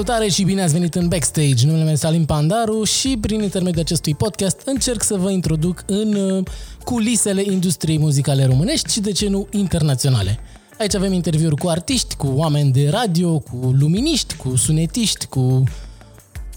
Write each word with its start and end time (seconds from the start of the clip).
Salutare 0.00 0.30
și 0.30 0.44
bine 0.44 0.62
ați 0.62 0.72
venit 0.72 0.94
în 0.94 1.08
Backstage. 1.08 1.66
Numele 1.66 1.82
meu 1.82 1.92
este 1.92 2.06
Alin 2.06 2.24
Pandaru 2.24 2.84
și 2.84 3.18
prin 3.20 3.42
intermediul 3.42 3.82
acestui 3.82 4.14
podcast 4.14 4.60
încerc 4.64 5.02
să 5.02 5.16
vă 5.16 5.30
introduc 5.30 5.82
în 5.86 6.14
uh, 6.14 6.44
culisele 6.84 7.42
industriei 7.42 7.98
muzicale 7.98 8.44
românești 8.44 8.92
și 8.92 9.00
de 9.00 9.12
ce 9.12 9.28
nu 9.28 9.46
internaționale. 9.50 10.38
Aici 10.78 10.94
avem 10.94 11.12
interviuri 11.12 11.56
cu 11.56 11.68
artiști, 11.68 12.16
cu 12.16 12.26
oameni 12.26 12.72
de 12.72 12.88
radio, 12.88 13.38
cu 13.38 13.74
luminiști, 13.78 14.36
cu 14.36 14.56
sunetiști, 14.56 15.26
cu 15.26 15.64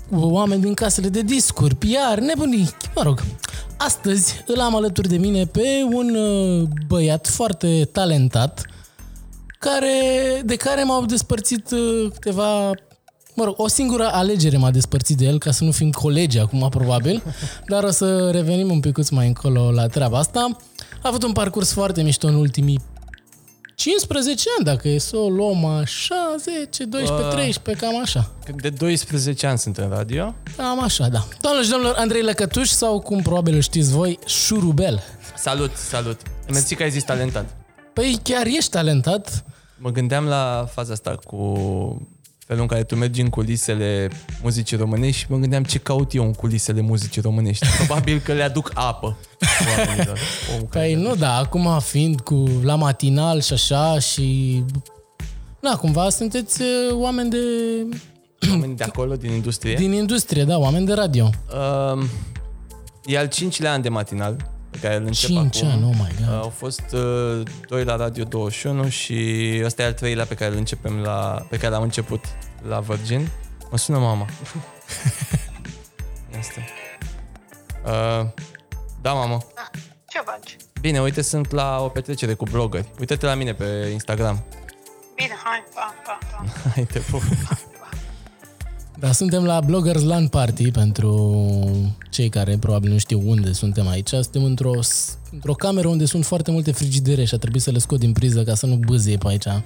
cu 0.10 0.20
oameni 0.20 0.62
din 0.62 0.73
casele 0.73 1.10
de 1.10 1.22
discuri, 1.22 1.76
PR, 1.76 2.20
nebunii, 2.20 2.70
mă 2.96 3.02
rog. 3.04 3.23
Astăzi 3.78 4.44
îl 4.48 4.60
am 4.60 4.76
alături 4.76 5.10
de 5.10 5.18
mine 5.18 5.46
pe 5.46 5.68
un 5.92 6.16
uh, 6.16 6.68
băiat 6.88 7.28
foarte 7.28 7.90
talentat, 7.92 8.66
care, 9.60 9.92
de 10.46 10.56
care 10.56 10.84
m-au 10.84 11.06
despărțit 11.06 11.72
uh, 11.72 12.12
câteva 12.14 12.72
Mă 13.36 13.44
rog, 13.44 13.54
o 13.58 13.68
singură 13.68 14.10
alegere 14.12 14.58
m-a 14.58 14.72
despărțit 14.72 15.18
de 15.18 15.26
el, 15.26 15.38
ca 15.38 15.52
să 15.52 15.64
nu 15.64 15.72
fim 15.72 15.92
colegi 15.92 16.40
acum, 16.40 16.70
probabil, 16.70 17.23
dar 17.72 17.84
o 17.84 17.92
să 17.92 18.30
revenim 18.32 18.72
un 18.72 18.80
pic 18.80 19.09
mai 19.09 19.28
încolo 19.28 19.72
la 19.72 19.88
treaba 19.88 20.18
asta. 20.18 20.58
A 21.02 21.08
avut 21.08 21.23
un 21.23 21.32
parcurs 21.32 21.72
foarte 21.72 22.02
mișto 22.02 22.28
în 22.28 22.36
ultimii 22.36 22.80
15 23.76 24.50
ani, 24.58 24.66
dacă 24.66 24.88
e 24.88 24.98
să 24.98 25.18
o 25.18 25.30
luăm 25.30 25.66
așa, 25.66 26.36
10, 26.40 26.84
12, 26.84 27.28
13, 27.28 27.86
cam 27.86 28.02
așa. 28.02 28.32
De 28.56 28.70
12 28.70 29.48
ani 29.48 29.58
sunt 29.58 29.78
în 29.78 29.90
radio. 29.90 30.36
Cam 30.58 30.84
așa, 30.84 31.08
da. 31.08 31.28
Doamnelor 31.42 31.66
și 31.66 31.72
domnilor, 31.72 31.95
Andrei 31.98 32.22
Lăcătuș 32.22 32.70
sau, 32.70 33.00
cum 33.00 33.22
probabil 33.22 33.59
știți 33.59 33.92
voi, 33.92 34.20
Șurubel. 34.26 35.04
Salut, 35.36 35.76
salut. 35.76 36.22
Mersi 36.50 36.76
că 36.76 36.84
ai 36.84 36.92
zis 36.92 37.04
talentat. 37.04 37.56
Păi 37.94 38.20
chiar 38.23 38.45
ești 38.45 38.70
talentat. 38.70 39.45
Mă 39.78 39.89
gândeam 39.89 40.26
la 40.26 40.67
faza 40.72 40.94
asta 40.94 41.16
cu 41.23 41.38
felul 42.45 42.61
în 42.61 42.67
care 42.67 42.83
tu 42.83 42.95
mergi 42.95 43.22
în 43.22 43.30
culisele 43.30 44.09
muzicii 44.41 44.77
românești 44.77 45.22
și 45.22 45.25
mă 45.30 45.38
gândeam 45.38 45.63
ce 45.63 45.77
caut 45.77 46.13
eu 46.13 46.25
în 46.25 46.33
culisele 46.33 46.81
muzicii 46.81 47.22
românești. 47.22 47.67
Probabil 47.77 48.19
că 48.19 48.33
le 48.33 48.44
aduc 48.44 48.72
apă 48.73 49.17
oamenilor. 49.77 50.19
Omul 50.55 50.67
care 50.67 50.86
Păi 50.86 50.95
le 50.95 50.95
nu, 50.95 51.16
da, 51.16 51.38
acum 51.38 51.80
fiind 51.80 52.19
cu 52.19 52.59
la 52.64 52.75
matinal 52.75 53.41
și 53.41 53.53
așa 53.53 53.99
și... 53.99 54.64
Da, 55.59 55.75
cumva 55.75 56.09
sunteți 56.09 56.61
uh, 56.61 56.67
oameni 56.91 57.30
de... 57.30 57.38
aduc 58.39 58.49
Oameni 58.49 58.75
de 58.75 58.83
acolo, 58.83 59.16
din 59.16 59.31
industrie. 59.31 59.75
din 59.75 59.91
industrie, 59.91 60.44
da, 60.44 60.58
oameni 60.58 60.86
de 60.86 60.94
radio. 60.94 61.30
Um, 61.94 62.09
e 63.05 63.17
al 63.17 63.27
cincilea 63.27 63.71
an 63.71 63.81
de 63.81 63.89
matinal 63.89 64.53
pe 64.74 64.80
care 64.80 64.96
îl 64.96 65.06
încep 65.06 65.30
5 65.30 65.56
acum. 65.56 65.70
ani, 65.70 65.84
oh 65.84 65.92
my 65.94 66.12
Uh, 66.20 66.26
god. 66.28 66.36
Au 66.42 66.50
fost 66.50 66.84
uh, 66.92 67.42
doi 67.68 67.84
la 67.84 67.96
Radio 67.96 68.24
21 68.24 68.90
și 68.90 69.62
ăsta 69.66 69.82
e 69.82 69.86
al 69.86 69.94
treilea 69.94 70.26
pe 70.26 70.36
care 70.36 70.52
îl 70.52 70.58
începem 70.58 71.00
la, 71.00 71.46
pe 71.50 71.58
care 71.58 71.74
l-am 71.74 71.82
început 71.82 72.26
la 72.68 72.80
Virgin. 72.80 73.30
Mă 73.72 73.78
sună 73.78 73.98
mama. 73.98 74.26
Asta. 76.40 76.62
Uh, 77.86 78.28
da, 79.02 79.14
mamă. 79.14 79.38
Ce 80.08 80.20
faci? 80.26 80.58
Bine, 80.82 81.02
uite, 81.02 81.22
sunt 81.22 81.52
la 81.52 81.80
o 81.82 81.88
petrecere 81.88 82.34
cu 82.34 82.46
blogări. 82.46 82.92
Uite-te 83.00 83.26
la 83.26 83.34
mine 83.34 83.54
pe 83.54 83.90
Instagram. 83.92 84.44
Bine, 85.16 85.34
hai, 85.44 85.64
pa, 85.74 85.94
pa, 86.06 86.18
pa. 86.32 86.46
Hai, 86.74 86.84
te 86.84 87.00
pup. 87.00 87.22
Da, 89.04 89.12
suntem 89.12 89.44
la 89.44 89.62
Bloggers 89.62 90.04
LAN 90.04 90.28
Party 90.28 90.72
pentru 90.72 91.92
cei 92.09 92.30
care 92.30 92.58
probabil 92.58 92.92
nu 92.92 92.98
știu 92.98 93.22
unde 93.26 93.52
suntem 93.52 93.88
aici. 93.88 94.10
Suntem 94.10 94.44
într-o, 94.44 94.72
într-o 95.32 95.54
cameră 95.54 95.88
unde 95.88 96.05
sunt 96.05 96.26
foarte 96.26 96.52
multe 96.52 96.72
frigidere 96.72 97.23
și 97.23 97.33
a 97.33 97.38
trebuit 97.38 97.61
să 97.61 97.72
le 97.72 97.77
scot 97.77 98.00
din 98.00 98.11
priză 98.11 98.44
ca 98.44 98.55
să 98.55 98.66
nu 98.66 98.76
bâzie 98.76 99.17
pe 99.17 99.27
aici. 99.27 99.44
Da. 99.44 99.61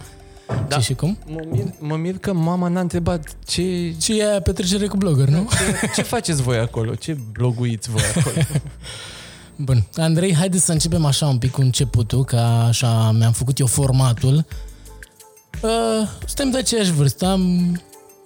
Ce 0.75 0.79
și 0.79 0.93
cum? 0.93 1.17
Mă 1.25 1.39
mir, 1.51 1.65
mă 1.79 1.95
mir 1.95 2.17
că 2.17 2.33
mama 2.33 2.67
n-a 2.67 2.79
întrebat 2.79 3.35
ce, 3.45 3.93
Și 4.01 4.19
e 4.19 4.39
petrecere 4.43 4.87
cu 4.87 4.97
blogger, 4.97 5.27
nu? 5.27 5.47
ce, 5.49 5.89
ce 5.95 6.01
faceți 6.01 6.41
voi 6.41 6.57
acolo, 6.57 6.95
ce 6.95 7.17
bloguiți 7.31 7.89
voi 7.89 8.03
acolo. 8.15 8.35
Bun. 9.65 9.87
Andrei, 9.95 10.35
haideți 10.35 10.65
să 10.65 10.71
începem 10.71 11.05
așa 11.05 11.27
un 11.27 11.37
pic 11.37 11.51
cu 11.51 11.61
începutul, 11.61 12.23
că 12.25 12.37
așa 12.37 13.11
mi-am 13.11 13.31
făcut 13.31 13.59
eu 13.59 13.65
formatul. 13.65 14.45
Uh, 15.61 16.07
suntem 16.25 16.49
de 16.49 16.57
aceeași 16.57 16.91
vârstă. 16.91 17.25
Am 17.25 17.75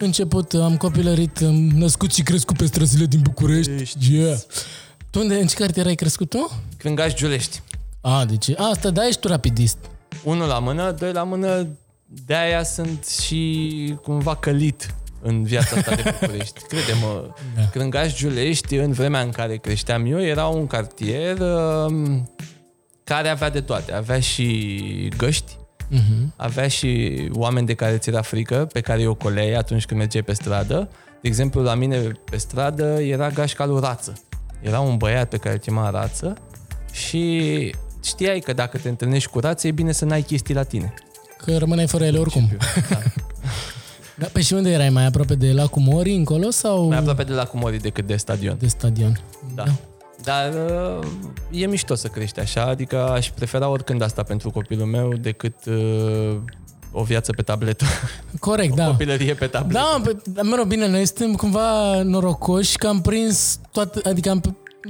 început, 0.01 0.53
am 0.53 0.77
copilărit, 0.77 1.41
am 1.41 1.55
născut 1.67 2.13
și 2.13 2.21
crescut 2.21 2.57
pe 2.57 2.65
străzile 2.65 3.05
din 3.05 3.19
București. 3.21 3.71
Ești. 3.71 4.13
Yeah. 4.13 4.37
Tu 5.09 5.19
unde, 5.19 5.35
în 5.35 5.47
ce 5.47 5.55
cartier 5.55 5.85
ai 5.85 5.95
crescut 5.95 6.29
tu? 6.29 6.51
Crângaș 6.77 7.13
Giulești. 7.13 7.61
A, 8.01 8.25
deci, 8.25 8.49
asta, 8.57 8.89
da, 8.89 9.07
ești 9.07 9.19
tu 9.19 9.27
rapidist. 9.27 9.77
Unul 10.23 10.47
la 10.47 10.59
mână, 10.59 10.91
doi 10.91 11.11
la 11.11 11.23
mână, 11.23 11.67
de-aia 12.25 12.63
sunt 12.63 13.05
și 13.05 13.95
cumva 14.03 14.35
călit 14.35 14.95
în 15.21 15.43
viața 15.43 15.75
asta 15.75 15.95
de 15.95 16.15
București. 16.19 16.61
Crede-mă, 16.69 17.23
Da. 17.55 17.61
da. 17.61 17.67
Crângaș 17.69 18.15
Giulești, 18.15 18.75
în 18.75 18.91
vremea 18.91 19.21
în 19.21 19.29
care 19.29 19.57
creșteam 19.57 20.05
eu, 20.05 20.21
era 20.21 20.45
un 20.47 20.67
cartier 20.67 21.37
um, 21.39 22.31
care 23.03 23.27
avea 23.29 23.49
de 23.49 23.61
toate. 23.61 23.93
Avea 23.93 24.19
și 24.19 25.11
găști, 25.17 25.57
Uh-huh. 25.91 26.27
avea 26.35 26.67
și 26.67 27.21
oameni 27.33 27.65
de 27.65 27.73
care 27.73 27.97
ți 27.97 28.09
era 28.09 28.21
frică, 28.21 28.67
pe 28.73 28.79
care 28.81 29.07
o 29.07 29.13
coleai 29.13 29.53
atunci 29.53 29.85
când 29.85 29.99
mergeai 29.99 30.23
pe 30.23 30.33
stradă. 30.33 30.89
De 31.21 31.27
exemplu, 31.27 31.61
la 31.61 31.75
mine 31.75 31.97
pe 32.31 32.37
stradă 32.37 32.83
era 33.01 33.29
gașca 33.29 33.65
lui 33.65 33.79
Rață. 33.79 34.13
Era 34.61 34.79
un 34.79 34.97
băiat 34.97 35.29
pe 35.29 35.37
care 35.37 35.53
îl 35.53 35.59
chema 35.59 35.89
Rață 35.89 36.33
și 36.91 37.75
știai 38.03 38.39
că 38.39 38.53
dacă 38.53 38.77
te 38.77 38.89
întâlnești 38.89 39.29
cu 39.29 39.39
Rață, 39.39 39.67
e 39.67 39.71
bine 39.71 39.91
să 39.91 40.05
n-ai 40.05 40.21
chestii 40.21 40.53
la 40.53 40.63
tine. 40.63 40.93
Că 41.37 41.57
rămâneai 41.57 41.87
fără 41.87 42.03
ele 42.03 42.17
oricum. 42.17 42.49
Da. 42.89 42.97
Da, 44.15 44.27
pe 44.33 44.41
și 44.41 44.53
unde 44.53 44.69
erai? 44.71 44.89
Mai 44.89 45.05
aproape 45.05 45.35
de 45.35 45.51
lacul 45.51 45.81
Mori 45.81 46.13
încolo 46.13 46.49
sau 46.49 46.87
Mai 46.87 46.97
aproape 46.97 47.23
de 47.23 47.33
la 47.33 47.43
Cumori 47.43 47.77
decât 47.77 48.05
de 48.07 48.15
stadion. 48.15 48.57
de 48.59 48.67
stadion? 48.67 49.19
Da. 49.55 49.63
Dar 50.23 50.53
uh, 50.99 51.61
e 51.61 51.65
mișto 51.65 51.95
să 51.95 52.07
crești 52.07 52.39
așa, 52.39 52.63
adică 52.63 53.09
aș 53.09 53.29
prefera 53.29 53.67
oricând 53.67 54.01
asta 54.01 54.23
pentru 54.23 54.49
copilul 54.49 54.85
meu 54.85 55.13
decât 55.13 55.65
uh, 55.65 56.37
o 56.91 57.03
viață 57.03 57.31
pe 57.31 57.41
tabletă. 57.41 57.85
Corect, 58.39 58.71
O 58.73 58.75
da. 58.75 58.85
copilărie 58.85 59.33
pe 59.33 59.45
tabletă. 59.45 59.79
Da, 59.79 60.01
pe, 60.03 60.17
dar, 60.25 60.45
mă 60.45 60.55
rog, 60.55 60.67
bine, 60.67 60.87
noi 60.87 61.05
suntem 61.05 61.35
cumva 61.35 62.01
norocoși 62.01 62.77
că 62.77 62.87
am 62.87 63.01
prins 63.01 63.59
toată, 63.71 64.01
adică 64.09 64.29
am, 64.29 64.41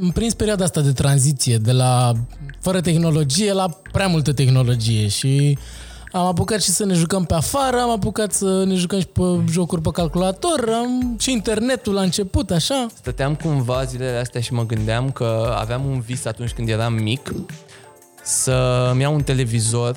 am 0.02 0.10
prins 0.10 0.34
perioada 0.34 0.64
asta 0.64 0.82
de 0.82 0.92
tranziție 0.92 1.58
de 1.58 1.72
la 1.72 2.12
fără 2.60 2.82
tehnologie 2.82 3.54
la 3.54 3.70
prea 3.92 4.08
multă 4.08 4.34
tehnologie 4.34 5.08
și 5.08 5.58
am 6.12 6.26
apucat 6.26 6.62
și 6.62 6.70
să 6.70 6.86
ne 6.86 6.94
jucăm 6.94 7.26
pe 7.26 7.34
afară, 7.34 7.80
am 7.80 7.90
apucat 7.90 8.32
să 8.32 8.64
ne 8.64 8.76
jucăm 8.76 9.00
și 9.00 9.08
pe 9.08 9.22
jocuri 9.50 9.82
pe 9.82 9.90
calculator, 9.92 10.70
am, 10.74 11.16
și 11.20 11.32
internetul 11.32 11.94
la 11.94 12.02
început, 12.02 12.52
așa. 12.52 12.88
Stăteam 12.94 13.36
cumva 13.36 13.84
zilele 13.84 14.18
astea 14.18 14.42
și 14.42 14.54
mă 14.54 14.66
gândeam 14.66 15.12
că 15.12 15.56
aveam 15.60 15.86
un 15.86 16.00
vis 16.00 16.26
atunci 16.26 16.52
când 16.52 16.70
eram 16.70 16.94
mic 16.94 17.34
să-mi 18.24 19.02
iau 19.02 19.14
un 19.14 19.24
televizor. 19.24 19.96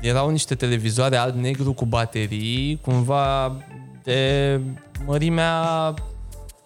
Erau 0.00 0.30
niște 0.30 0.54
televizoare 0.54 1.16
alb-negru 1.16 1.72
cu 1.72 1.84
baterii, 1.84 2.78
cumva 2.82 3.56
de 4.02 4.60
mărimea, 5.06 5.94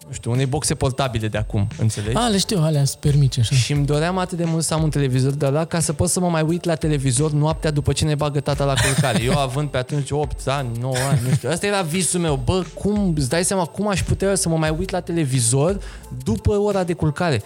nu 0.09 0.15
știu, 0.15 0.31
unei 0.31 0.45
boxe 0.45 0.75
portabile 0.75 1.27
de 1.27 1.37
acum, 1.37 1.67
înțelegi? 1.77 2.15
A, 2.15 2.27
le 2.27 2.37
știu, 2.37 2.59
alea 2.61 2.85
super 2.85 3.15
mici, 3.15 3.37
așa. 3.37 3.55
Și 3.55 3.71
îmi 3.71 3.85
doream 3.85 4.17
atât 4.17 4.37
de 4.37 4.43
mult 4.45 4.63
să 4.63 4.73
am 4.73 4.83
un 4.83 4.89
televizor 4.89 5.31
de 5.31 5.47
la 5.47 5.65
ca 5.65 5.79
să 5.79 5.93
pot 5.93 6.09
să 6.09 6.19
mă 6.19 6.29
mai 6.29 6.41
uit 6.41 6.63
la 6.63 6.75
televizor 6.75 7.31
noaptea 7.31 7.71
după 7.71 7.93
ce 7.93 8.05
ne 8.05 8.15
bagă 8.15 8.39
tata 8.39 8.65
la 8.65 8.73
culcare. 8.73 9.23
Eu 9.23 9.37
având 9.37 9.69
pe 9.69 9.77
atunci 9.77 10.11
8 10.11 10.47
ani, 10.47 10.77
9 10.79 10.95
ani, 11.09 11.19
nu 11.27 11.35
știu. 11.35 11.49
Asta 11.49 11.65
era 11.65 11.81
visul 11.81 12.19
meu. 12.19 12.41
Bă, 12.45 12.63
cum, 12.73 13.13
îți 13.17 13.29
dai 13.29 13.43
seama 13.45 13.65
cum 13.65 13.87
aș 13.87 14.03
putea 14.03 14.35
să 14.35 14.49
mă 14.49 14.57
mai 14.57 14.75
uit 14.79 14.89
la 14.89 14.99
televizor 14.99 15.79
după 16.23 16.57
ora 16.57 16.83
de 16.83 16.93
culcare? 16.93 17.41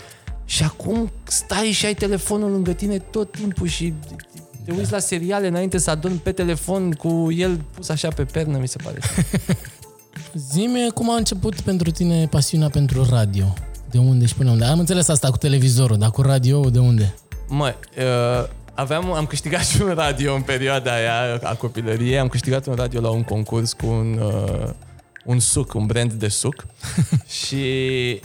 Și 0.45 0.63
acum 0.63 1.11
stai 1.23 1.71
și 1.71 1.85
ai 1.85 1.93
telefonul 1.93 2.51
lângă 2.51 2.71
tine 2.71 2.97
tot 2.97 3.31
timpul 3.31 3.67
și 3.67 3.93
te 4.65 4.71
uiți 4.71 4.91
la 4.91 4.99
seriale 4.99 5.47
înainte 5.47 5.77
să 5.77 5.89
adormi 5.89 6.17
pe 6.17 6.31
telefon 6.31 6.91
cu 6.91 7.31
el 7.31 7.61
pus 7.75 7.89
așa 7.89 8.07
pe 8.07 8.23
pernă, 8.23 8.57
mi 8.57 8.67
se 8.67 8.77
pare. 8.83 8.99
Zi-mi 10.33 10.91
cum 10.93 11.11
a 11.11 11.15
început 11.15 11.61
pentru 11.61 11.91
tine 11.91 12.27
pasiunea 12.27 12.69
pentru 12.69 13.05
radio. 13.09 13.53
De 13.91 13.97
unde 13.97 14.25
și 14.25 14.35
până 14.35 14.51
unde? 14.51 14.65
Am 14.65 14.79
înțeles 14.79 15.07
asta 15.07 15.29
cu 15.29 15.37
televizorul, 15.37 15.97
dar 15.97 16.09
cu 16.09 16.21
radio 16.21 16.69
de 16.69 16.79
unde? 16.79 17.13
Mă, 17.47 17.75
uh, 17.97 18.49
aveam, 18.73 19.13
am 19.13 19.25
câștigat 19.25 19.65
și 19.65 19.81
un 19.81 19.93
radio 19.93 20.33
în 20.33 20.41
perioada 20.41 20.93
aia 20.93 21.39
a 21.43 21.55
copilăriei. 21.55 22.19
Am 22.19 22.27
câștigat 22.27 22.65
un 22.65 22.73
radio 22.73 23.01
la 23.01 23.09
un 23.09 23.23
concurs 23.23 23.73
cu 23.73 23.85
un, 23.85 24.19
uh, 24.21 24.69
un 25.25 25.39
suc, 25.39 25.73
un 25.73 25.85
brand 25.85 26.13
de 26.13 26.27
suc. 26.27 26.65
și 27.45 27.55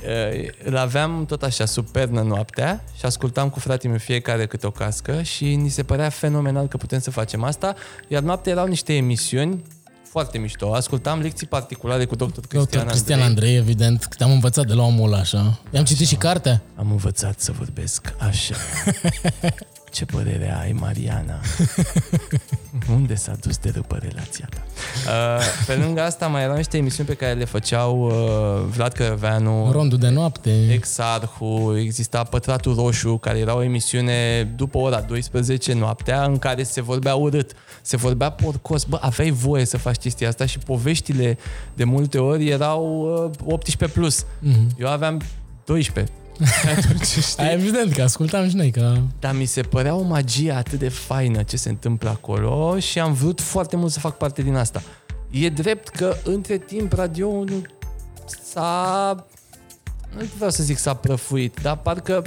uh, 0.06 0.48
îl 0.64 0.76
aveam 0.76 1.24
tot 1.26 1.42
așa 1.42 1.64
sub 1.64 1.88
pernă 1.88 2.22
noaptea 2.22 2.84
și 2.98 3.04
ascultam 3.04 3.50
cu 3.50 3.58
fratele 3.58 3.88
meu 3.88 3.98
fiecare 3.98 4.46
câte 4.46 4.66
o 4.66 4.70
cască 4.70 5.22
și 5.22 5.54
ni 5.54 5.68
se 5.68 5.82
părea 5.82 6.08
fenomenal 6.08 6.66
că 6.66 6.76
putem 6.76 6.98
să 6.98 7.10
facem 7.10 7.42
asta. 7.42 7.74
Iar 8.08 8.22
noaptea 8.22 8.52
erau 8.52 8.66
niște 8.66 8.94
emisiuni 8.94 9.62
foarte 10.10 10.38
mișto. 10.38 10.74
Ascultam 10.74 11.20
lecții 11.20 11.46
particulare 11.46 12.04
cu 12.04 12.14
dr. 12.14 12.24
Cristian, 12.24 12.62
Doctor 12.62 12.84
Cristian 12.84 13.20
Andrei. 13.20 13.28
Andrei, 13.28 13.56
evident, 13.56 14.04
că 14.04 14.14
te-am 14.16 14.30
învățat 14.30 14.66
de 14.66 14.72
la 14.72 14.82
omul 14.82 15.06
ăla, 15.06 15.18
așa. 15.18 15.60
I-am 15.70 15.84
citit 15.84 16.06
și 16.06 16.16
cartea. 16.16 16.62
Am 16.76 16.90
învățat 16.90 17.40
să 17.40 17.52
vorbesc 17.52 18.14
așa. 18.18 18.54
Ce 19.90 20.04
părere 20.04 20.56
ai, 20.60 20.72
Mariana? 20.72 21.40
Unde 22.96 23.14
s-a 23.14 23.36
dus 23.40 23.56
de 23.58 23.70
după 23.70 23.98
relația 24.00 24.48
ta? 24.50 24.62
Uh, 25.06 25.42
pe 25.66 25.74
lângă 25.74 26.02
asta 26.02 26.26
mai 26.26 26.42
erau 26.42 26.56
niște 26.56 26.76
emisiuni 26.76 27.08
pe 27.08 27.14
care 27.14 27.32
le 27.32 27.44
făceau 27.44 28.06
uh, 28.06 28.12
Vlad 28.74 28.92
Cărăveanu, 28.92 29.70
Rondul 29.72 29.98
de 29.98 30.08
noapte. 30.08 30.72
Exarhu, 30.72 31.76
exista 31.78 32.22
Pătratul 32.22 32.74
Roșu, 32.74 33.16
care 33.16 33.38
era 33.38 33.56
o 33.56 33.62
emisiune 33.62 34.42
după 34.56 34.78
ora 34.78 35.00
12 35.00 35.72
noaptea, 35.72 36.24
în 36.24 36.38
care 36.38 36.62
se 36.62 36.80
vorbea 36.80 37.14
urât, 37.14 37.52
se 37.82 37.96
vorbea 37.96 38.30
porcos. 38.30 38.84
Bă, 38.84 38.98
aveai 39.00 39.30
voie 39.30 39.64
să 39.64 39.76
faci 39.76 39.96
chestia 39.96 40.28
asta 40.28 40.46
și 40.46 40.58
poveștile 40.58 41.38
de 41.74 41.84
multe 41.84 42.18
ori 42.18 42.48
erau 42.48 43.12
uh, 43.46 43.58
18+. 43.88 43.92
Plus. 43.92 44.26
Mhm. 44.40 44.66
Eu 44.78 44.88
aveam 44.88 45.20
12. 45.64 46.12
Atunci, 46.76 47.06
știi? 47.06 47.44
A, 47.44 47.52
evident 47.52 47.92
că 47.92 48.02
ascultam 48.02 48.48
și 48.48 48.56
noi, 48.56 48.70
că 48.70 48.96
Dar 49.18 49.34
mi 49.34 49.44
se 49.44 49.62
părea 49.62 49.94
o 49.94 50.02
magie 50.02 50.52
atât 50.52 50.78
de 50.78 50.88
faină 50.88 51.42
ce 51.42 51.56
se 51.56 51.68
întâmplă 51.68 52.08
acolo 52.08 52.78
și 52.78 52.98
am 52.98 53.12
vrut 53.12 53.40
foarte 53.40 53.76
mult 53.76 53.92
să 53.92 54.00
fac 54.00 54.16
parte 54.16 54.42
din 54.42 54.54
asta. 54.54 54.82
E 55.30 55.48
drept 55.48 55.88
că 55.88 56.16
între 56.24 56.58
timp 56.58 56.92
radio 56.92 57.44
nu 57.44 57.62
s-a... 58.42 59.26
Nu 60.16 60.24
vreau 60.36 60.50
să 60.50 60.62
zic 60.62 60.78
s-a 60.78 60.94
prăfuit, 60.94 61.58
dar 61.62 61.76
parcă 61.76 62.22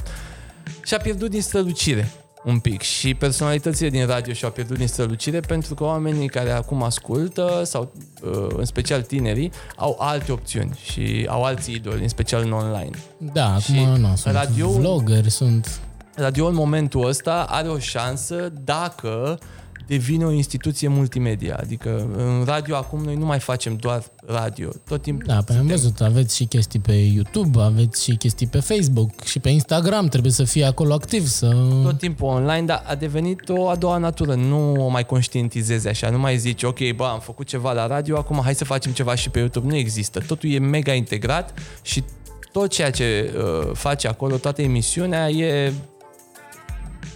și-a 0.83 0.97
pierdut 0.97 1.29
din 1.29 1.41
strălucire 1.41 2.11
un 2.43 2.59
pic 2.59 2.81
și 2.81 3.13
personalitățile 3.13 3.89
din 3.89 4.05
radio 4.05 4.33
și-au 4.33 4.51
pierdut 4.51 4.77
din 4.77 4.87
strălucire 4.87 5.39
pentru 5.39 5.73
că 5.73 5.83
oamenii 5.83 6.27
care 6.29 6.51
acum 6.51 6.83
ascultă 6.83 7.61
sau 7.65 7.91
uh, 8.21 8.47
în 8.57 8.65
special 8.65 9.01
tinerii 9.01 9.51
au 9.75 9.97
alte 9.99 10.31
opțiuni 10.31 10.79
și 10.83 11.25
au 11.29 11.43
alți 11.43 11.71
idoli, 11.71 12.01
în 12.01 12.07
special 12.07 12.41
în 12.45 12.51
online. 12.51 12.89
da, 13.17 13.57
Și 13.57 13.71
acum 13.71 13.99
nu, 14.01 14.15
sunt 14.15 14.33
radioul- 14.35 14.79
vloggeri, 14.79 15.29
sunt... 15.29 15.79
radio 16.15 16.45
în 16.47 16.53
momentul 16.55 17.07
ăsta 17.07 17.45
are 17.49 17.67
o 17.67 17.77
șansă 17.79 18.51
dacă 18.63 19.39
devine 19.87 20.25
o 20.25 20.31
instituție 20.31 20.87
multimedia. 20.87 21.57
Adică 21.59 22.09
în 22.17 22.43
radio 22.45 22.75
acum 22.75 23.03
noi 23.03 23.15
nu 23.15 23.25
mai 23.25 23.39
facem 23.39 23.75
doar 23.75 24.03
radio. 24.25 24.69
Tot 24.87 25.01
timpul 25.01 25.25
Da, 25.27 25.41
pe 25.45 25.53
am 25.53 25.67
văzut, 25.67 26.01
aveți 26.01 26.35
și 26.35 26.45
chestii 26.45 26.79
pe 26.79 26.93
YouTube, 26.93 27.61
aveți 27.61 28.03
și 28.03 28.15
chestii 28.15 28.47
pe 28.47 28.59
Facebook 28.59 29.23
și 29.23 29.39
pe 29.39 29.49
Instagram, 29.49 30.07
trebuie 30.07 30.31
să 30.31 30.43
fie 30.43 30.65
acolo 30.65 30.93
activ, 30.93 31.27
să... 31.27 31.47
tot 31.83 31.97
timpul 31.97 32.27
online, 32.27 32.65
dar 32.65 32.83
a 32.87 32.95
devenit 32.95 33.49
o 33.49 33.69
a 33.69 33.75
doua 33.75 33.97
natură. 33.97 34.33
Nu 34.33 34.85
o 34.85 34.87
mai 34.87 35.05
conștientizezi 35.05 35.87
așa, 35.87 36.09
nu 36.09 36.19
mai 36.19 36.37
zici, 36.37 36.63
ok, 36.63 36.91
bă, 36.95 37.05
am 37.05 37.19
făcut 37.19 37.47
ceva 37.47 37.71
la 37.73 37.87
radio, 37.87 38.17
acum 38.17 38.39
hai 38.43 38.55
să 38.55 38.65
facem 38.65 38.91
ceva 38.91 39.15
și 39.15 39.29
pe 39.29 39.39
YouTube. 39.39 39.67
Nu 39.67 39.75
există. 39.75 40.19
Totul 40.19 40.51
e 40.51 40.59
mega 40.59 40.93
integrat 40.93 41.59
și 41.81 42.03
tot 42.51 42.69
ceea 42.69 42.91
ce 42.91 43.33
uh, 43.35 43.71
face 43.73 44.07
acolo, 44.07 44.35
toată 44.35 44.61
emisiunea 44.61 45.29
e 45.29 45.73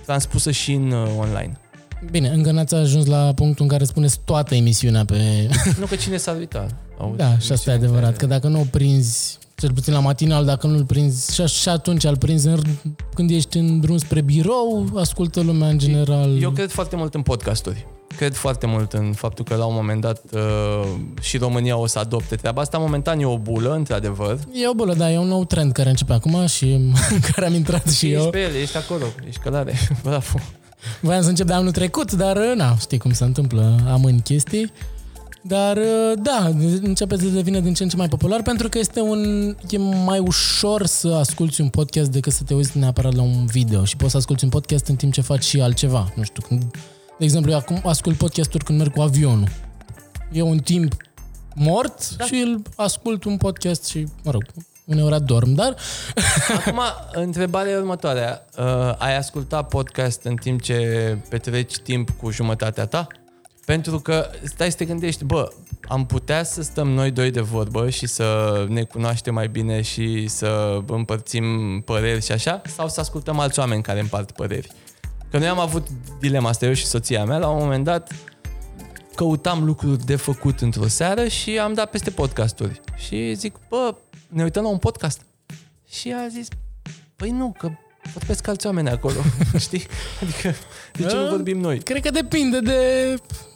transpusă 0.06 0.51
și 0.51 0.73
în 0.73 0.91
uh, 0.91 1.07
online. 1.17 1.59
Bine, 2.12 2.28
încă 2.30 2.52
n-ați 2.52 2.75
ajuns 2.75 3.06
la 3.06 3.31
punctul 3.36 3.63
în 3.63 3.69
care 3.72 3.84
spuneți 3.84 4.19
toată 4.25 4.56
emisiunea 4.56 5.06
pe... 5.06 5.48
nu 5.80 5.86
că 5.86 5.96
cine 5.96 6.18
s-ar 6.18 6.36
uita. 6.38 6.68
Auzi, 7.00 7.18
da, 7.18 7.38
și 7.38 7.52
asta 7.52 7.52
e 7.52 7.74
emisiunea 7.74 7.75
adevărat, 7.75 8.04
care- 8.04 8.16
că 8.18 8.25
dacă 8.25 8.48
nu 8.48 8.60
o 8.60 8.63
prinzi, 8.72 9.38
cel 9.56 9.74
puțin 9.74 9.94
la 9.94 10.00
matinal, 10.00 10.46
dacă 10.46 10.68
nu-l 10.68 10.86
prinzi 10.86 11.34
și, 11.34 11.46
și 11.46 11.69
atunci 11.69 12.04
îl 12.04 12.18
prinzi 12.18 12.48
în, 12.48 12.60
când 13.13 13.30
ești 13.30 13.57
în 13.57 13.80
drum 13.80 13.98
spre 13.98 14.22
birou, 14.22 14.86
ascultă 14.96 15.42
lumea 15.42 15.68
în 15.68 15.78
general. 15.78 16.42
Eu 16.42 16.52
cred 16.52 16.69
foarte 16.69 16.96
mult 16.96 17.13
în 17.13 17.22
podcasturi. 17.22 17.88
Cred 18.18 18.34
foarte 18.34 18.66
mult 18.66 18.94
în 18.94 19.13
faptul 19.13 19.46
că 19.46 19.56
la 19.56 19.66
un 19.66 19.74
moment 19.75 20.01
dat 20.01 20.22
uh, 20.34 20.42
și 21.22 21.38
România 21.38 21.78
o 21.78 21.86
să 21.88 22.00
adopte 22.00 22.36
treaba 22.36 22.62
asta. 22.62 22.78
Momentan 22.78 23.19
e 23.19 23.25
o 23.25 23.38
bulă, 23.38 23.74
într-adevăr. 23.74 24.40
E 24.54 24.68
o 24.68 24.74
bulă, 24.74 24.94
da, 24.94 25.12
e 25.12 25.18
un 25.18 25.28
nou 25.28 25.46
trend 25.46 25.72
care 25.72 25.90
începe 25.90 26.13
acum 26.13 26.46
și 26.46 26.72
în 27.12 27.19
care 27.31 27.46
am 27.48 27.54
intrat 27.54 27.90
și 27.90 28.06
ești 28.06 28.24
eu. 28.24 28.30
pe 28.30 28.40
el, 28.42 28.56
ești 28.56 28.78
acolo, 28.78 29.06
ești 29.28 29.40
călare. 29.40 29.74
Bravo. 30.04 30.40
Voiam 31.02 31.22
să 31.22 31.30
încep 31.30 31.48
de 31.48 31.54
anul 31.54 31.72
trecut, 31.72 32.12
dar 32.12 32.38
na, 32.38 32.78
știi 32.78 32.98
cum 32.98 33.14
se 33.14 33.24
întâmplă, 33.24 33.80
amâni 33.88 34.22
chestii. 34.22 34.72
Dar 35.48 35.80
da, 36.16 36.52
începe 36.82 37.18
să 37.18 37.26
devină 37.26 37.60
din 37.60 37.74
ce 37.74 37.84
în 37.84 37.90
ce 37.90 37.96
mai 37.96 38.08
popular 38.08 38.42
pentru 38.42 38.70
că 38.70 38.78
este 38.78 39.02
un 39.02 39.56
e 39.70 39.78
mai 39.78 40.20
ușor 40.20 40.86
să 40.86 41.08
asculti 41.08 41.62
un 41.62 41.70
podcast 41.70 42.12
decât 42.12 42.34
să 42.34 42.44
te 42.44 42.54
uiți 42.54 42.78
neapărat 42.78 43.14
la 43.14 43.22
un 43.22 43.46
video 43.46 43.86
și 43.86 43.96
poți 43.96 44.12
să 44.12 44.18
asculti 44.18 44.44
un 44.44 44.50
podcast 44.50 44.88
în 44.88 44.96
timp 44.96 45.14
ce 45.14 45.22
faci 45.22 45.44
și 45.44 45.62
altceva. 45.62 46.14
Nu 46.16 46.24
știu, 46.24 46.44
când, 46.48 46.64
de 47.18 47.24
exemplu, 47.24 47.52
eu 47.52 47.58
acum 47.58 47.82
ascult 47.84 48.18
podcasturi 48.18 48.64
când 48.64 48.78
merg 48.78 48.94
cu 48.94 49.02
avionul. 49.02 49.48
E 50.32 50.42
un 50.42 50.58
timp 50.58 50.96
mort 51.56 52.16
da. 52.16 52.26
și 52.26 52.36
îl 52.36 52.62
ascult 52.76 53.24
un 53.24 53.38
podcast 53.38 53.86
și, 53.86 54.08
mă 54.24 54.32
rog, 54.32 54.44
uneori 54.86 55.14
adorm, 55.14 55.54
dar 55.54 55.76
Acum, 56.58 56.80
întrebarea 57.12 57.72
e 57.72 57.78
următoarea. 57.78 58.46
Uh, 58.58 58.94
ai 58.98 59.18
ascultat 59.18 59.68
podcast 59.68 60.24
în 60.24 60.36
timp 60.36 60.62
ce 60.62 61.18
petreci 61.30 61.78
timp 61.78 62.10
cu 62.10 62.32
jumătatea 62.32 62.86
ta? 62.86 63.08
Pentru 63.66 64.00
că 64.00 64.30
stai 64.44 64.72
să 64.72 64.78
te 64.78 64.86
gândești, 64.86 65.24
bă, 65.24 65.52
am 65.88 66.06
putea 66.06 66.44
să 66.44 66.62
stăm 66.62 66.88
noi 66.90 67.12
doi 67.12 67.32
de 67.32 67.42
vorbă 67.42 67.90
și 67.90 68.08
să 68.08 68.66
ne 68.70 68.84
cunoaștem 68.84 69.34
mai 69.34 69.48
bine 69.48 69.82
și 69.82 70.28
să 70.28 70.80
împărțim 70.88 71.46
păreri 71.86 72.26
și 72.26 72.32
așa? 72.32 72.62
Sau 72.66 72.90
să 72.90 73.00
ascultăm 73.00 73.40
alți 73.40 73.60
oameni 73.60 73.82
care 73.82 74.00
împart 74.00 74.32
păreri? 74.32 74.72
Că 75.30 75.38
noi 75.38 75.48
am 75.48 75.60
avut 75.60 75.88
dilema 76.20 76.50
asta, 76.50 76.66
eu 76.66 76.74
și 76.74 76.86
soția 76.86 77.26
mea, 77.26 77.38
la 77.38 77.48
un 77.48 77.58
moment 77.64 77.84
dat 77.84 78.12
căutam 79.16 79.64
lucruri 79.64 80.06
de 80.06 80.16
făcut 80.16 80.62
într-o 80.62 80.88
seară 80.88 81.28
și 81.28 81.58
am 81.58 81.74
dat 81.74 81.90
peste 81.90 82.10
podcasturi. 82.10 82.82
Și 82.96 83.34
zic, 83.34 83.56
bă, 83.70 83.96
ne 84.36 84.44
uităm 84.44 84.64
la 84.64 84.70
un 84.70 84.78
podcast. 84.78 85.22
Și 85.90 86.14
a 86.14 86.28
zis, 86.28 86.48
păi 87.16 87.30
nu, 87.30 87.56
că 87.58 87.70
vorbesc 88.14 88.48
alți 88.48 88.66
oameni 88.66 88.90
acolo, 88.90 89.16
știi? 89.58 89.84
Adică, 90.22 90.56
de 90.94 91.04
ce 91.04 91.16
nu 91.16 91.24
Da. 91.24 91.30
vorbim 91.30 91.60
noi? 91.60 91.78
cred 91.80 92.02
că 92.02 92.10
depinde 92.10 92.60
de 92.60 92.76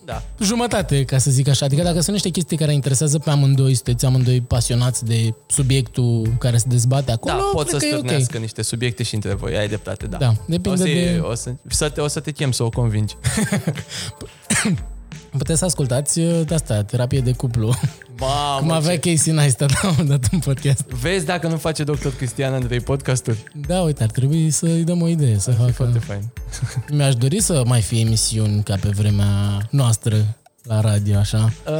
Da. 0.06 0.24
jumătate, 0.42 1.04
ca 1.04 1.18
să 1.18 1.31
zic 1.31 1.48
așa. 1.48 1.66
Adică 1.66 1.84
dacă 1.84 2.00
sunt 2.00 2.12
niște 2.12 2.30
chestii 2.30 2.58
care 2.58 2.74
interesează 2.74 3.20
pe 3.20 3.30
amândoi, 3.30 3.74
sunteți 3.76 4.06
amândoi 4.06 4.42
pasionați 4.42 5.06
de 5.06 5.34
subiectul 5.48 6.36
care 6.40 6.58
se 6.58 6.66
dezbate 6.68 7.12
acolo, 7.12 7.34
Da, 7.38 7.50
pot 7.52 7.70
să 7.70 7.78
cred 7.78 7.90
că 7.90 7.96
e 7.96 7.98
ok. 7.98 8.04
stârnească 8.06 8.38
niște 8.38 8.62
subiecte 8.62 9.04
și 9.04 9.16
între 9.16 9.34
voi, 9.34 9.58
ai 9.58 9.68
dreptate, 9.68 10.08
da. 10.08 10.18
Da, 10.18 10.34
depinde 10.48 10.70
o, 10.70 10.76
să, 10.76 10.84
de... 10.84 11.20
o, 11.24 11.34
să, 11.36 11.54
să 11.68 11.90
te, 11.90 12.02
o 12.02 12.08
să 12.08 12.20
te 12.20 12.31
chem 12.31 12.52
să 12.52 12.64
o 12.64 12.70
convingi. 12.70 13.16
Puteți 15.38 15.60
să 15.60 15.66
ascultați 15.66 16.20
uh, 16.20 16.42
de 16.46 16.54
asta, 16.54 16.84
terapie 16.84 17.20
de 17.20 17.31
cuplu. 17.31 17.74
Mamă, 18.20 18.60
Cum 18.60 18.72
avea 18.72 19.00
ce... 19.00 19.10
Casey 19.10 19.34
Neistat 19.34 19.81
la 19.81 19.90
un 19.90 19.96
moment 19.98 20.21
dat 20.21 20.31
în 20.31 20.40
podcast. 20.40 20.81
Vezi 20.88 21.26
dacă 21.26 21.48
nu 21.48 21.57
face 21.57 21.83
doctor 21.83 22.14
Cristian 22.14 22.54
Andrei 22.54 22.80
podcasturi. 22.80 23.44
Da, 23.68 23.81
uite, 23.81 24.04
ar 24.04 24.09
trebui 24.09 24.50
să-i 24.50 24.83
dăm 24.83 25.02
o 25.02 25.07
idee, 25.07 25.38
să 25.38 25.52
facă... 25.52 25.71
Foarte 25.71 26.00
fain. 26.00 26.24
Mi-aș 26.98 27.16
dori 27.16 27.42
să 27.42 27.64
mai 27.66 27.81
fie 27.81 28.00
emisiuni 28.00 28.64
ca 28.64 28.76
pe 28.81 28.90
vremea 28.90 29.68
noastră 29.69 30.16
la 30.64 30.81
radio, 30.81 31.18
așa. 31.18 31.54
Uh, 31.68 31.74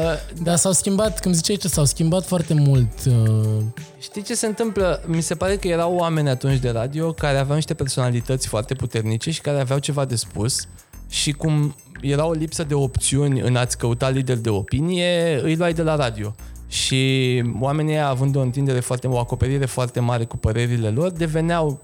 Dar 0.44 0.56
s-au 0.56 0.72
schimbat, 0.72 1.20
cum 1.20 1.32
ziceai, 1.32 1.58
s-au 1.62 1.86
schimbat 1.86 2.25
foarte 2.25 2.53
mult. 2.53 2.91
Uh, 3.06 3.63
Știi 4.00 4.22
ce 4.22 4.36
se 4.36 4.46
întâmplă? 4.46 5.03
Mi 5.06 5.22
se 5.22 5.36
pare 5.36 5.56
că 5.56 5.68
erau 5.68 5.96
oameni 5.96 6.29
atunci 6.29 6.60
de 6.60 6.70
radio 6.70 7.12
care 7.13 7.38
aveau 7.38 7.56
niște 7.56 7.74
personalități 7.74 8.48
foarte 8.48 8.74
puternice 8.74 9.32
și 9.32 9.41
care 9.41 9.60
aveau 9.60 9.79
ceva 9.79 10.06
de 10.06 10.15
spus 10.15 10.68
și 11.10 11.32
cum 11.32 11.75
era 12.01 12.25
o 12.25 12.32
lipsă 12.32 12.63
de 12.63 12.74
opțiuni 12.74 13.39
în 13.39 13.56
a-ți 13.56 13.77
căuta 13.77 14.10
lideri 14.10 14.41
de 14.41 14.50
opinie, 14.50 15.39
îi 15.44 15.56
luai 15.56 15.74
de 15.74 15.82
la 15.82 15.96
radio. 15.96 16.36
Și 16.68 17.44
oamenii 17.60 17.94
ăia, 17.94 18.08
având 18.08 18.36
o 18.36 18.39
întindere 18.41 18.79
foarte, 18.79 19.08
o 19.08 19.18
acoperire 19.18 19.65
foarte 19.65 20.00
mare 20.00 20.24
cu 20.25 20.38
părerile 20.38 20.89
lor, 20.89 21.12
deveneau 21.12 21.82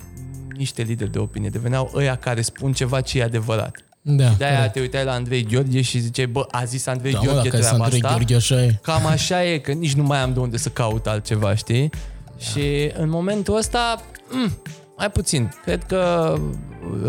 niște 0.58 0.82
lideri 0.82 1.12
de 1.12 1.20
opinie, 1.20 1.50
deveneau 1.50 1.92
ăia 1.96 2.16
care 2.16 2.42
spun 2.42 2.74
ceva 2.74 3.02
ce 3.02 3.20
e 3.20 3.24
adevărat. 3.24 3.76
da, 4.02 4.30
De-aia 4.38 4.56
corect. 4.56 4.74
te 4.74 4.80
uitai 4.80 5.04
la 5.04 5.12
Andrei 5.12 5.44
Gheorghe 5.46 5.82
și 5.82 6.00
ziceai, 6.00 6.26
bă, 6.28 6.46
a 6.52 6.64
zis 6.64 6.86
Andrei 6.88 7.12
da, 7.12 7.18
mă, 7.20 7.26
Gheorghe 7.26 7.50
dacă 7.50 7.56
sunt 7.64 7.68
treaba 7.68 7.84
Andrei 7.84 8.02
asta. 8.02 8.16
Gheorghe, 8.16 8.36
așa 8.36 8.64
e. 8.64 8.80
Cam 8.82 9.06
așa 9.06 9.46
e, 9.46 9.58
că 9.58 9.72
nici 9.72 9.94
nu 9.94 10.04
mai 10.04 10.20
am 10.20 10.34
de 10.34 10.40
unde 10.40 10.58
să 10.58 10.70
caut 10.70 11.08
altceva, 11.08 11.56
știi? 11.56 11.90
Da. 11.90 12.38
Și 12.38 12.92
în 12.98 13.10
momentul 13.10 13.56
ăsta, 13.58 14.02
m- 14.02 14.52
mai 14.98 15.12
puțin. 15.12 15.52
Cred 15.64 15.84
că 15.84 16.34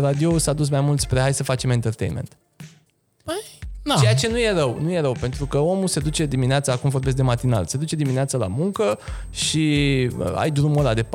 radio 0.01 0.37
s-a 0.37 0.53
dus 0.53 0.69
mai 0.69 0.81
mult 0.81 0.99
spre 0.99 1.19
hai 1.19 1.33
să 1.33 1.43
facem 1.43 1.69
entertainment. 1.69 2.37
Păi, 3.27 3.43
na. 3.83 3.95
Ceea 3.95 4.15
ce 4.15 4.27
nu 4.27 4.39
e 4.39 4.51
rău, 4.51 4.77
nu 4.81 4.91
e 4.91 4.99
rău, 4.99 5.15
pentru 5.19 5.45
că 5.45 5.57
omul 5.57 5.87
se 5.87 5.99
duce 5.99 6.25
dimineața, 6.25 6.71
acum 6.71 6.89
vorbesc 6.89 7.15
de 7.15 7.21
matinal, 7.21 7.65
se 7.65 7.77
duce 7.77 7.95
dimineața 7.95 8.37
la 8.37 8.47
muncă 8.47 8.99
și 9.29 10.09
uh, 10.17 10.31
ai 10.35 10.51
drumul 10.51 10.79
ăla 10.79 10.93
de 10.93 11.03
40-50 11.03 11.07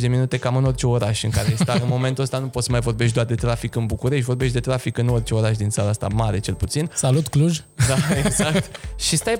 de 0.00 0.08
minute 0.08 0.38
cam 0.38 0.56
în 0.56 0.64
orice 0.64 0.86
oraș 0.86 1.22
în 1.22 1.30
care 1.30 1.54
stai. 1.58 1.80
în 1.82 1.88
momentul 1.88 2.22
ăsta 2.22 2.38
nu 2.38 2.46
poți 2.46 2.64
să 2.66 2.70
mai 2.72 2.80
vorbești 2.80 3.14
doar 3.14 3.26
de 3.26 3.34
trafic 3.34 3.74
în 3.74 3.86
București, 3.86 4.24
vorbești 4.24 4.54
de 4.54 4.60
trafic 4.60 4.98
în 4.98 5.08
orice 5.08 5.34
oraș 5.34 5.56
din 5.56 5.68
țara 5.68 5.88
asta, 5.88 6.08
mare 6.14 6.38
cel 6.38 6.54
puțin. 6.54 6.90
Salut, 6.94 7.28
Cluj. 7.28 7.60
Da, 7.88 8.18
exact. 8.24 8.80
și 8.96 9.16
stai 9.16 9.38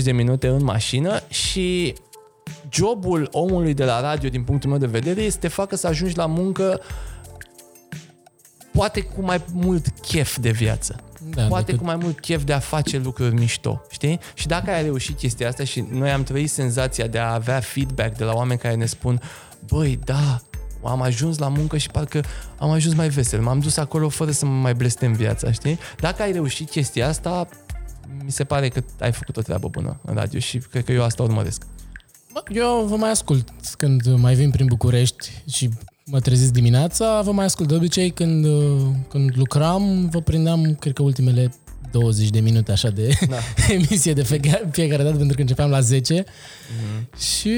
40-50 0.00 0.02
de 0.02 0.12
minute 0.12 0.48
în 0.48 0.64
mașină 0.64 1.20
și 1.28 1.94
jobul 2.70 3.28
omului 3.32 3.74
de 3.74 3.84
la 3.84 4.00
radio, 4.00 4.28
din 4.28 4.42
punctul 4.42 4.70
meu 4.70 4.78
de 4.78 4.86
vedere, 4.86 5.20
este 5.20 5.30
să 5.30 5.38
te 5.38 5.48
facă 5.48 5.76
să 5.76 5.86
ajungi 5.86 6.16
la 6.16 6.26
muncă 6.26 6.80
poate 8.72 9.00
cu 9.00 9.22
mai 9.22 9.44
mult 9.52 9.86
chef 10.00 10.38
de 10.38 10.50
viață. 10.50 10.96
Da, 11.30 11.46
Poate 11.46 11.64
decât- 11.64 11.78
cu 11.78 11.84
mai 11.84 11.96
mult 11.96 12.20
chef 12.20 12.44
de 12.44 12.52
a 12.52 12.58
face 12.58 12.98
lucruri 12.98 13.34
mișto, 13.34 13.82
știi? 13.90 14.18
Și 14.34 14.46
dacă 14.46 14.70
ai 14.70 14.82
reușit 14.82 15.16
chestia 15.18 15.48
asta 15.48 15.64
și 15.64 15.84
noi 15.90 16.10
am 16.10 16.22
trăit 16.22 16.50
senzația 16.50 17.06
de 17.06 17.18
a 17.18 17.32
avea 17.32 17.60
feedback 17.60 18.16
de 18.16 18.24
la 18.24 18.32
oameni 18.32 18.58
care 18.58 18.74
ne 18.74 18.86
spun 18.86 19.20
băi, 19.68 19.98
da, 20.04 20.40
am 20.84 21.02
ajuns 21.02 21.38
la 21.38 21.48
muncă 21.48 21.76
și 21.76 21.88
parcă 21.90 22.20
am 22.58 22.70
ajuns 22.70 22.94
mai 22.94 23.08
vesel. 23.08 23.40
M-am 23.40 23.58
dus 23.58 23.76
acolo 23.76 24.08
fără 24.08 24.30
să 24.30 24.46
mă 24.46 24.52
mai 24.52 24.74
blestem 24.74 25.12
viața, 25.12 25.52
știi? 25.52 25.78
Dacă 26.00 26.22
ai 26.22 26.32
reușit 26.32 26.70
chestia 26.70 27.08
asta, 27.08 27.48
mi 28.24 28.30
se 28.30 28.44
pare 28.44 28.68
că 28.68 28.82
ai 29.00 29.12
făcut 29.12 29.36
o 29.36 29.40
treabă 29.40 29.68
bună 29.68 29.98
în 30.04 30.14
radio 30.14 30.38
și 30.38 30.58
cred 30.58 30.84
că 30.84 30.92
eu 30.92 31.02
asta 31.02 31.22
urmăresc. 31.22 31.62
Bă, 32.32 32.42
Eu 32.52 32.84
vă 32.88 32.96
mai 32.96 33.10
ascult 33.10 33.48
când 33.76 34.06
mai 34.16 34.34
vin 34.34 34.50
prin 34.50 34.66
București 34.66 35.42
și 35.50 35.70
mă 36.04 36.20
trezesc 36.20 36.52
dimineața, 36.52 37.20
vă 37.24 37.32
mai 37.32 37.44
ascult 37.44 37.68
de 37.68 37.74
obicei 37.74 38.10
când, 38.10 38.44
uh, 38.44 38.80
când 39.08 39.30
lucram, 39.36 40.08
vă 40.10 40.20
prindeam, 40.20 40.76
cred 40.80 40.92
că 40.92 41.02
ultimele 41.02 41.52
20 41.90 42.28
de 42.28 42.40
minute 42.40 42.72
așa 42.72 42.88
de 42.88 43.08
Da. 43.28 43.36
emisie 43.74 44.12
de 44.12 44.22
fiecare, 44.22 44.68
fiecare 44.72 45.02
dată 45.02 45.16
pentru 45.16 45.34
că 45.34 45.40
începeam 45.40 45.70
la 45.70 45.80
10 45.80 46.24
Mhm. 46.68 47.18
și, 47.22 47.50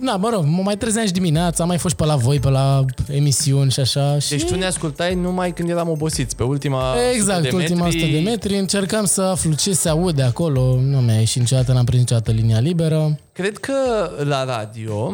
na, 0.00 0.16
mă 0.16 0.30
rog, 0.32 0.44
mă 0.44 0.62
mai 0.62 0.76
trezeam 0.76 1.06
și 1.06 1.12
dimineața, 1.12 1.62
am 1.62 1.68
mai 1.68 1.78
fost 1.78 1.94
și 1.94 2.00
pe 2.00 2.06
la 2.06 2.16
voi, 2.16 2.38
pe 2.38 2.48
la 2.48 2.84
emisiuni 3.10 3.70
și 3.70 3.80
așa. 3.80 4.18
Și... 4.18 4.30
Deci 4.30 4.44
tu 4.44 4.56
ne 4.56 4.64
ascultai 4.64 5.14
numai 5.14 5.52
când 5.52 5.68
eram 5.68 5.88
obosiți, 5.88 6.36
pe 6.36 6.42
ultima 6.42 6.94
Exact, 7.14 7.38
100 7.40 7.56
de 7.56 7.62
ultima 7.62 7.84
metri, 7.84 8.02
100 8.02 8.12
de 8.12 8.20
metri, 8.30 8.58
încercam 8.58 9.04
să 9.04 9.22
aflu 9.22 9.54
ce 9.54 9.72
se 9.72 9.88
aude 9.88 10.22
acolo, 10.22 10.80
nu 10.80 10.98
mi-a 11.00 11.18
ieșit 11.18 11.40
niciodată, 11.40 11.72
n-am 11.72 11.84
prins 11.84 12.00
niciodată 12.00 12.30
linia 12.30 12.58
liberă. 12.60 13.18
Cred 13.32 13.58
că 13.58 13.72
la 14.24 14.44
radio 14.44 15.12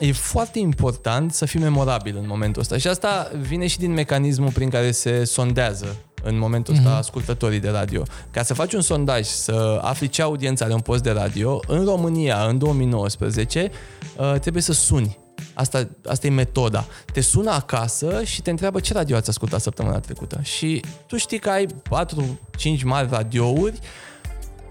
e 0.00 0.12
foarte 0.12 0.58
important 0.58 1.32
să 1.32 1.44
fii 1.44 1.60
memorabil 1.60 2.16
în 2.16 2.26
momentul 2.26 2.60
ăsta 2.60 2.78
și 2.78 2.88
asta 2.88 3.30
vine 3.40 3.66
și 3.66 3.78
din 3.78 3.92
mecanismul 3.92 4.50
prin 4.50 4.68
care 4.68 4.90
se 4.90 5.24
sondează 5.24 5.96
în 6.22 6.38
momentul 6.38 6.74
ăsta 6.74 6.96
ascultătorii 6.96 7.60
de 7.60 7.68
radio. 7.68 8.02
Ca 8.30 8.42
să 8.42 8.54
faci 8.54 8.72
un 8.72 8.80
sondaj, 8.80 9.26
să 9.26 9.80
afli 9.82 10.08
ce 10.08 10.22
audiență 10.22 10.64
are 10.64 10.72
un 10.72 10.80
post 10.80 11.02
de 11.02 11.10
radio, 11.10 11.60
în 11.66 11.84
România, 11.84 12.46
în 12.46 12.58
2019, 12.58 13.70
uh, 14.16 14.34
trebuie 14.40 14.62
să 14.62 14.72
suni. 14.72 15.18
Asta, 15.54 15.88
asta 16.04 16.26
e 16.26 16.30
metoda. 16.30 16.84
Te 17.12 17.20
sună 17.20 17.50
acasă 17.50 18.22
și 18.24 18.42
te 18.42 18.50
întreabă 18.50 18.80
ce 18.80 18.92
radio 18.92 19.16
ați 19.16 19.28
ascultat 19.28 19.60
săptămâna 19.60 19.98
trecută. 19.98 20.40
Și 20.42 20.82
tu 21.06 21.16
știi 21.16 21.38
că 21.38 21.50
ai 21.50 21.66
4-5 21.66 22.82
mari 22.84 23.08
radiouri 23.10 23.78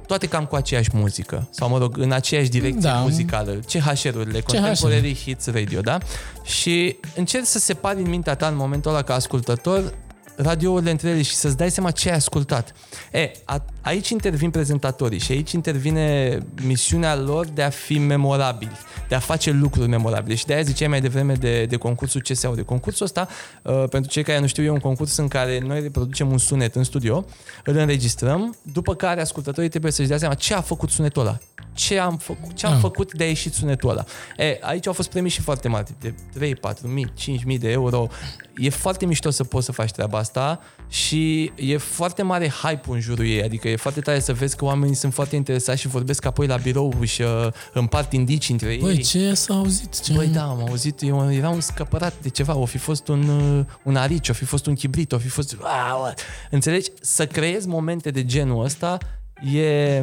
toate 0.09 0.27
cam 0.27 0.45
cu 0.45 0.55
aceeași 0.55 0.89
muzică 0.93 1.47
sau 1.49 1.69
mă 1.69 1.77
rog, 1.77 1.97
în 1.97 2.11
aceeași 2.11 2.49
direcție 2.49 2.89
Da. 2.89 2.93
muzicală. 2.93 3.51
CHR-urile, 3.51 4.41
Contemporary 4.41 5.15
Hits 5.15 5.45
Radio, 5.47 5.81
da? 5.81 5.97
Și 6.43 6.97
încerci 7.15 7.45
să 7.45 7.59
separi 7.59 7.99
în 8.01 8.09
mintea 8.09 8.35
ta 8.35 8.47
în 8.47 8.55
momentul 8.55 8.91
ăla 8.91 9.01
ca 9.01 9.13
ascultător 9.13 9.93
radiourile 10.41 10.91
între 10.91 11.09
ele 11.09 11.21
și 11.21 11.33
să-ți 11.33 11.57
dai 11.57 11.71
seama 11.71 11.91
ce 11.91 12.09
ai 12.09 12.15
ascultat. 12.15 12.73
E, 13.11 13.31
a, 13.43 13.65
aici 13.81 14.09
intervin 14.09 14.49
prezentatorii 14.49 15.19
și 15.19 15.31
aici 15.31 15.51
intervine 15.51 16.37
misiunea 16.63 17.15
lor 17.15 17.45
de 17.45 17.63
a 17.63 17.69
fi 17.69 17.97
memorabili, 17.97 18.71
de 19.07 19.15
a 19.15 19.19
face 19.19 19.51
lucruri 19.51 19.87
memorabile. 19.87 20.35
Și 20.35 20.45
de 20.45 20.53
aia 20.53 20.61
ziceai 20.61 20.89
mai 20.89 21.01
devreme 21.01 21.33
de, 21.33 21.65
de 21.65 21.75
concursul 21.75 22.21
ce 22.21 22.33
se 22.33 22.47
aude. 22.47 22.61
Concursul 22.61 23.05
ăsta, 23.05 23.27
uh, 23.63 23.83
pentru 23.89 24.11
cei 24.11 24.23
care 24.23 24.39
nu 24.39 24.47
știu, 24.47 24.63
e 24.63 24.69
un 24.69 24.79
concurs 24.79 25.17
în 25.17 25.27
care 25.27 25.59
noi 25.59 25.81
reproducem 25.81 26.31
un 26.31 26.37
sunet 26.37 26.75
în 26.75 26.83
studio, 26.83 27.25
îl 27.65 27.77
înregistrăm, 27.77 28.55
după 28.61 28.95
care 28.95 29.21
ascultătorii 29.21 29.69
trebuie 29.69 29.91
să-și 29.91 30.07
dea 30.07 30.17
seama 30.17 30.33
ce 30.33 30.53
a 30.53 30.61
făcut 30.61 30.89
sunetul 30.89 31.21
ăla. 31.21 31.37
Ce 31.79 31.99
am, 31.99 32.17
făcut, 32.17 32.53
ce 32.55 32.65
am 32.65 32.73
Ah. 32.73 32.79
făcut 32.79 33.13
de 33.13 33.23
a 33.23 33.27
ieșit 33.27 33.53
sunetul 33.53 33.89
ăla. 33.89 34.03
E, 34.37 34.57
aici 34.61 34.87
au 34.87 34.93
fost 34.93 35.09
premii 35.09 35.29
și 35.29 35.41
foarte 35.41 35.67
mari, 35.67 35.91
de 35.99 36.13
3, 36.33 36.55
4 36.55 36.87
mii, 36.87 37.11
5 37.15 37.43
mii 37.43 37.57
de 37.57 37.71
euro. 37.71 38.07
E 38.57 38.69
foarte 38.69 39.05
mișto 39.05 39.29
să 39.29 39.43
poți 39.43 39.65
să 39.65 39.71
faci 39.71 39.91
treaba 39.91 40.17
asta 40.17 40.59
și 40.89 41.51
e 41.55 41.77
foarte 41.77 42.21
mare 42.21 42.49
hype 42.49 42.81
în 42.89 42.99
jurul 42.99 43.25
ei, 43.25 43.43
adică 43.43 43.67
e 43.69 43.75
foarte 43.75 44.01
tare 44.01 44.19
să 44.19 44.33
vezi 44.33 44.55
că 44.55 44.65
oamenii 44.65 44.95
sunt 44.95 45.13
foarte 45.13 45.35
interesați 45.35 45.79
și 45.81 45.87
vorbesc 45.87 46.25
apoi 46.25 46.47
la 46.47 46.57
birou 46.57 46.93
și 47.03 47.21
uh, 47.21 47.47
împart 47.73 48.13
indicii 48.13 48.53
între 48.53 48.71
ei. 48.71 48.77
Băi, 48.79 49.01
ce 49.03 49.33
s-a 49.33 49.53
auzit? 49.53 49.99
Ce... 50.01 50.13
Băi, 50.13 50.27
da, 50.27 50.43
am 50.43 50.65
auzit, 50.67 51.01
eu 51.01 51.31
era 51.33 51.49
un 51.49 51.61
scăpărat 51.61 52.13
de 52.21 52.29
ceva, 52.29 52.55
o 52.55 52.65
fi 52.65 52.77
fost 52.77 53.07
un, 53.07 53.27
uh, 53.29 53.65
un 53.83 53.95
arici, 53.95 54.29
o 54.29 54.33
fi 54.33 54.45
fost 54.45 54.65
un 54.65 54.73
chibrit, 54.73 55.11
o 55.11 55.17
fi 55.17 55.27
fost... 55.27 55.55
Wow, 55.59 56.13
înțelegi? 56.49 56.89
Să 57.01 57.25
creezi 57.27 57.67
momente 57.67 58.11
de 58.11 58.25
genul 58.25 58.63
ăsta 58.63 58.97
e, 59.53 60.01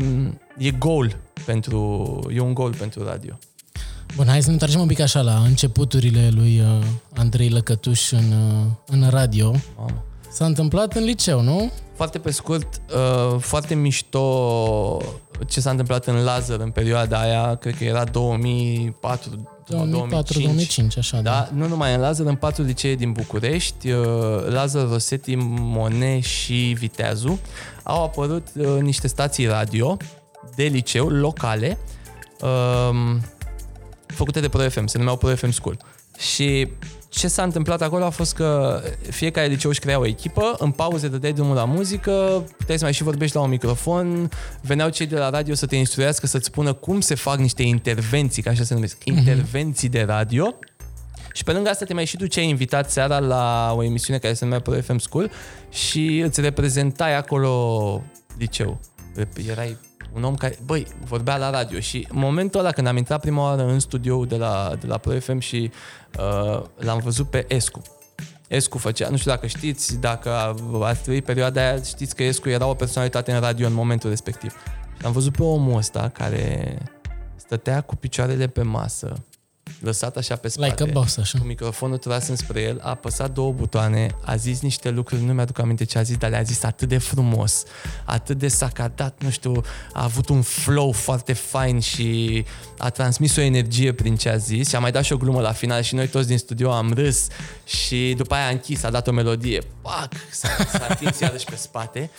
e 0.59 0.71
gol 0.79 1.17
pentru, 1.45 2.19
e 2.35 2.41
un 2.41 2.55
gol 2.55 2.75
pentru 2.75 3.05
radio. 3.05 3.39
Bun, 4.17 4.27
hai 4.27 4.41
să 4.41 4.47
ne 4.47 4.53
întoarcem 4.53 4.81
un 4.81 4.87
pic 4.87 5.01
așa 5.01 5.21
la 5.21 5.35
începuturile 5.35 6.29
lui 6.35 6.61
uh, 6.61 6.85
Andrei 7.15 7.49
Lăcătuș 7.49 8.13
în, 8.13 8.33
uh, 8.33 8.67
în 8.87 9.09
radio. 9.11 9.55
Mamă. 9.77 10.05
S-a 10.31 10.45
întâmplat 10.45 10.95
în 10.95 11.05
liceu, 11.05 11.41
nu? 11.41 11.73
Foarte 11.95 12.19
pe 12.19 12.31
scurt, 12.31 12.81
uh, 12.95 13.41
foarte 13.41 13.75
mișto 13.75 14.99
ce 15.47 15.61
s-a 15.61 15.71
întâmplat 15.71 16.07
în 16.07 16.25
Lazar 16.25 16.61
în 16.61 16.71
perioada 16.71 17.21
aia, 17.21 17.55
cred 17.55 17.77
că 17.77 17.85
era 17.85 18.05
2004 18.05 19.31
2005. 19.31 19.56
2004-2005, 19.75 20.99
așa, 20.99 21.21
da. 21.21 21.31
Da, 21.31 21.49
nu 21.55 21.69
numai 21.69 21.95
în 21.95 22.01
Lazar, 22.01 22.27
în 22.27 22.35
patru 22.35 22.63
licee 22.63 22.95
din 22.95 23.13
București, 23.13 23.91
uh, 23.91 24.05
Lazar, 24.47 24.89
Rosetti, 24.89 25.35
Monet 25.39 26.23
și 26.23 26.75
Viteazu, 26.79 27.41
au 27.83 28.05
apărut 28.05 28.47
uh, 28.57 28.67
niște 28.81 29.09
stații 29.09 29.47
radio 29.47 29.97
de 30.55 30.65
liceu, 30.65 31.09
locale, 31.09 31.79
um, 32.41 33.21
făcute 34.07 34.41
de 34.41 34.49
Pro 34.49 34.69
FM, 34.69 34.87
se 34.87 34.99
numeau 34.99 35.17
Pro 35.17 35.37
FM 35.37 35.51
School. 35.51 35.77
Și 36.19 36.69
ce 37.17 37.29
s-a 37.29 37.43
întâmplat 37.43 37.83
acolo 37.83 38.05
a 38.05 38.11
fost 38.11 38.35
că 38.35 38.81
fiecare 39.11 39.47
liceu 39.47 39.71
își 39.71 39.81
crea 39.81 39.99
o 39.99 40.07
echipă, 40.07 40.55
în 40.59 40.71
pauze 40.71 41.09
dădeai 41.09 41.33
drumul 41.33 41.55
la 41.55 41.65
muzică, 41.65 42.45
puteai 42.57 42.79
să 42.79 42.85
mai 42.85 42.93
și 42.93 43.03
vorbești 43.03 43.37
la 43.37 43.43
un 43.43 43.49
microfon, 43.49 44.29
veneau 44.61 44.89
cei 44.89 45.07
de 45.07 45.19
la 45.19 45.31
radio 45.31 45.55
să 45.55 45.67
te 45.67 45.77
instruiască, 45.77 46.27
să-ți 46.27 46.47
spună 46.47 46.73
cum 46.73 47.01
se 47.01 47.15
fac 47.15 47.39
niște 47.39 47.63
intervenții, 47.63 48.43
ca 48.43 48.51
așa 48.51 48.63
se 48.63 48.75
numesc, 48.75 49.05
intervenții 49.05 49.89
de 49.89 50.03
radio. 50.03 50.55
Și 51.33 51.45
pe 51.45 51.53
lângă 51.53 51.69
asta 51.69 51.85
te 51.85 51.95
mai 51.95 52.05
și 52.05 52.17
duceai 52.17 52.49
invitat 52.49 52.91
seara 52.91 53.19
la 53.19 53.73
o 53.77 53.83
emisiune 53.83 54.19
care 54.19 54.35
se 54.35 54.45
numea 54.45 54.61
Pro 54.61 54.81
FM 54.81 54.99
School 54.99 55.31
și 55.71 56.19
îți 56.19 56.41
reprezentai 56.41 57.17
acolo 57.17 58.03
liceu. 58.39 58.81
Erai 59.51 59.77
un 60.17 60.23
om 60.23 60.35
care, 60.35 60.59
băi, 60.65 60.87
vorbea 61.05 61.37
la 61.37 61.51
radio 61.51 61.81
și 61.81 62.07
în 62.11 62.19
momentul 62.19 62.61
ăla 62.61 62.71
când 62.71 62.87
am 62.87 62.97
intrat 62.97 63.21
prima 63.21 63.43
oară 63.43 63.67
în 63.67 63.79
studio 63.79 64.25
de 64.25 64.37
la, 64.37 64.73
de 64.81 64.87
la 64.87 64.99
Pro 64.99 65.13
FM 65.21 65.39
și 65.39 65.71
uh, 66.19 66.63
l-am 66.77 66.99
văzut 66.99 67.31
pe 67.31 67.45
Escu. 67.49 67.83
Escu 68.49 68.79
făcea, 68.79 69.09
nu 69.09 69.17
știu 69.17 69.31
dacă 69.31 69.47
știți, 69.47 70.01
dacă 70.01 70.57
ați 70.83 71.03
trăit 71.03 71.25
perioada 71.25 71.61
aia, 71.61 71.83
știți 71.83 72.15
că 72.15 72.23
Escu 72.23 72.49
era 72.49 72.67
o 72.67 72.75
personalitate 72.75 73.33
în 73.33 73.41
radio 73.41 73.67
în 73.67 73.73
momentul 73.73 74.11
respectiv. 74.11 74.53
Și 74.99 75.07
am 75.07 75.13
văzut 75.13 75.37
pe 75.37 75.43
omul 75.43 75.77
ăsta 75.77 76.09
care 76.09 76.79
stătea 77.37 77.81
cu 77.81 77.97
picioarele 77.97 78.47
pe 78.47 78.63
masă, 78.63 79.15
lăsat 79.81 80.17
așa 80.17 80.37
pe 80.37 80.49
spate, 80.49 80.69
Like 80.69 80.83
a 80.83 80.87
boss, 80.93 81.17
așa. 81.17 81.39
cu 81.39 81.45
microfonul 81.45 81.97
tras 81.97 82.29
înspre 82.29 82.61
el, 82.61 82.79
a 82.83 82.89
apăsat 82.89 83.31
două 83.31 83.53
butoane, 83.53 84.17
a 84.25 84.37
zis 84.37 84.61
niște 84.61 84.91
lucruri, 84.91 85.23
nu 85.23 85.33
mi-aduc 85.33 85.59
aminte 85.59 85.85
ce 85.85 85.99
a 85.99 86.03
zis, 86.03 86.17
dar 86.17 86.31
le-a 86.31 86.43
zis 86.43 86.63
atât 86.63 86.89
de 86.89 86.99
frumos, 86.99 87.63
atât 88.05 88.39
de 88.39 88.49
sacadat, 88.49 89.23
nu 89.23 89.31
știu, 89.31 89.53
a 89.93 90.03
avut 90.03 90.29
un 90.29 90.43
flow 90.43 90.93
foarte 90.93 91.33
fain 91.33 91.81
și 91.81 92.45
a 92.79 92.91
transmis 92.91 93.37
o 93.37 93.41
energie 93.41 93.93
prin 93.93 94.17
ce 94.17 94.29
a 94.29 94.37
zis 94.37 94.69
și 94.69 94.77
a 94.77 94.79
mai 94.79 94.93
dat 94.93 95.05
și 95.05 95.13
o 95.13 95.17
glumă 95.17 95.41
la 95.41 95.53
final 95.53 95.83
și 95.83 95.95
noi 95.95 96.07
toți 96.09 96.29
din 96.29 96.39
studio 96.39 96.73
am 96.73 96.93
râs 96.93 97.27
și 97.65 98.15
după 98.17 98.35
aia 98.35 98.47
a 98.47 98.51
închis, 98.51 98.83
a 98.83 98.91
dat 98.91 99.07
o 99.07 99.13
melodie, 99.13 99.63
pac, 99.83 100.13
s-a, 100.31 100.49
s-a 100.71 100.87
atins 100.89 101.21
iarăși 101.21 101.45
pe 101.45 101.57
spate. 101.57 102.11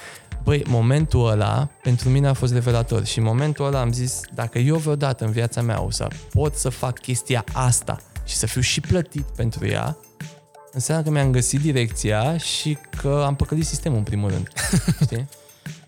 Băi, 0.44 0.64
momentul 0.68 1.30
ăla 1.30 1.70
pentru 1.82 2.10
mine 2.10 2.28
a 2.28 2.34
fost 2.34 2.54
revelator 2.54 3.06
și 3.06 3.18
în 3.18 3.24
momentul 3.24 3.66
ăla 3.66 3.80
am 3.80 3.92
zis, 3.92 4.22
dacă 4.34 4.60
eu 4.60 4.76
vreodată 4.76 5.26
în 5.26 5.32
viața 5.32 5.62
mea 5.62 5.82
o 5.82 5.92
să 5.92 6.08
pot 6.34 6.56
să 6.56 6.70
fac 6.70 7.00
chestia 7.00 7.44
asta 7.54 8.02
și 8.26 8.36
să 8.36 8.46
fiu 8.46 8.62
și 8.62 8.82
plătit 8.82 9.26
pentru 9.36 9.68
ea, 9.68 9.98
înseamnă 10.72 11.04
că 11.04 11.10
mi-am 11.10 11.32
găsit 11.32 11.62
direcția 11.62 12.38
și 12.38 12.78
că 13.02 13.24
am 13.26 13.36
păcălit 13.36 13.66
sistemul 13.66 13.98
în 13.98 14.04
primul 14.04 14.30
rând. 14.30 14.48
Știi? 15.04 15.28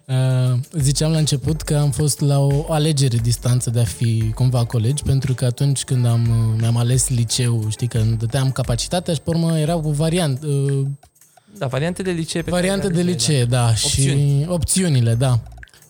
Uh, 0.05 0.59
ziceam 0.71 1.11
la 1.11 1.17
început 1.17 1.61
că 1.61 1.75
am 1.75 1.91
fost 1.91 2.19
la 2.19 2.39
o 2.39 2.71
alegere 2.71 3.17
distanță 3.17 3.69
de 3.69 3.79
a 3.79 3.83
fi 3.83 4.31
cumva 4.35 4.65
colegi, 4.65 5.03
pentru 5.03 5.33
că 5.33 5.45
atunci 5.45 5.83
când 5.83 6.05
am, 6.05 6.21
uh, 6.21 6.59
mi-am 6.59 6.77
ales 6.77 7.09
liceu, 7.09 7.65
știi, 7.69 7.87
că 7.87 7.97
îmi 7.97 8.17
dădeam 8.17 8.51
capacitatea 8.51 9.13
și 9.13 9.21
pe 9.21 9.29
urmă 9.29 9.59
erau 9.59 9.79
cu 9.81 9.89
variant, 9.89 10.43
uh, 10.43 10.85
Da, 11.57 11.67
variante 11.67 12.01
de 12.01 12.11
licee. 12.11 12.41
Pe 12.41 12.51
variante 12.51 12.81
care 12.81 12.93
de 12.93 13.01
le-am 13.01 13.15
licee, 13.15 13.45
da. 13.45 13.67
Opțiuni. 13.67 14.41
Și 14.41 14.45
opțiunile, 14.49 15.13
da. 15.13 15.39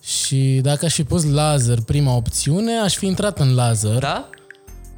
Și 0.01 0.59
dacă 0.61 0.85
aș 0.85 0.93
fi 0.93 1.03
pus 1.03 1.23
laser 1.23 1.81
prima 1.81 2.15
opțiune, 2.15 2.77
aș 2.77 2.95
fi 2.95 3.05
intrat 3.05 3.39
în 3.39 3.55
laser. 3.55 3.97
Da? 3.97 4.29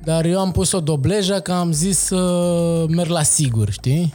Dar 0.04 0.26
eu 0.26 0.40
am 0.40 0.52
pus 0.52 0.72
o 0.72 0.80
dobleja 0.80 1.40
că 1.40 1.52
am 1.52 1.72
zis 1.72 1.98
să 1.98 2.86
merg 2.90 3.10
la 3.10 3.24
sigur, 3.24 3.70
știi? 3.72 4.14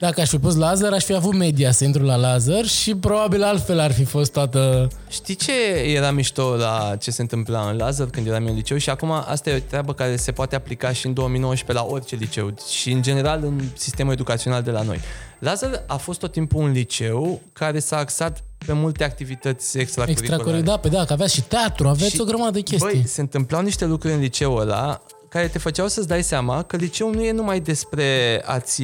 Dacă 0.00 0.20
aș 0.20 0.28
fi 0.28 0.38
pus 0.38 0.56
laser, 0.56 0.92
aș 0.92 1.04
fi 1.04 1.14
avut 1.14 1.34
media 1.34 1.70
să 1.70 1.84
intru 1.84 2.02
la 2.02 2.16
laser 2.16 2.64
și 2.64 2.94
probabil 2.94 3.42
altfel 3.42 3.80
ar 3.80 3.92
fi 3.92 4.04
fost 4.04 4.32
toată... 4.32 4.88
Știi 5.08 5.34
ce 5.34 5.52
era 5.94 6.10
mișto 6.10 6.56
la 6.56 6.96
ce 6.98 7.10
se 7.10 7.22
întâmpla 7.22 7.68
în 7.70 7.76
Lazar 7.76 8.06
când 8.06 8.26
eram 8.26 8.42
eu 8.42 8.48
în 8.48 8.54
liceu 8.54 8.76
și 8.76 8.90
acum 8.90 9.10
asta 9.10 9.50
e 9.50 9.56
o 9.56 9.58
treabă 9.58 9.94
care 9.94 10.16
se 10.16 10.32
poate 10.32 10.56
aplica 10.56 10.92
și 10.92 11.06
în 11.06 11.12
2019 11.14 11.84
la 11.84 11.92
orice 11.92 12.14
liceu 12.16 12.54
și 12.78 12.90
în 12.90 13.02
general 13.02 13.40
în 13.42 13.60
sistemul 13.76 14.12
educațional 14.12 14.62
de 14.62 14.70
la 14.70 14.82
noi. 14.82 15.00
Lazar 15.38 15.82
a 15.86 15.96
fost 15.96 16.18
tot 16.18 16.32
timpul 16.32 16.62
un 16.62 16.70
liceu 16.70 17.40
care 17.52 17.78
s-a 17.78 17.96
axat 17.96 18.44
pe 18.66 18.72
multe 18.72 19.04
activități 19.04 19.78
extracurriculare. 19.78 20.34
Extracurricular, 20.34 20.76
da, 20.76 20.88
pe 20.88 20.88
da, 20.88 21.04
că 21.04 21.12
aveați 21.12 21.34
și 21.34 21.42
teatru, 21.42 21.88
aveți 21.88 22.14
Și, 22.14 22.20
o 22.20 22.24
grămadă 22.24 22.50
de 22.50 22.60
chestii. 22.60 22.92
Băi, 22.92 23.06
se 23.06 23.20
întâmplau 23.20 23.62
niște 23.62 23.84
lucruri 23.84 24.14
în 24.14 24.20
liceul 24.20 24.60
ăla 24.60 25.02
care 25.28 25.48
te 25.48 25.58
făceau 25.58 25.88
să-ți 25.88 26.08
dai 26.08 26.22
seama 26.22 26.62
că 26.62 26.76
liceul 26.76 27.14
nu 27.14 27.24
e 27.24 27.32
numai 27.32 27.60
despre 27.60 28.42
a-ți, 28.44 28.82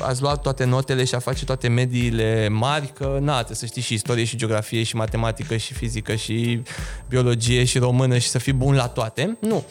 ați 0.00 0.22
luat 0.22 0.42
toate 0.42 0.64
notele 0.64 1.04
și 1.04 1.14
a 1.14 1.18
face 1.18 1.44
toate 1.44 1.68
mediile 1.68 2.48
mari, 2.48 2.92
că 2.94 3.18
na, 3.20 3.34
trebuie 3.34 3.56
să 3.56 3.66
știi 3.66 3.82
și 3.82 3.94
istorie 3.94 4.24
și 4.24 4.36
geografie 4.36 4.82
și 4.82 4.96
matematică 4.96 5.56
și 5.56 5.74
fizică 5.74 6.14
și 6.14 6.62
biologie 7.08 7.64
și 7.64 7.78
română 7.78 8.18
și 8.18 8.28
să 8.28 8.38
fii 8.38 8.52
bun 8.52 8.74
la 8.74 8.86
toate. 8.88 9.36
Nu. 9.40 9.64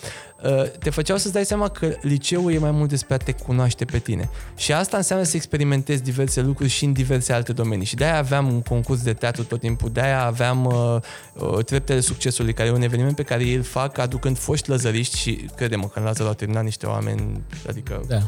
Uh, 0.44 0.64
Te 0.80 0.90
făceau 0.90 1.18
să-ți 1.18 1.34
dai 1.34 1.46
seama 1.46 1.68
că 1.68 1.96
liceul 2.02 2.54
e 2.54 2.58
mai 2.58 2.72
mult 2.72 2.90
despre 2.90 3.14
a 3.14 3.18
te 3.18 3.32
cunoaște 3.32 3.86
pe 3.86 4.00
tine. 4.00 4.30
Și 4.58 4.74
asta 4.74 4.98
înseamnă 4.98 5.26
să 5.26 5.36
experimentezi 5.36 6.04
diverse 6.04 6.42
lucruri 6.42 6.70
și 6.70 6.86
în 6.86 6.94
diverse 6.94 7.34
alte 7.34 7.54
domenii. 7.54 7.86
Și 7.86 7.96
de-aia 7.96 8.18
aveam 8.18 8.52
un 8.52 8.62
concurs 8.62 9.02
de 9.02 9.14
teatru 9.14 9.44
tot 9.44 9.60
timpul, 9.60 9.90
de-aia 9.92 10.26
aveam 10.26 10.66
uh, 10.66 10.98
uh, 11.34 11.64
Treptele 11.66 12.00
Succesului, 12.00 12.54
care 12.54 12.70
e 12.70 12.72
un 12.72 12.82
eveniment 12.82 13.16
pe 13.16 13.24
care 13.24 13.44
ei 13.44 13.56
îl 13.56 13.64
fac 13.64 13.98
aducând 13.98 14.38
foști 14.38 14.70
lăzăriști 14.70 15.18
și 15.18 15.50
credem 15.56 15.82
că 15.82 16.00
în 16.00 16.06
Lazar 16.06 16.28
au 16.28 16.34
terminat 16.34 16.64
niște 16.64 16.86
oameni, 16.86 17.42
adică 17.68 18.02
Da. 18.08 18.22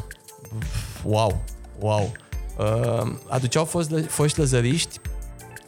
wow, 1.04 1.44
wow. 1.78 2.12
Uh, 2.58 3.12
aduceau 3.28 3.64
fost, 3.64 3.90
foști 4.08 4.38
lăzăriști 4.38 5.00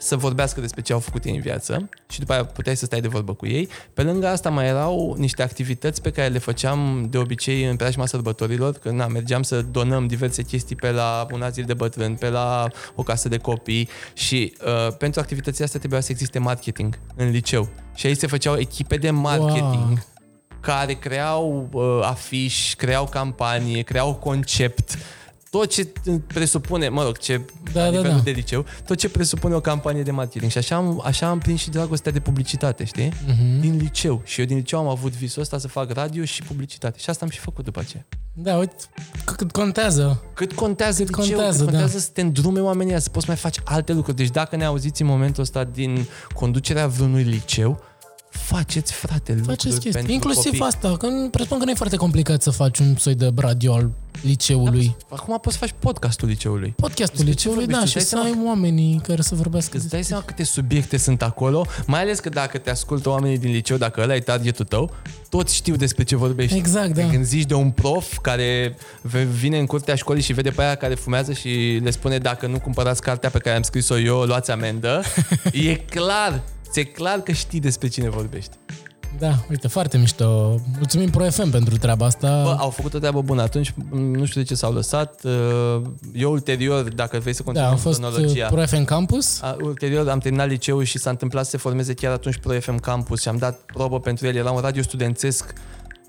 să 0.04 0.16
vorbească 0.16 0.60
despre 0.60 0.82
ce 0.82 0.92
au 0.92 0.98
făcut 0.98 1.24
ei 1.24 1.34
în 1.34 1.40
viață 1.40 1.88
și 2.08 2.18
după 2.18 2.32
aia 2.32 2.44
puteai 2.44 2.76
să 2.76 2.84
stai 2.84 3.00
de 3.00 3.08
vorbă 3.08 3.34
cu 3.34 3.46
ei. 3.46 3.68
Pe 3.94 4.02
lângă 4.02 4.28
asta 4.28 4.50
mai 4.50 4.66
erau 4.66 5.14
niște 5.18 5.42
activități 5.42 6.02
pe 6.02 6.10
care 6.10 6.28
le 6.28 6.38
făceam 6.38 7.06
de 7.10 7.18
obicei 7.18 7.64
în 7.64 7.76
preajma 7.76 8.06
sărbătorilor, 8.06 8.72
când 8.72 8.98
na, 8.98 9.06
mergeam 9.06 9.42
să 9.42 9.62
donăm 9.62 10.06
diverse 10.06 10.42
chestii 10.42 10.76
pe 10.76 10.90
la 10.90 11.26
un 11.32 11.42
azil 11.42 11.64
de 11.64 11.74
bătrâni, 11.74 12.16
pe 12.16 12.28
la 12.28 12.68
o 12.94 13.02
casă 13.02 13.28
de 13.28 13.38
copii 13.38 13.88
și 14.14 14.54
uh, 14.66 14.96
pentru 14.96 15.20
activitățile 15.20 15.64
astea 15.64 15.78
trebuia 15.78 16.00
să 16.00 16.12
existe 16.12 16.38
marketing 16.38 16.98
în 17.16 17.30
liceu. 17.30 17.68
Și 17.94 18.06
aici 18.06 18.18
se 18.18 18.26
făceau 18.26 18.56
echipe 18.56 18.96
de 18.96 19.10
marketing 19.10 19.72
Wow. 19.74 19.98
care 20.60 20.92
creau 20.92 21.68
uh, 21.72 22.00
afiș, 22.02 22.74
creau 22.74 23.04
campanie, 23.04 23.82
creau 23.82 24.14
concept, 24.14 24.98
tot 25.58 25.68
ce 25.70 25.88
presupune, 26.26 26.88
mă 26.88 27.02
rog, 27.02 27.18
ce 27.18 27.40
Da, 27.72 27.84
la 27.84 27.90
da, 27.90 27.96
nivelul 27.96 28.16
da. 28.16 28.22
de 28.22 28.30
liceu, 28.30 28.64
tot 28.86 28.96
ce 28.96 29.08
presupune 29.08 29.54
o 29.54 29.60
campanie 29.60 30.02
de 30.02 30.10
marketing. 30.10 30.50
Și 30.50 30.58
așa 30.58 30.76
am, 30.76 31.00
așa 31.04 31.28
am 31.28 31.38
prins 31.38 31.60
și 31.60 31.70
dragostea 31.70 32.12
de 32.12 32.20
publicitate, 32.20 32.84
știi? 32.84 33.12
Mhm. 33.26 33.60
Din 33.60 33.76
liceu. 33.76 34.20
Și 34.24 34.40
eu 34.40 34.46
din 34.46 34.56
liceu 34.56 34.78
am 34.78 34.88
avut 34.88 35.12
visul 35.12 35.42
ăsta 35.42 35.58
să 35.58 35.68
fac 35.68 35.90
radio 35.92 36.24
și 36.24 36.42
publicitate. 36.42 36.98
Și 36.98 37.10
asta 37.10 37.24
am 37.24 37.30
și 37.30 37.38
făcut 37.38 37.64
după 37.64 37.80
aceea. 37.80 38.06
Da, 38.32 38.56
uite, 38.56 38.74
c- 39.20 39.34
cât 39.36 39.52
contează. 39.52 40.22
Cât 40.34 40.52
contează 40.52 41.04
Cât 41.04 41.16
liceu, 41.16 41.34
contează, 41.36 41.56
cât 41.58 41.66
da. 41.66 41.70
contează 41.78 41.98
să 41.98 42.08
te 42.12 42.20
îndrume 42.20 42.60
oamenii 42.60 42.90
ăia, 42.92 43.00
să 43.00 43.08
poți 43.10 43.26
mai 43.26 43.36
face 43.36 43.60
alte 43.64 43.92
lucruri. 43.92 44.16
Deci 44.16 44.30
dacă 44.30 44.56
ne 44.56 44.64
auziți 44.64 45.02
în 45.02 45.08
momentul 45.08 45.42
ăsta 45.42 45.64
din 45.64 46.06
conducerea 46.34 46.86
vreunui 46.86 47.22
liceu, 47.22 47.80
faceți, 48.38 48.92
frate, 48.92 49.32
lucruri 49.32 49.46
Faceți 49.56 49.72
chestii. 49.72 49.90
pentru 49.90 50.12
Inclusiv 50.12 50.44
copii. 50.44 50.60
asta, 50.60 50.96
că 50.96 51.06
nu- 51.06 51.28
presupun 51.28 51.58
că 51.58 51.64
nu 51.64 51.70
e 51.70 51.74
foarte 51.74 51.96
complicat 51.96 52.42
să 52.42 52.50
faci 52.50 52.78
un 52.78 52.96
soi 52.96 53.14
de 53.14 53.30
radio 53.36 53.74
al 53.74 53.90
liceului. 54.22 54.96
Acum 55.10 55.38
poți 55.40 55.56
să 55.56 55.64
faci 55.66 55.74
podcastul 55.78 56.28
liceului. 56.28 56.74
Podcastul 56.76 57.24
Despre 57.24 57.32
ce 57.32 57.38
liceului, 57.48 57.66
da, 57.66 57.72
vorbești? 57.72 57.90
și 57.98 58.02
Îți 58.02 58.08
să 58.08 58.16
dai 58.16 58.24
ai 58.24 58.38
oamenii 58.46 59.00
care 59.06 59.22
să 59.22 59.34
vorbească. 59.34 59.76
Îți 59.76 59.88
dai 59.88 60.04
seama 60.04 60.22
câte 60.22 60.44
subiecte 60.44 60.96
sunt 60.96 61.22
acolo, 61.22 61.66
mai 61.86 62.00
ales 62.00 62.18
că 62.18 62.28
dacă 62.28 62.58
te 62.58 62.70
ascultă 62.70 63.08
oamenii 63.08 63.38
din 63.38 63.50
liceu, 63.50 63.76
dacă 63.76 64.00
ăla 64.02 64.14
e 64.14 64.20
targetul 64.20 64.64
tău, 64.64 64.90
toți 65.28 65.54
știu 65.54 65.76
despre 65.76 66.04
ce 66.04 66.16
vorbești. 66.16 66.56
Exact, 66.56 66.94
da. 66.94 67.06
Când 67.08 67.24
zici 67.24 67.46
de 67.46 67.54
un 67.54 67.70
prof 67.70 68.18
care 68.22 68.76
v- 69.00 69.16
vine 69.16 69.58
în 69.58 69.66
curtea 69.66 69.94
școlii 69.94 70.22
și 70.22 70.32
vede 70.32 70.50
pe 70.50 70.62
aia 70.62 70.74
care 70.74 70.94
fumează 70.94 71.32
și 71.32 71.80
le 71.82 71.90
spune 71.90 72.18
dacă 72.18 72.46
nu 72.46 72.60
cumpărați 72.60 73.02
cartea 73.02 73.30
pe 73.30 73.38
care 73.38 73.56
am 73.56 73.62
scris-o 73.62 73.98
eu, 73.98 74.22
luați 74.22 74.50
amendă, 74.50 75.02
e 75.52 75.74
clar, 75.74 76.40
ți-e 76.74 76.84
clar 76.84 77.20
că 77.20 77.32
știi 77.32 77.60
despre 77.60 77.88
cine 77.88 78.08
vorbești. 78.08 78.56
Da, 79.18 79.34
uite, 79.50 79.68
foarte 79.68 79.98
mișto. 79.98 80.60
Mulțumim 80.76 81.10
Pro 81.10 81.30
FM 81.30 81.50
pentru 81.50 81.76
treaba 81.76 82.06
asta. 82.06 82.42
Bă, 82.42 82.56
au 82.58 82.70
făcut 82.70 82.94
o 82.94 82.98
treabă 82.98 83.22
bună 83.22 83.42
atunci, 83.42 83.74
nu 83.90 84.24
știu 84.24 84.40
de 84.40 84.46
ce 84.46 84.54
s-au 84.54 84.72
lăsat. 84.72 85.20
Eu 86.14 86.30
ulterior, 86.30 86.82
dacă 86.82 87.18
vrei 87.18 87.32
să 87.32 87.38
da, 87.38 87.44
continuăm 87.44 87.72
a 87.72 87.76
fost 87.76 88.00
cronologia... 88.00 88.46
Pro 88.46 88.66
FM 88.66 88.84
Campus. 88.84 89.42
A, 89.42 89.56
ulterior 89.62 90.08
am 90.08 90.18
terminat 90.18 90.48
liceul 90.48 90.84
și 90.84 90.98
s-a 90.98 91.10
întâmplat 91.10 91.44
să 91.44 91.50
se 91.50 91.56
formeze 91.56 91.94
chiar 91.94 92.12
atunci 92.12 92.36
Pro 92.36 92.60
FM 92.60 92.78
Campus 92.78 93.20
și 93.20 93.28
am 93.28 93.36
dat 93.36 93.58
probă 93.58 94.00
pentru 94.00 94.26
el. 94.26 94.36
Era 94.36 94.50
un 94.50 94.60
radio 94.60 94.82
studențesc. 94.82 95.52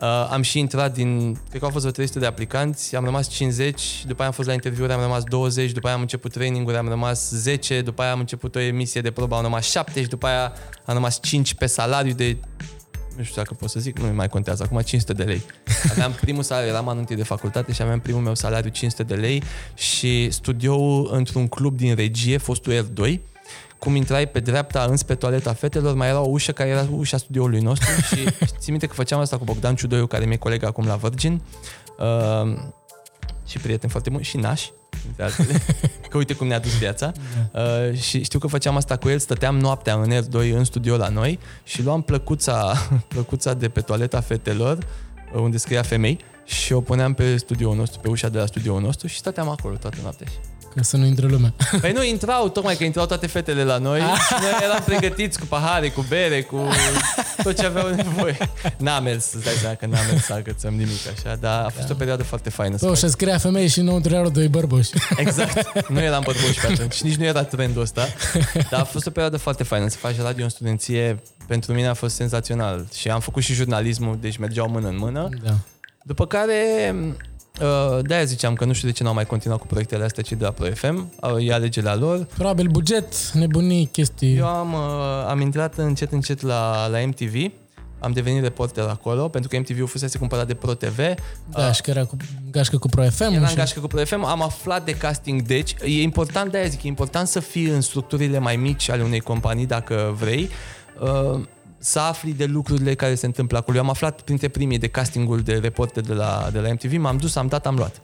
Uh, 0.02 0.28
am 0.32 0.42
și 0.42 0.60
intrat 0.60 0.94
din, 0.94 1.38
cred 1.50 1.60
că 1.60 1.66
au 1.66 1.72
fost 1.72 1.82
vreo 1.82 1.92
300 1.92 2.20
de 2.20 2.26
aplicanți, 2.26 2.96
am 2.96 3.04
rămas 3.04 3.28
50, 3.28 4.04
după 4.08 4.20
aia 4.20 4.28
am 4.28 4.36
fost 4.36 4.48
la 4.48 4.54
interviuri, 4.54 4.92
am 4.92 5.02
rămas 5.02 5.24
20, 5.24 5.72
după 5.72 5.88
aia 5.88 5.96
am 5.96 6.02
început 6.02 6.32
training 6.32 6.74
am 6.74 6.88
rămas 6.88 7.30
10, 7.30 7.82
după 7.82 8.02
aia 8.02 8.12
am 8.12 8.20
început 8.20 8.56
o 8.56 8.60
emisie 8.60 9.02
de 9.02 9.12
probă, 9.12 9.36
am 9.36 9.42
rămas 9.42 9.70
7 9.70 10.02
și 10.02 10.08
după 10.08 10.28
aia 10.28 10.54
am 10.86 10.94
rămas 10.94 11.20
5 11.22 11.54
pe 11.54 11.66
salariu 11.66 12.14
de 12.14 12.38
nu 13.18 13.24
știu 13.24 13.42
dacă 13.42 13.54
pot 13.54 13.70
să 13.70 13.80
zic, 13.80 14.00
nu 14.00 14.14
mai 14.14 14.30
contează, 14.30 14.64
acum 14.64 14.82
500 14.82 15.14
de 15.14 15.24
lei. 15.24 15.42
Aveam 15.90 16.12
primul 16.22 16.44
salariu, 16.44 16.70
eram 16.70 16.88
anul 16.88 17.00
întâi 17.00 17.16
de 17.16 17.24
facultate 17.24 17.74
și 17.74 17.82
aveam 17.82 18.00
primul 18.00 18.22
meu 18.22 18.36
salariu 18.36 18.70
500 18.70 19.04
de 19.04 19.14
lei 19.14 19.44
și 19.76 20.32
studioul 20.32 21.10
într-un 21.12 21.48
club 21.48 21.78
din 21.78 21.96
regie, 21.96 22.38
fostul 22.38 22.74
R2, 22.74 23.20
cum 23.86 23.96
intrai 23.96 24.28
pe 24.28 24.40
dreapta 24.40 24.86
înspre 24.90 25.16
toaleta 25.16 25.54
fetelor, 25.54 25.96
mai 25.96 26.08
era 26.08 26.20
o 26.20 26.28
ușă 26.30 26.52
care 26.52 26.70
era 26.70 26.88
ușa 26.92 27.18
studioului 27.18 27.60
nostru 27.60 28.02
și 28.10 28.24
țin 28.58 28.72
minte 28.72 28.88
că 28.88 28.94
făceam 28.94 29.20
asta 29.20 29.38
cu 29.38 29.44
Bogdan 29.44 29.76
Ciudoiu, 29.76 30.06
care 30.06 30.26
mi-e 30.26 30.36
coleg 30.36 30.64
acum 30.64 30.86
la 30.86 30.96
Virgin 30.96 31.42
uh, 31.98 32.58
și 33.46 33.58
prieten 33.58 33.90
foarte 33.90 34.10
bun 34.10 34.22
și 34.22 34.38
naș, 34.38 34.70
între 35.08 35.24
altele. 35.24 35.62
că 36.10 36.18
uite 36.18 36.34
cum 36.34 36.48
ne-a 36.48 36.60
dus 36.60 36.78
viața. 36.78 37.12
Uh, 37.52 38.00
și 38.00 38.24
știu 38.24 38.40
că 38.40 38.48
făceam 38.48 38.76
asta 38.76 38.98
cu 38.98 39.10
el, 39.10 39.20
stăteam 39.20 39.58
noaptea 39.58 39.94
în 39.94 40.12
R2 40.12 40.54
în 40.54 40.64
studio 40.64 40.98
la 40.98 41.08
noi 41.08 41.40
și 41.64 41.84
luam 41.84 42.02
plăcuța, 42.02 42.74
plăcuța 43.14 43.54
de 43.54 43.70
pe 43.70 43.82
toaleta 43.82 44.22
fetelor, 44.22 44.78
uh, 45.34 45.42
unde 45.42 45.58
scria 45.58 45.82
femei, 45.82 46.20
și 46.46 46.74
o 46.74 46.82
puneam 46.82 47.14
pe 47.14 47.38
studioul 47.38 47.76
nostru, 47.76 48.00
pe 48.00 48.08
ușa 48.08 48.30
de 48.30 48.38
la 48.38 48.46
studioul 48.46 48.82
nostru 48.82 49.08
și 49.08 49.18
stăteam 49.18 49.50
acolo 49.50 49.76
toată 49.76 49.98
noaptea. 50.02 50.28
Ca 50.76 50.82
să 50.82 50.98
nu 50.98 51.06
intre 51.06 51.28
lumea. 51.28 51.54
Păi 51.82 51.92
nu 51.92 52.04
intrau, 52.04 52.50
tocmai 52.50 52.76
că 52.76 52.84
intrau 52.84 53.06
toate 53.06 53.28
fetele 53.28 53.64
la 53.64 53.78
noi 53.78 54.00
și 54.00 54.34
noi 54.42 54.52
eram 54.64 54.84
pregătiți 54.86 55.40
cu 55.40 55.46
pahare, 55.46 55.90
cu 55.90 56.06
bere, 56.10 56.42
cu 56.42 56.68
tot 57.44 57.60
ce 57.60 57.66
aveau 57.66 57.90
nevoie. 57.90 58.38
N-a 58.78 59.00
mers, 59.00 59.34
îți 59.34 59.44
dai 59.44 59.54
seama 59.54 59.76
că 59.76 59.86
n-a 59.86 60.00
mers 60.12 60.24
să 60.26 60.34
agățăm 60.34 60.74
nimic 60.74 61.00
așa, 61.18 61.36
dar 61.36 61.66
a 61.66 61.70
fost 61.70 61.90
o 61.90 61.94
perioadă 61.94 62.24
foarte 62.24 62.50
faină. 62.50 62.78
să 62.78 62.86
Bă, 62.86 62.96
și 62.96 63.08
scria 63.08 63.38
femei 63.38 63.68
și 63.68 63.80
înăuntru 63.80 64.14
erau 64.14 64.30
doi 64.30 64.48
bărboși. 64.48 64.90
Exact. 65.18 65.90
Nu 65.90 66.02
eram 66.02 66.22
bărboși 66.26 66.60
pe 66.60 66.72
atunci. 66.72 67.02
Nici 67.02 67.16
nu 67.16 67.24
era 67.24 67.44
trendul 67.44 67.82
ăsta. 67.82 68.08
Dar 68.72 68.80
a 68.80 68.84
fost 68.84 69.06
o 69.06 69.10
perioadă 69.10 69.38
foarte 69.38 69.64
faină. 69.64 69.88
Să 69.88 69.98
faci 69.98 70.18
radio 70.22 70.44
în 70.44 70.50
studenție, 70.50 71.22
pentru 71.48 71.74
mine 71.74 71.88
a 71.88 71.94
fost 71.94 72.16
senzațional. 72.16 72.86
Și 72.94 73.10
am 73.10 73.20
făcut 73.20 73.44
și 73.44 73.54
jurnalismul, 73.54 74.18
deci 74.22 74.38
mergeau 74.38 74.70
mână 74.70 74.88
în 74.88 74.98
mână. 74.98 75.30
Da. 75.44 75.54
După 76.04 76.28
care, 76.28 76.96
uh, 77.06 77.14
de-aia 78.02 78.24
ziceam 78.24 78.54
că 78.54 78.66
nu 78.66 78.74
știu 78.74 78.88
de 78.88 78.94
ce 78.94 79.04
n-au 79.04 79.14
mai 79.14 79.26
continuat 79.26 79.60
cu 79.60 79.66
proiectele 79.68 80.04
astea, 80.04 80.24
ci 80.24 80.32
de 80.32 80.44
la 80.44 80.52
Pro 80.52 80.66
FM. 80.66 81.12
Au- 81.20 81.40
E 81.40 81.54
alegerea 81.54 81.96
lor. 81.96 82.24
Probabil 82.38 82.68
buget, 82.68 83.32
nebunii, 83.34 83.86
chestii. 83.86 84.36
Eu 84.38 84.48
am, 84.48 84.74
uh, 84.74 84.80
am 85.30 85.42
intrat 85.42 85.78
încet, 85.78 86.12
încet 86.12 86.42
la, 86.42 86.88
la 86.88 86.98
MTV. 87.06 87.52
Am 88.00 88.12
devenit 88.12 88.42
reporter 88.44 88.84
acolo, 88.84 89.28
pentru 89.30 89.50
că 89.50 89.58
MTV-ul 89.58 89.88
fusese 89.88 90.18
cumpărat 90.18 90.48
de 90.48 90.54
ProTV. 90.54 90.98
Da, 91.50 91.72
și 91.72 91.82
că 91.82 91.90
era 91.90 92.04
cu 92.04 92.18
gașcă 92.52 92.78
cu 92.78 92.88
Pro 92.88 93.04
FM. 93.04 93.32
Eram 93.34 93.46
și... 93.48 93.56
gașcă 93.56 93.80
cu 93.80 93.88
Pro 93.88 94.06
FM, 94.06 94.24
am 94.24 94.42
aflat 94.42 94.86
de 94.86 94.92
casting, 94.92 95.42
deci 95.42 95.76
e 95.84 96.02
important, 96.02 96.52
de-aia 96.52 96.68
zic, 96.68 96.84
e 96.84 96.88
important 96.88 97.28
să 97.28 97.40
fii 97.40 97.66
în 97.66 97.82
structurile 97.82 98.40
mai 98.40 98.56
mici 98.56 98.90
ale 98.90 99.04
unei 99.04 99.20
companii, 99.20 99.66
dacă 99.66 100.16
vrei, 100.20 100.50
uh, 101.00 101.40
să 101.86 102.00
afli 102.00 102.34
de 102.34 102.46
lucrurile 102.46 102.94
care 102.94 103.16
se 103.16 103.26
întâmplă 103.26 103.58
acolo. 103.58 103.78
Eu 103.78 103.84
am 103.84 103.90
aflat 103.90 104.22
printre 104.22 104.48
primii 104.48 104.78
de 104.78 104.88
castingul 104.88 105.40
de 105.40 105.54
reporter 105.54 106.04
de 106.04 106.14
la, 106.14 106.50
de 106.52 106.60
la 106.60 106.70
MTV, 106.72 106.98
m-am 106.98 107.18
dus, 107.18 107.36
am 107.36 107.48
dat, 107.48 107.66
am 107.66 107.76
luat. 107.76 108.02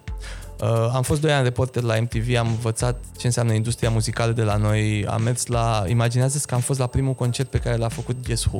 Uh, 0.61 0.67
am 0.93 1.01
fost 1.01 1.21
doi 1.21 1.31
ani 1.31 1.43
reporter 1.43 1.83
la 1.83 1.95
MTV, 2.01 2.37
am 2.37 2.47
învățat 2.47 3.03
ce 3.17 3.25
înseamnă 3.25 3.53
industria 3.53 3.89
muzicală 3.89 4.31
de 4.31 4.41
la 4.41 4.55
noi, 4.55 5.05
am 5.05 5.21
mers 5.21 5.45
la, 5.45 5.83
imaginează 5.87 6.41
că 6.47 6.53
am 6.53 6.59
fost 6.59 6.79
la 6.79 6.87
primul 6.87 7.13
concert 7.13 7.49
pe 7.49 7.57
care 7.57 7.75
l-a 7.75 7.87
făcut 7.87 8.25
Guess 8.25 8.45
Who, 8.45 8.57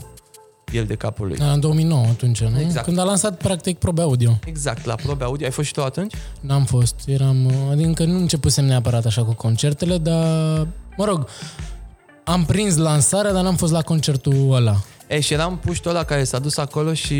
el 0.71 0.85
de 0.85 0.95
capul 0.95 1.27
lui. 1.27 1.37
Da, 1.37 1.51
în 1.51 1.59
2009 1.59 2.05
atunci, 2.05 2.43
nu? 2.43 2.59
Exact. 2.59 2.85
Când 2.85 2.97
a 2.97 3.03
lansat 3.03 3.37
practic 3.37 3.77
probe 3.77 4.01
audio. 4.01 4.39
Exact, 4.45 4.85
la 4.85 4.95
probe 4.95 5.23
audio. 5.23 5.45
Ai 5.45 5.51
fost 5.51 5.67
și 5.67 5.73
tu 5.73 5.83
atunci? 5.83 6.13
N-am 6.39 6.65
fost, 6.65 6.95
eram, 7.05 7.51
adică 7.71 8.05
nu 8.05 8.17
începusem 8.17 8.65
neapărat 8.65 9.05
așa 9.05 9.23
cu 9.23 9.33
concertele, 9.33 9.97
dar, 9.97 10.67
mă 10.97 11.05
rog, 11.05 11.27
am 12.23 12.45
prins 12.45 12.75
lansarea, 12.75 13.31
dar 13.33 13.43
n-am 13.43 13.55
fost 13.55 13.71
la 13.71 13.81
concertul 13.81 14.53
ăla. 14.53 14.75
E, 15.11 15.19
și 15.19 15.33
eram 15.33 15.57
puștul 15.57 15.91
ăla 15.91 16.03
care 16.03 16.23
s-a 16.23 16.39
dus 16.39 16.57
acolo 16.57 16.93
și 16.93 17.13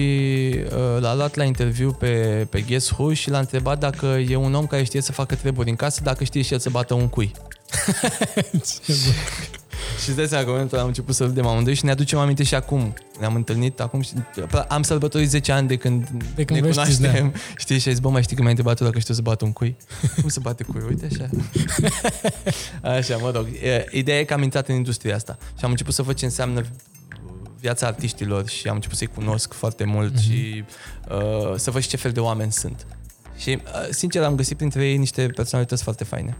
uh, 0.65 1.01
l-a 1.01 1.15
luat 1.15 1.35
la 1.35 1.43
interviu 1.43 1.91
pe, 1.91 2.47
pe 2.49 2.61
Guess 2.61 2.89
Who 2.89 3.13
și 3.13 3.29
l-a 3.29 3.39
întrebat 3.39 3.79
dacă 3.79 4.05
e 4.05 4.35
un 4.35 4.53
om 4.53 4.67
care 4.67 4.83
știe 4.83 5.01
să 5.01 5.11
facă 5.11 5.35
treburi 5.35 5.69
în 5.69 5.75
casă, 5.75 6.01
dacă 6.03 6.23
știe 6.23 6.41
și 6.41 6.53
el 6.53 6.59
să 6.59 6.69
bată 6.69 6.93
un 6.93 7.07
cui. 7.07 7.31
și 10.01 10.07
îți 10.07 10.15
dai 10.15 10.27
seama 10.27 10.43
că 10.43 10.49
în 10.49 10.53
momentul 10.53 10.73
ăla 10.73 10.81
am 10.81 10.87
început 10.87 11.15
să 11.15 11.23
râdem 11.23 11.45
amândoi 11.47 11.73
și 11.73 11.85
ne 11.85 11.91
aducem 11.91 12.19
aminte 12.19 12.43
și 12.43 12.55
acum. 12.55 12.93
Ne-am 13.19 13.35
întâlnit 13.35 13.79
acum 13.79 14.01
și 14.01 14.11
am 14.67 14.83
sărbătorit 14.83 15.29
10 15.29 15.51
ani 15.51 15.67
de 15.67 15.75
când, 15.75 16.09
De 16.35 16.43
când 16.43 16.59
ne 16.59 16.67
vă 16.67 16.81
știți, 16.81 16.97
cunoaștem. 16.97 17.33
Știi, 17.57 17.79
și 17.79 17.87
ai 17.87 17.93
zis, 17.93 18.03
bă, 18.03 18.09
mai 18.09 18.23
știi 18.23 18.35
că 18.35 18.41
m-ai 18.41 18.51
întrebat 18.51 18.77
tu 18.77 18.83
dacă 18.83 18.99
știu 18.99 19.13
să 19.13 19.21
bat 19.21 19.41
un 19.41 19.51
cui? 19.51 19.75
Cum 20.21 20.29
se 20.29 20.39
bate 20.39 20.63
cui? 20.63 20.81
Uite 20.87 21.07
așa. 21.11 21.29
Așa, 22.97 23.17
mă 23.17 23.31
rog. 23.31 23.47
E, 23.61 23.85
Ideea 23.91 24.19
e 24.19 24.23
că 24.23 24.33
am 24.33 24.43
intrat 24.43 24.67
în 24.67 24.75
industria 24.75 25.15
asta 25.15 25.37
și 25.57 25.65
am 25.65 25.69
început 25.69 25.93
să 25.93 26.01
văd 26.01 26.15
ce 26.15 26.25
înseamnă 26.25 26.65
viața 27.61 27.87
artiștilor 27.87 28.47
și 28.47 28.67
am 28.67 28.75
început 28.75 28.97
să-i 28.97 29.07
cunosc 29.07 29.53
foarte 29.53 29.83
mult 29.83 30.13
mm-hmm. 30.13 30.23
și 30.23 30.63
uh, 31.11 31.53
să 31.55 31.71
văd 31.71 31.81
și 31.81 31.87
ce 31.87 31.97
fel 31.97 32.11
de 32.11 32.19
oameni 32.19 32.51
sunt. 32.51 32.87
Și, 33.37 33.49
uh, 33.49 33.87
sincer, 33.89 34.23
am 34.23 34.35
găsit 34.35 34.57
printre 34.57 34.85
ei 34.85 34.97
niște 34.97 35.27
personalități 35.27 35.83
foarte 35.83 36.03
faine. 36.03 36.37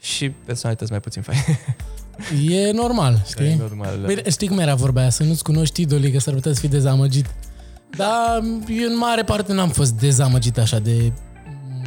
Și 0.00 0.30
personalități 0.30 0.90
mai 0.90 1.00
puțin 1.00 1.22
faine. 1.22 1.60
E 2.48 2.72
normal, 2.72 3.22
știi? 3.30 3.46
E 3.46 3.56
normal, 3.56 4.00
da. 4.00 4.06
Bine, 4.06 4.30
știi 4.30 4.48
cum 4.48 4.58
era 4.58 4.74
vorba 4.74 5.00
aia? 5.00 5.10
Să 5.10 5.22
nu-ți 5.22 5.42
cunoști 5.42 5.80
idolii, 5.80 6.12
că 6.12 6.18
s-ar 6.18 6.34
putea 6.34 6.52
să 6.52 6.60
fii 6.60 6.68
dezamăgit. 6.68 7.26
Dar 7.96 8.42
eu 8.68 8.90
în 8.90 8.96
mare 8.98 9.22
parte 9.22 9.52
n-am 9.52 9.68
fost 9.68 9.92
dezamăgit 9.92 10.58
așa 10.58 10.78
de 10.78 11.12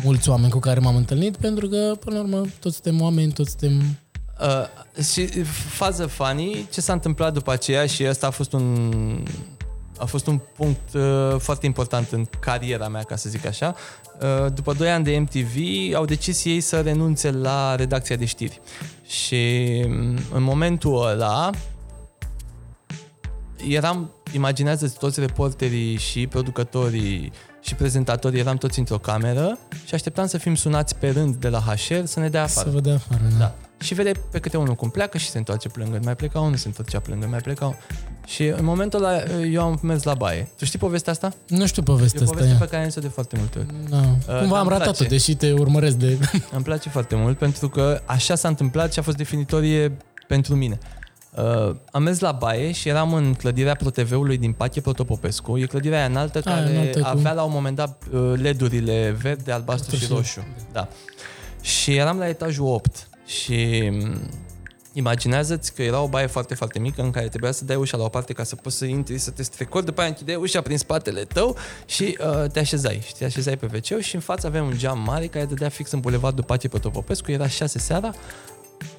mulți 0.04 0.30
oameni 0.30 0.52
cu 0.52 0.60
care 0.60 0.80
m-am 0.80 0.96
întâlnit, 0.96 1.38
pentru 1.38 1.67
că, 1.67 1.96
până 2.00 2.15
la 2.15 2.22
urmă, 2.22 2.46
toți 2.60 2.76
suntem 2.76 3.02
oameni, 3.02 3.32
toți 3.32 3.50
suntem... 3.50 3.98
Uh, 4.41 5.04
și 5.04 5.26
fază 5.69 6.06
funny, 6.06 6.67
ce 6.72 6.82
s-a 6.82 6.93
întâmplat 6.93 7.34
după 7.34 7.52
aceea 7.52 7.86
și 7.86 8.08
ăsta 8.08 8.28
a 8.28 8.30
fost 8.30 8.54
un 8.54 9.24
a 9.98 10.06
fost 10.06 10.28
un 10.28 10.39
punct 10.56 10.93
uh, 10.93 11.36
foarte 11.38 11.65
important 11.65 12.12
în 12.12 12.26
cariera 12.39 12.88
mea, 12.88 13.04
ca 13.04 13.15
să 13.15 13.30
zic 13.30 13.46
așa. 13.46 13.76
Uh, 14.22 14.54
după 14.54 14.74
2 14.74 14.91
ani 14.91 15.04
de 15.04 15.17
MTV, 15.17 15.56
au 15.96 16.06
decis 16.06 16.46
ei 16.46 16.62
să 16.62 16.82
renunțe 16.82 17.32
la 17.32 17.76
redacția 17.76 18.15
de 18.15 18.26
știri. 18.26 18.62
Și 19.06 19.84
mm, 19.88 20.19
în 20.34 20.43
momentul 20.43 21.08
ăla, 21.08 21.50
eram, 23.67 24.12
imaginează 24.32 24.93
toți 25.00 25.19
reporterii 25.19 25.98
și 25.98 26.28
producătorii 26.28 27.32
și 27.62 27.76
prezentatorii, 27.76 28.39
eram 28.39 28.58
toți 28.58 28.80
într-o 28.80 28.98
cameră 28.98 29.58
și 29.86 29.93
așteptam 29.93 30.28
să 30.28 30.38
fim 30.38 30.56
sunați 30.56 30.96
pe 30.96 31.10
rând 31.10 31.36
de 31.36 31.50
la 31.50 31.60
HR 31.60 32.04
să 32.04 32.19
ne 32.19 32.30
dea 32.30 32.43
afară. 32.43 32.69
Să 32.69 32.74
vă 32.74 32.82
dea 32.82 32.93
afară, 32.93 33.22
da. 33.32 33.38
Da. 33.38 33.56
Și 33.84 33.93
vede 33.93 34.12
pe 34.32 34.39
câte 34.39 34.58
unul 34.58 34.76
cum 34.76 34.89
pleacă 34.89 35.17
și 35.17 35.30
se 35.30 35.38
întoarce 35.38 35.69
plângând. 35.69 36.04
Mai 36.06 36.15
pleca 36.15 36.39
unul, 36.39 36.56
se 36.56 36.67
întorcea 36.67 37.00
plângând, 37.00 37.32
mai 37.32 37.39
pleca 37.39 37.65
unul. 37.65 37.78
Și 38.26 38.43
în 38.46 38.63
momentul 38.65 39.04
ăla 39.04 39.24
eu 39.52 39.62
am 39.62 39.80
mers 39.82 40.04
la 40.04 40.13
baie. 40.13 40.50
Tu 40.58 40.65
știi 40.65 40.80
povestea 40.80 41.12
asta? 41.12 41.34
Nu 41.48 41.65
știu 41.65 41.82
E 41.82 41.86
povestea 41.86 42.19
o 42.19 42.24
asta. 42.24 42.34
poveste 42.36 42.54
Ia. 42.54 42.60
pe 42.60 42.67
care 42.69 42.84
am 42.84 42.89
zis 42.89 43.02
de 43.02 43.08
foarte 43.08 43.36
multe 43.38 43.58
ori. 43.60 43.67
Da. 43.89 43.98
Cumva 43.98 44.17
dar 44.26 44.39
am 44.39 44.60
îmi 44.60 44.69
ratat-o, 44.69 44.91
place. 44.91 45.04
deși 45.04 45.36
te 45.36 45.52
urmăresc 45.52 45.96
de... 45.96 46.17
Îmi 46.56 46.63
place 46.63 46.89
foarte 46.89 47.15
mult 47.15 47.38
pentru 47.38 47.69
că 47.69 48.02
așa 48.06 48.36
s-a 48.36 48.48
întâmplat 48.48 48.93
și 48.93 49.00
a 49.00 49.02
fost 49.02 49.17
definitorie 49.17 49.98
pentru 50.28 50.56
mine. 50.56 50.78
Uh, 51.38 51.76
am 51.91 52.04
mers 52.04 52.19
la 52.19 52.32
baie 52.32 52.72
și 52.72 52.89
eram 52.89 53.13
în 53.13 53.34
clădirea 53.34 53.76
ProTV-ului 53.76 54.38
din 54.38 54.52
Pache 54.52 54.82
Protopopescu. 54.82 55.58
E 55.58 55.65
clădirea 55.65 55.98
aia 55.98 56.08
înaltă 56.08 56.41
Aia 56.46 56.56
care 56.56 56.69
înaltă 56.72 57.00
cu- 57.00 57.08
avea 57.08 57.32
la 57.34 57.43
un 57.43 57.52
moment 57.54 57.76
dat 57.76 58.04
uh, 58.13 58.34
LED-urile 58.36 59.15
verde, 59.22 59.52
albastru 59.52 59.96
și 59.96 60.02
și- 60.06 60.12
roșu. 60.13 60.43
Da. 60.72 60.88
Și 61.62 61.96
eram 61.96 62.17
la 62.17 62.28
etajul 62.28 62.65
8 62.67 63.08
și 63.26 63.90
m, 63.92 64.30
imaginează-ți 64.94 65.74
că 65.74 65.84
era 65.84 66.02
o 66.02 66.08
baie 66.08 66.28
foarte, 66.28 66.56
foarte 66.56 66.80
mică 66.80 67.02
în 67.02 67.12
care 67.12 67.28
trebuia 67.28 67.52
să 67.52 67.66
dai 67.66 67.76
ușa 67.76 67.98
la 67.98 68.04
o 68.04 68.10
parte 68.10 68.34
ca 68.34 68.44
să 68.44 68.56
poți 68.56 68.78
să 68.78 68.86
intri, 68.86 69.18
să 69.18 69.32
te 69.32 69.44
strecori, 69.44 69.86
după 69.86 70.00
aia 70.00 70.10
închideai 70.10 70.38
ușa 70.38 70.62
prin 70.62 70.78
spatele 70.78 71.24
tău 71.24 71.58
și 71.86 72.18
uh, 72.20 72.52
te 72.52 72.60
așezai. 72.60 73.02
Și 73.06 73.16
te 73.16 73.26
așezai 73.26 73.58
pe 73.58 73.70
wc 73.74 74.02
și 74.02 74.16
în 74.16 74.22
față 74.22 74.48
aveam 74.48 74.66
un 74.66 74.78
geam 74.78 75.00
mare 75.00 75.28
care 75.28 75.46
dădea 75.46 75.70
fix 75.70 75.92
în 75.92 76.00
bulevardul 76.00 76.44
Pache 76.44 76.68
Protopopescu, 76.68 77.32
era 77.32 77.48
6 77.48 77.80
seara, 77.80 78.14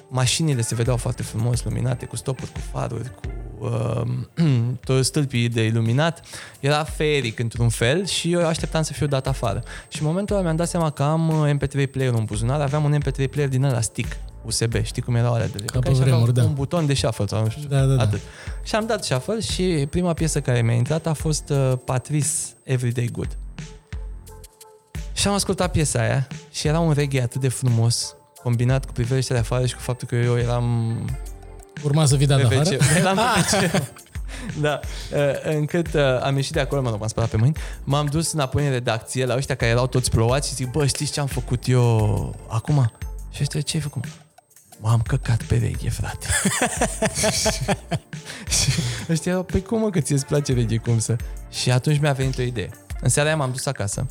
mașinile 0.07 0.61
se 0.61 0.75
vedeau 0.75 0.97
foarte 0.97 1.23
frumos 1.23 1.63
luminate, 1.63 2.05
cu 2.05 2.15
stopuri, 2.15 2.51
cu 2.51 2.59
faruri, 2.71 3.11
cu 3.15 3.29
uh, 3.65 4.45
toți 4.83 5.07
stâlpii 5.07 5.49
de 5.49 5.63
iluminat. 5.63 6.21
Era 6.59 6.83
feric 6.83 7.39
într-un 7.39 7.69
fel 7.69 8.05
și 8.05 8.31
eu 8.31 8.47
așteptam 8.47 8.81
să 8.81 8.93
fiu 8.93 9.07
dat 9.07 9.27
afară. 9.27 9.63
Și 9.87 10.01
în 10.01 10.07
momentul 10.07 10.35
ăla 10.35 10.43
mi-am 10.43 10.55
dat 10.55 10.67
seama 10.67 10.89
că 10.89 11.03
am 11.03 11.29
uh, 11.29 11.51
MP3 11.55 11.91
player 11.91 12.13
în 12.13 12.23
buzunar, 12.23 12.61
aveam 12.61 12.83
un 12.83 12.97
MP3 12.99 13.29
player 13.29 13.49
din 13.49 13.63
ăla 13.63 13.81
stick, 13.81 14.17
USB, 14.45 14.83
știi 14.83 15.01
cum 15.01 15.15
erau 15.15 15.33
alea 15.33 15.47
de 15.47 15.63
Ca 15.65 15.79
pe 15.79 15.87
și 15.93 15.93
avea 16.01 16.05
vremuri, 16.05 16.33
da. 16.33 16.43
un 16.43 16.53
buton 16.53 16.85
de 16.85 16.93
shuffle 16.93 17.25
sau 17.27 17.43
nu 17.43 17.49
știu, 17.49 17.67
Da, 17.67 17.85
da, 17.85 17.93
da. 17.95 18.01
atât. 18.01 18.19
Și 18.63 18.75
am 18.75 18.85
dat 18.85 19.03
shuffle 19.03 19.39
și 19.39 19.87
prima 19.89 20.13
piesă 20.13 20.41
care 20.41 20.61
mi-a 20.61 20.73
intrat 20.75 21.05
a 21.05 21.13
fost 21.13 21.49
uh, 21.49 21.73
Patrice 21.85 22.27
Everyday 22.63 23.09
Good. 23.11 23.37
Și 25.13 25.27
am 25.27 25.33
ascultat 25.33 25.71
piesa 25.71 25.99
aia 25.99 26.27
și 26.51 26.67
era 26.67 26.79
un 26.79 26.91
reggae 26.91 27.21
atât 27.21 27.41
de 27.41 27.47
frumos, 27.49 28.15
combinat 28.45 28.85
cu 28.85 28.91
privește 28.91 29.33
de 29.33 29.39
afară 29.39 29.65
și 29.65 29.75
cu 29.75 29.81
faptul 29.81 30.07
că 30.07 30.15
eu 30.15 30.37
eram 30.37 30.65
Urma 31.83 32.05
să 32.05 32.17
fii 32.17 32.27
dat 32.27 32.47
pe 32.47 32.55
afară? 32.55 32.75
WC. 32.75 32.81
Eram 32.97 33.15
pe 33.15 33.65
WC. 33.65 33.93
Da, 34.61 34.79
uh, 35.15 35.53
încât 35.55 35.93
uh, 35.93 36.21
am 36.21 36.35
ieșit 36.35 36.51
de 36.53 36.59
acolo, 36.59 36.81
mă 36.81 36.89
rog, 36.89 36.99
m-am 36.99 37.07
spălat 37.07 37.29
pe 37.29 37.37
mâini, 37.37 37.55
m-am 37.83 38.05
dus 38.05 38.31
înapoi 38.31 38.65
în 38.65 38.71
redacție 38.71 39.25
la 39.25 39.35
ăștia 39.35 39.55
care 39.55 39.71
erau 39.71 39.87
toți 39.87 40.09
plouați 40.09 40.47
și 40.47 40.55
zic, 40.55 40.71
bă, 40.71 40.85
știți 40.85 41.11
ce 41.11 41.19
am 41.19 41.27
făcut 41.27 41.67
eu 41.67 42.35
acum? 42.47 42.91
Și 43.31 43.41
ăștia, 43.41 43.61
ce 43.61 43.77
ai 43.77 43.83
făcut? 43.83 44.05
mă? 44.05 44.09
M-am 44.79 45.01
căcat 45.01 45.43
pe 45.43 45.55
reghe, 45.57 45.89
frate. 45.89 46.27
și 48.57 48.71
ăștia 49.09 49.31
erau, 49.31 49.43
păi 49.43 49.61
cum 49.61 49.79
mă, 49.79 49.89
că 49.89 49.99
ție 49.99 50.15
îți 50.15 50.25
place 50.25 50.53
reghe, 50.53 50.77
cum 50.77 50.99
să? 50.99 51.15
Și 51.49 51.71
atunci 51.71 51.99
mi-a 51.99 52.13
venit 52.13 52.37
o 52.37 52.41
idee. 52.41 52.69
În 53.01 53.09
seara 53.09 53.29
aia 53.29 53.37
m-am 53.37 53.51
dus 53.51 53.65
acasă. 53.65 54.05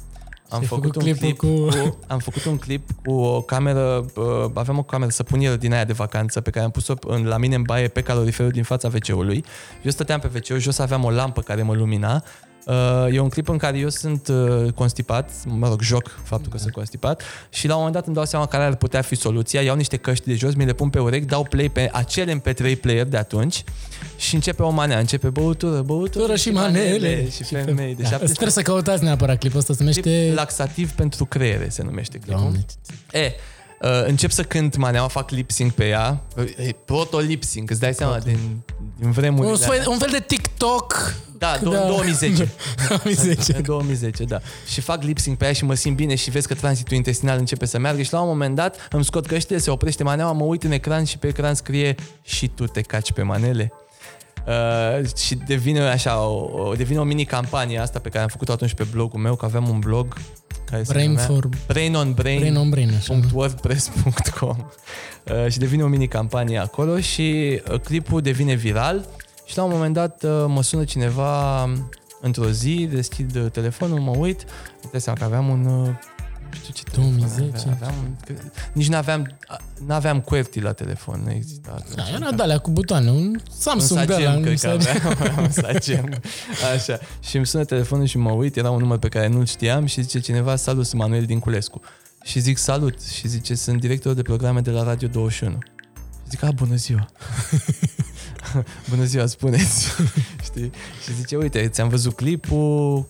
Am 0.48 0.60
ai 0.60 0.66
făcut, 0.66 0.82
făcut 0.84 0.96
un 0.96 1.02
clipul 1.02 1.20
clip 1.20 1.38
cu- 1.38 1.88
cu... 1.88 1.98
Am 2.06 2.18
făcut 2.18 2.44
un 2.44 2.58
clip 2.58 2.90
cu 3.04 3.12
o 3.12 3.40
cameră, 3.42 4.04
uh, 4.16 4.50
aveam 4.54 4.78
o 4.78 4.82
cameră 4.82 5.10
săpunieră 5.10 5.56
din 5.56 5.72
aia 5.72 5.84
de 5.84 5.92
vacanță 5.92 6.40
pe 6.40 6.50
care 6.50 6.64
am 6.64 6.70
pus-o 6.70 6.94
în, 7.06 7.26
la 7.26 7.36
mine 7.36 7.54
în 7.54 7.62
baie 7.62 7.88
pe 7.88 8.00
caloriferul 8.00 8.50
din 8.50 8.62
fața 8.62 8.88
WC-ului. 8.94 9.44
Eu 9.82 9.90
stăteam 9.90 10.20
pe 10.20 10.30
WC, 10.34 10.58
jos 10.58 10.78
aveam 10.78 11.04
o 11.04 11.10
lampă 11.10 11.40
care 11.40 11.62
mă 11.62 11.74
lumina. 11.74 12.22
Uh, 12.66 13.14
e 13.14 13.18
un 13.18 13.28
clip 13.28 13.48
în 13.48 13.56
care 13.56 13.78
eu 13.78 13.88
sunt 13.88 14.28
uh, 14.28 14.72
constipat, 14.72 15.30
mă 15.46 15.68
rog, 15.68 15.80
joc 15.80 16.18
faptul 16.22 16.52
că 16.52 16.58
sunt 16.58 16.72
constipat 16.72 17.22
și 17.50 17.66
la 17.66 17.72
un 17.72 17.78
moment 17.78 17.96
dat 17.96 18.06
îmi 18.06 18.14
dau 18.14 18.24
seama 18.24 18.46
care 18.46 18.64
ar 18.64 18.74
putea 18.74 19.02
fi 19.02 19.14
soluția. 19.14 19.60
Iau 19.60 19.76
niște 19.76 19.96
căști 19.96 20.26
de 20.26 20.34
jos, 20.34 20.54
mi 20.54 20.64
le 20.64 20.72
pun 20.72 20.90
pe 20.90 20.98
urechi, 20.98 21.26
dau 21.26 21.42
play 21.44 21.68
pe 21.68 21.88
acele 21.92 22.40
MP3 22.40 22.80
player 22.80 23.06
de 23.06 23.16
atunci 23.16 23.64
și 24.16 24.34
începe 24.34 24.62
o 24.62 24.70
manea, 24.70 24.98
începe 24.98 25.28
băutură, 25.28 25.80
băutură 25.80 26.24
Tură 26.24 26.36
și 26.36 26.50
manele. 26.50 27.30
și 27.30 27.44
femei 27.44 27.94
de 27.94 28.02
Da, 28.02 28.08
17 28.08 28.26
Trebuie 28.32 28.50
să 28.50 28.62
căutați 28.62 29.02
neapărat 29.02 29.38
clipul 29.38 29.58
ăsta, 29.58 29.72
se 29.72 29.78
numește... 29.78 30.00
Clip 30.00 30.34
laxativ 30.34 30.90
pentru 30.90 31.24
creiere 31.24 31.68
se 31.68 31.82
numește 31.82 32.18
clipul. 32.18 32.40
Doamne, 32.40 32.64
E, 33.12 33.24
uh, 33.26 33.53
încep 34.06 34.30
să 34.30 34.42
cânt 34.42 34.76
maneaua, 34.76 35.08
fac 35.08 35.30
lip 35.30 35.50
sync 35.50 35.72
pe 35.72 35.88
ea. 35.88 36.22
E, 36.56 36.72
proto 36.84 37.18
lip 37.18 37.42
sync, 37.42 37.70
îți 37.70 37.80
dai 37.80 37.94
seama 37.94 38.18
din, 38.18 38.38
din 38.98 39.10
vremurile 39.10 39.52
un, 39.52 39.58
fel, 39.58 39.70
alea. 39.70 39.84
un 39.88 39.98
fel 39.98 40.10
de 40.10 40.24
TikTok. 40.26 41.14
Da, 41.38 41.58
Da. 41.62 41.70
do- 41.70 41.86
2010. 41.88 42.52
2010. 42.88 43.56
În 43.56 43.62
2010, 43.62 44.24
da. 44.24 44.40
Și 44.66 44.80
fac 44.80 45.02
lip 45.02 45.18
sync 45.18 45.38
pe 45.38 45.44
ea 45.44 45.52
și 45.52 45.64
mă 45.64 45.74
simt 45.74 45.96
bine 45.96 46.14
și 46.14 46.30
vezi 46.30 46.46
că 46.46 46.54
tranzitul 46.54 46.96
intestinal 46.96 47.38
începe 47.38 47.66
să 47.66 47.78
meargă 47.78 48.02
și 48.02 48.12
la 48.12 48.20
un 48.20 48.28
moment 48.28 48.54
dat 48.54 48.88
îmi 48.90 49.04
scot 49.04 49.26
căștile, 49.26 49.58
se 49.58 49.70
oprește 49.70 50.02
maneaua, 50.02 50.32
mă 50.32 50.44
uit 50.44 50.62
în 50.62 50.70
ecran 50.72 51.04
și 51.04 51.18
pe 51.18 51.26
ecran 51.26 51.54
scrie 51.54 51.94
și 52.22 52.48
tu 52.48 52.66
te 52.66 52.80
caci 52.80 53.12
pe 53.12 53.22
manele. 53.22 53.72
Uh, 54.46 55.06
și 55.16 55.34
devine 55.34 55.80
așa 55.80 56.18
o, 56.20 56.48
o, 56.62 56.74
devine 56.74 56.98
o 56.98 57.04
mini 57.04 57.24
campanie 57.24 57.78
asta 57.78 57.98
pe 57.98 58.08
care 58.08 58.22
am 58.22 58.28
făcut-o 58.28 58.52
atunci 58.52 58.74
pe 58.74 58.84
blogul 58.90 59.20
meu, 59.20 59.34
că 59.34 59.44
aveam 59.44 59.68
un 59.68 59.78
blog 59.78 60.14
care 60.70 60.82
Brain 60.88 61.16
se 61.18 61.26
numea 61.28 61.40
for- 61.40 61.48
Brain 61.66 61.94
on 61.94 62.12
Brain, 62.12 62.38
Brain 62.38 62.56
on 62.56 62.68
brain, 62.70 62.90
așa. 62.96 63.12
www.wordpress.com 63.14 64.56
uh, 65.44 65.50
și 65.50 65.58
devine 65.58 65.82
o 65.82 65.86
mini 65.86 66.08
campanie 66.08 66.58
acolo 66.58 67.00
și 67.00 67.60
uh, 67.72 67.80
clipul 67.80 68.20
devine 68.20 68.54
viral 68.54 69.04
și 69.46 69.56
la 69.56 69.62
un 69.62 69.70
moment 69.72 69.94
dat 69.94 70.22
uh, 70.22 70.44
mă 70.46 70.62
sună 70.62 70.84
cineva 70.84 71.62
um, 71.64 71.88
într-o 72.20 72.50
zi, 72.50 72.88
deschid 72.92 73.36
uh, 73.36 73.50
telefonul, 73.52 73.98
mă 73.98 74.12
uit, 74.16 74.40
îmi 74.82 74.90
dai 74.90 75.00
seama 75.00 75.18
că 75.18 75.24
aveam 75.24 75.48
un 75.48 75.64
uh, 75.66 75.86
nu 75.86 75.94
știu 76.54 76.72
ce 76.72 76.82
telefon 76.82 77.18
2010. 77.18 77.68
aveam, 77.68 77.76
aveam 77.80 77.94
un, 78.04 78.34
că- 78.34 78.42
nici 78.72 78.88
n-aveam, 78.88 79.36
n-aveam 79.86 80.20
QWERTY 80.20 80.60
la 80.60 80.72
telefon, 80.72 81.20
nu 81.24 81.30
exista 81.30 81.70
atunci. 81.76 81.94
Da, 81.94 82.02
era 82.16 82.32
de 82.32 82.42
alea 82.42 82.58
cu 82.58 82.70
butoane, 82.70 83.10
un 83.10 83.16
Un 83.16 83.40
Samsung 83.58 84.04
de 84.06 84.12
ăla. 84.14 84.22
Sagem, 84.24 84.36
un 84.36 84.42
cred 84.42 84.60
că 84.60 84.78
Sagem. 84.78 85.06
aveam, 85.06 85.36
un 85.44 85.50
Sagem. 85.50 86.20
Așa. 86.74 86.98
Și 87.20 87.36
îmi 87.36 87.46
sună 87.46 87.64
telefonul 87.64 88.06
și 88.06 88.18
mă 88.18 88.30
uit, 88.30 88.56
era 88.56 88.70
un 88.70 88.78
număr 88.78 88.98
pe 88.98 89.08
care 89.08 89.26
nu-l 89.26 89.46
știam 89.46 89.86
și 89.86 90.02
zice 90.02 90.18
cineva, 90.18 90.56
salut, 90.56 90.86
sunt 90.86 91.00
Manuel 91.00 91.24
Dinculescu. 91.24 91.80
Și 92.24 92.38
zic 92.40 92.56
salut 92.58 93.02
și 93.02 93.28
zice, 93.28 93.54
sunt 93.54 93.80
director 93.80 94.14
de 94.14 94.22
programe 94.22 94.60
de 94.60 94.70
la 94.70 94.82
Radio 94.82 95.08
21. 95.08 95.58
Și 95.62 96.30
zic, 96.30 96.42
a, 96.42 96.50
bună 96.50 96.74
ziua. 96.74 97.06
bună 98.90 99.04
ziua, 99.04 99.26
spuneți. 99.26 99.86
Știi? 100.44 100.70
Și 101.04 101.14
zice, 101.14 101.36
uite, 101.36 101.68
ți-am 101.68 101.88
văzut 101.88 102.14
clipul, 102.14 103.06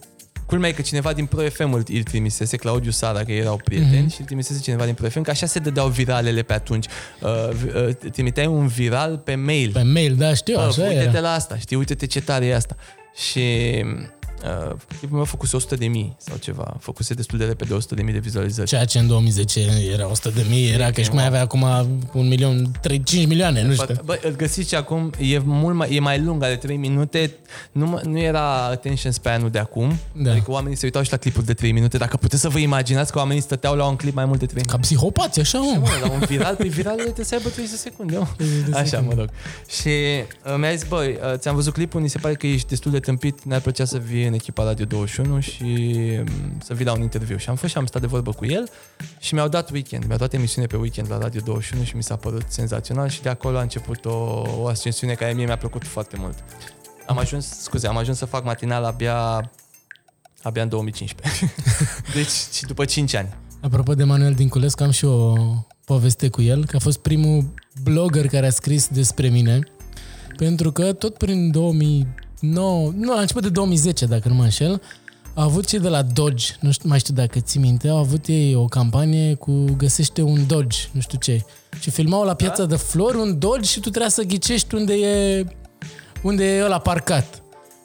Culmea 0.54 0.72
e 0.72 0.72
că 0.72 0.82
cineva 0.82 1.12
din 1.12 1.26
Pro 1.26 1.40
FM 1.48 1.72
îl 1.72 1.82
îl 1.92 2.02
trimisese, 2.02 2.56
Claudiu 2.56 2.90
Sara, 2.90 3.24
că 3.24 3.32
erau 3.32 3.60
prieteni, 3.64 3.90
Mhm. 3.96 4.06
mm-hmm. 4.06 4.12
și 4.14 4.20
îl 4.20 4.26
trimisese 4.26 4.60
cineva 4.60 4.84
din 4.84 4.94
Pro 4.94 5.08
FM, 5.08 5.22
că 5.22 5.30
așa 5.30 5.46
se 5.46 5.58
dădeau 5.58 5.88
viralele 5.88 6.42
pe 6.42 6.52
atunci. 6.52 6.86
Uh, 7.20 7.50
vi- 7.50 7.70
uh, 7.78 8.10
trimiteai 8.12 8.46
un 8.46 8.66
viral 8.66 9.18
pe 9.18 9.34
mail. 9.34 9.70
Pe 9.72 9.82
mail, 9.82 10.14
da, 10.14 10.34
știu, 10.34 10.54
Bă, 10.54 10.60
așa 10.62 10.82
uite-te 10.82 11.02
era. 11.08 11.20
la 11.20 11.32
asta, 11.32 11.56
știi, 11.58 11.76
uite-te 11.76 12.06
ce 12.06 12.20
tare 12.20 12.46
e 12.46 12.54
asta. 12.54 12.76
Și 13.28 13.40
Uh, 14.44 14.74
clipul 14.98 15.16
meu 15.16 15.24
făcuse 15.24 15.56
100 15.56 15.74
de 15.76 15.86
mii 15.86 16.16
sau 16.18 16.36
ceva. 16.36 16.76
Făcuse 16.80 17.14
destul 17.14 17.38
de 17.38 17.44
repede 17.44 17.74
100 17.74 17.94
de 17.94 18.02
mii 18.02 18.12
de 18.12 18.18
vizualizări. 18.18 18.68
Ceea 18.68 18.84
ce 18.84 18.98
în 18.98 19.06
2010 19.06 19.60
era 19.92 20.10
100 20.10 20.28
de 20.30 20.44
mii, 20.48 20.70
era 20.70 20.90
că 20.90 21.00
și 21.00 21.08
cum 21.08 21.16
mai 21.18 21.26
avea 21.26 21.40
acum 21.40 21.62
un 22.12 22.28
milion, 22.28 22.70
3, 22.80 23.02
5 23.02 23.26
milioane, 23.26 23.62
nu 23.62 23.72
știu. 23.74 23.94
Bă, 24.04 24.18
îl 24.22 24.30
găsiți 24.36 24.68
și 24.68 24.74
acum, 24.74 25.10
e, 25.20 25.38
mult 25.44 25.74
mai, 25.76 25.94
e 25.94 26.00
mai 26.00 26.20
lung, 26.20 26.42
are 26.42 26.56
3 26.56 26.76
minute, 26.76 27.34
nu, 27.72 27.86
mă- 27.86 28.00
nu 28.04 28.18
era 28.18 28.64
attention 28.64 29.12
span-ul 29.12 29.50
de 29.50 29.58
acum, 29.58 29.98
Da. 30.12 30.30
adică 30.30 30.50
oamenii 30.50 30.76
se 30.76 30.84
uitau 30.84 31.02
și 31.02 31.10
la 31.10 31.16
clipuri 31.16 31.46
de 31.46 31.54
3 31.54 31.72
minute, 31.72 31.98
dacă 31.98 32.16
puteți 32.16 32.40
să 32.42 32.48
vă 32.48 32.58
imaginați 32.58 33.12
că 33.12 33.18
oamenii 33.18 33.42
stăteau 33.42 33.74
la 33.76 33.86
un 33.86 33.96
clip 33.96 34.14
mai 34.14 34.24
mult 34.24 34.38
de 34.38 34.46
3 34.46 34.56
minute. 34.56 34.76
Ca 34.76 34.82
psihopați, 34.82 35.40
așa, 35.40 35.58
mă. 35.58 35.76
Mă, 35.80 35.88
la 36.02 36.10
un 36.12 36.18
viral, 36.18 36.54
pe 36.56 36.68
viral 36.68 36.94
trebuie 36.96 37.24
să 37.24 37.34
aibă 37.34 37.48
30 37.48 37.70
de 37.70 37.76
secunde, 37.76 38.16
mă. 38.16 38.26
Așa, 38.76 39.00
mă 39.00 39.12
rog. 39.16 39.28
Și 39.80 39.88
uh, 39.88 40.54
mi-a 40.58 40.74
zis, 40.74 40.84
băi, 40.88 41.08
uh, 41.32 41.38
ți-am 41.38 41.54
văzut 41.54 41.72
clipul, 41.72 42.00
ni 42.00 42.08
se 42.08 42.18
pare 42.18 42.34
că 42.34 42.46
ești 42.46 42.68
destul 42.68 42.90
de 42.90 42.98
tâmpit, 43.00 43.44
ne-ar 43.44 43.60
plăcea 43.60 43.84
să 43.84 43.98
vii 43.98 44.24
în 44.34 44.40
echipa 44.40 44.64
Radio 44.64 44.84
21 44.84 45.40
și 45.40 45.62
um, 46.18 46.58
să 46.62 46.74
vii 46.74 46.84
la 46.84 46.92
un 46.92 47.00
interviu. 47.00 47.36
Și 47.36 47.48
am 47.48 47.56
fost 47.56 47.72
și 47.72 47.78
am 47.78 47.86
stat 47.86 48.00
de 48.00 48.06
vorbă 48.06 48.32
cu 48.32 48.44
el 48.44 48.68
și 49.18 49.34
mi-au 49.34 49.48
dat 49.48 49.70
weekend, 49.70 50.04
mi-au 50.04 50.18
dat 50.18 50.32
emisiune 50.32 50.66
pe 50.66 50.76
weekend 50.76 51.10
la 51.10 51.18
Radio 51.18 51.40
21 51.44 51.84
și 51.84 51.96
mi 51.96 52.02
s-a 52.02 52.16
părut 52.16 52.44
senzațional 52.48 53.08
și 53.08 53.22
de 53.22 53.28
acolo 53.28 53.58
a 53.58 53.60
început 53.60 54.04
o, 54.04 54.42
o 54.60 54.66
ascensiune 54.66 55.12
care 55.14 55.32
mie 55.32 55.44
mi-a 55.44 55.56
plăcut 55.56 55.84
foarte 55.84 56.16
mult. 56.18 56.44
Am 57.06 57.18
ajuns, 57.18 57.60
scuze, 57.60 57.86
am 57.86 57.96
ajuns 57.96 58.18
să 58.18 58.24
fac 58.24 58.44
matinal 58.44 58.84
abia 58.84 59.50
abia 60.42 60.62
în 60.62 60.68
2015. 60.68 61.52
deci, 62.14 62.28
și 62.52 62.64
după 62.66 62.84
5 62.84 63.14
ani. 63.14 63.34
Apropo 63.60 63.94
de 63.94 64.04
Manuel 64.04 64.34
Dinculescu, 64.34 64.82
am 64.82 64.90
și 64.90 65.04
o 65.04 65.32
poveste 65.84 66.28
cu 66.28 66.42
el, 66.42 66.66
că 66.66 66.76
a 66.76 66.78
fost 66.78 66.98
primul 66.98 67.54
blogger 67.82 68.26
care 68.26 68.46
a 68.46 68.50
scris 68.50 68.88
despre 68.88 69.28
mine, 69.28 69.58
pentru 70.36 70.72
că 70.72 70.92
tot 70.92 71.16
prin 71.16 71.50
2009, 72.52 72.92
nu, 72.96 73.14
la 73.14 73.20
început 73.20 73.42
de 73.42 73.48
2010, 73.48 74.06
dacă 74.06 74.28
nu 74.28 74.34
mă 74.34 74.42
înșel, 74.42 74.82
a 75.34 75.42
avut 75.42 75.66
cei 75.66 75.78
de 75.78 75.88
la 75.88 76.02
Dodge, 76.02 76.54
nu 76.60 76.70
știu, 76.70 76.88
mai 76.88 76.98
știu 76.98 77.14
dacă 77.14 77.40
ții 77.40 77.60
minte, 77.60 77.88
au 77.88 77.96
avut 77.96 78.26
ei 78.26 78.54
o 78.54 78.64
campanie 78.64 79.34
cu 79.34 79.64
găsește 79.76 80.22
un 80.22 80.46
Dodge, 80.46 80.78
nu 80.92 81.00
știu 81.00 81.18
ce. 81.18 81.44
Și 81.80 81.90
filmau 81.90 82.24
la 82.24 82.34
piața 82.34 82.64
de 82.64 82.76
flori 82.76 83.16
un 83.16 83.38
Dodge 83.38 83.68
și 83.68 83.80
tu 83.80 83.90
trebuia 83.90 84.10
să 84.10 84.22
ghicești 84.22 84.74
unde 84.74 84.94
e, 84.94 85.46
unde 86.22 86.56
e 86.56 86.64
ăla 86.64 86.78
parcat. 86.78 87.42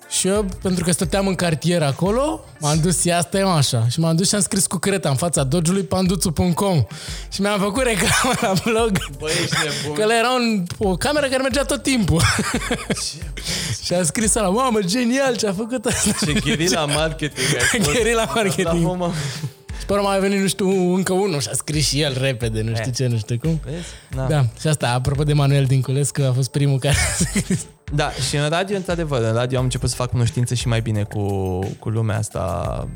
Și 0.10 0.28
eu, 0.28 0.46
pentru 0.62 0.84
că 0.84 0.92
stăteam 0.92 1.28
în 1.28 1.36
cartier 1.36 1.82
acolo, 1.84 2.46
m-am 2.60 2.80
dus, 2.80 3.04
ia 3.04 3.18
asta 3.18 3.38
e 3.38 3.44
mă, 3.44 3.50
așa. 3.50 3.88
Și 3.90 4.00
m-am 4.00 4.16
dus 4.16 4.28
și 4.28 4.36
am 4.36 4.42
scris 4.42 4.68
cu 4.68 4.78
creta 4.78 5.10
în 5.10 5.16
fața 5.16 5.44
dodge-ului 5.44 5.84
panduțu.com. 5.84 6.84
Și 7.32 7.42
mi-am 7.42 7.60
făcut 7.60 7.84
reclamă 7.84 8.34
la 8.42 8.54
blog. 8.64 8.92
Băi, 9.20 9.32
ești 9.44 9.56
nebun. 9.64 9.96
Că 9.98 10.02
ăla 10.04 10.18
era 10.18 10.30
un, 10.32 10.64
o 10.78 10.96
cameră 10.96 11.28
care 11.28 11.42
mergea 11.42 11.64
tot 11.64 11.84
timpul. 11.84 12.22
și 13.84 13.94
a 13.94 14.04
scris 14.04 14.34
la 14.34 14.50
mamă, 14.50 14.80
genial 14.82 15.36
ce 15.36 15.48
a 15.48 15.54
făcut 15.54 15.86
asta. 15.86 16.26
Ce 16.26 16.34
gherila 16.34 16.86
marketing 16.86 17.48
ai 17.60 17.80
fost. 17.82 17.92
Gherila 17.98 18.24
marketing. 18.36 18.64
Bravo, 18.82 18.94
mă. 18.94 19.12
Și 19.80 19.86
pe 19.86 19.94
urmă 19.94 20.08
a 20.10 20.18
venit, 20.18 20.40
nu 20.42 20.48
știu, 20.48 20.94
încă 20.96 21.14
unul 21.14 21.40
și 21.40 21.48
a 21.52 21.56
scris 21.56 21.88
și 21.88 22.02
el 22.02 22.18
repede, 22.20 22.62
nu 22.62 22.70
știu 22.76 22.90
Eh. 22.90 22.96
ce, 22.96 23.08
nu 23.08 23.18
știu 23.18 23.38
cum. 23.38 23.62
Vezi? 23.66 23.86
Da. 24.16 24.26
Da, 24.30 24.46
și 24.60 24.68
asta, 24.68 24.88
apropo 24.94 25.24
de 25.24 25.34
Manuel 25.34 25.66
Dinculescu, 25.66 26.22
a 26.22 26.32
fost 26.36 26.52
primul 26.52 26.80
care 26.80 26.96
a 26.96 27.24
scris. 27.24 27.66
Da, 27.94 28.12
și 28.12 28.36
în 28.36 28.50
radio, 28.50 28.76
într-adevăr, 28.76 29.22
în 29.22 29.34
radio 29.34 29.58
am 29.58 29.64
început 29.64 29.90
să 29.90 29.96
fac 29.96 30.10
cunoștințe 30.10 30.56
și 30.56 30.68
mai 30.68 30.82
bine 30.82 31.04
cu, 31.04 31.60
cu 31.80 31.90
lumea 31.90 32.18
asta, 32.18 32.88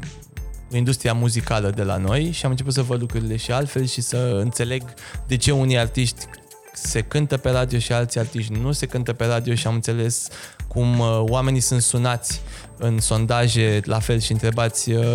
cu 0.70 0.76
industria 0.76 1.14
muzicală 1.14 1.70
de 1.70 1.84
la 1.84 1.98
noi 1.98 2.32
și 2.32 2.46
am 2.46 2.52
început 2.52 2.74
să 2.74 2.82
văd 2.82 3.00
lucrurile 3.00 3.36
și 3.36 3.52
altfel 3.52 3.86
și 3.86 4.02
să 4.02 4.38
înțeleg 4.42 4.84
de 5.28 5.38
ce 5.38 5.52
unii 5.52 5.78
artiști 5.78 6.26
se 6.74 7.02
cântă 7.02 7.38
pe 7.38 7.50
radio 7.50 7.80
și 7.80 7.94
alții 7.94 8.20
artiști 8.20 8.54
nu 8.54 8.72
se 8.72 8.86
cântă 8.86 9.14
pe 9.14 9.26
radio 9.26 9.56
și 9.56 9.68
am 9.68 9.74
înțeles 9.74 10.28
cum 10.68 11.00
uh, 11.00 11.24
oamenii 11.28 11.60
sunt 11.60 11.82
sunați 11.82 12.42
în 12.78 13.00
sondaje 13.00 13.80
la 13.84 14.00
fel 14.00 14.20
și 14.20 14.32
întrebați 14.32 14.92
uh, 14.92 15.06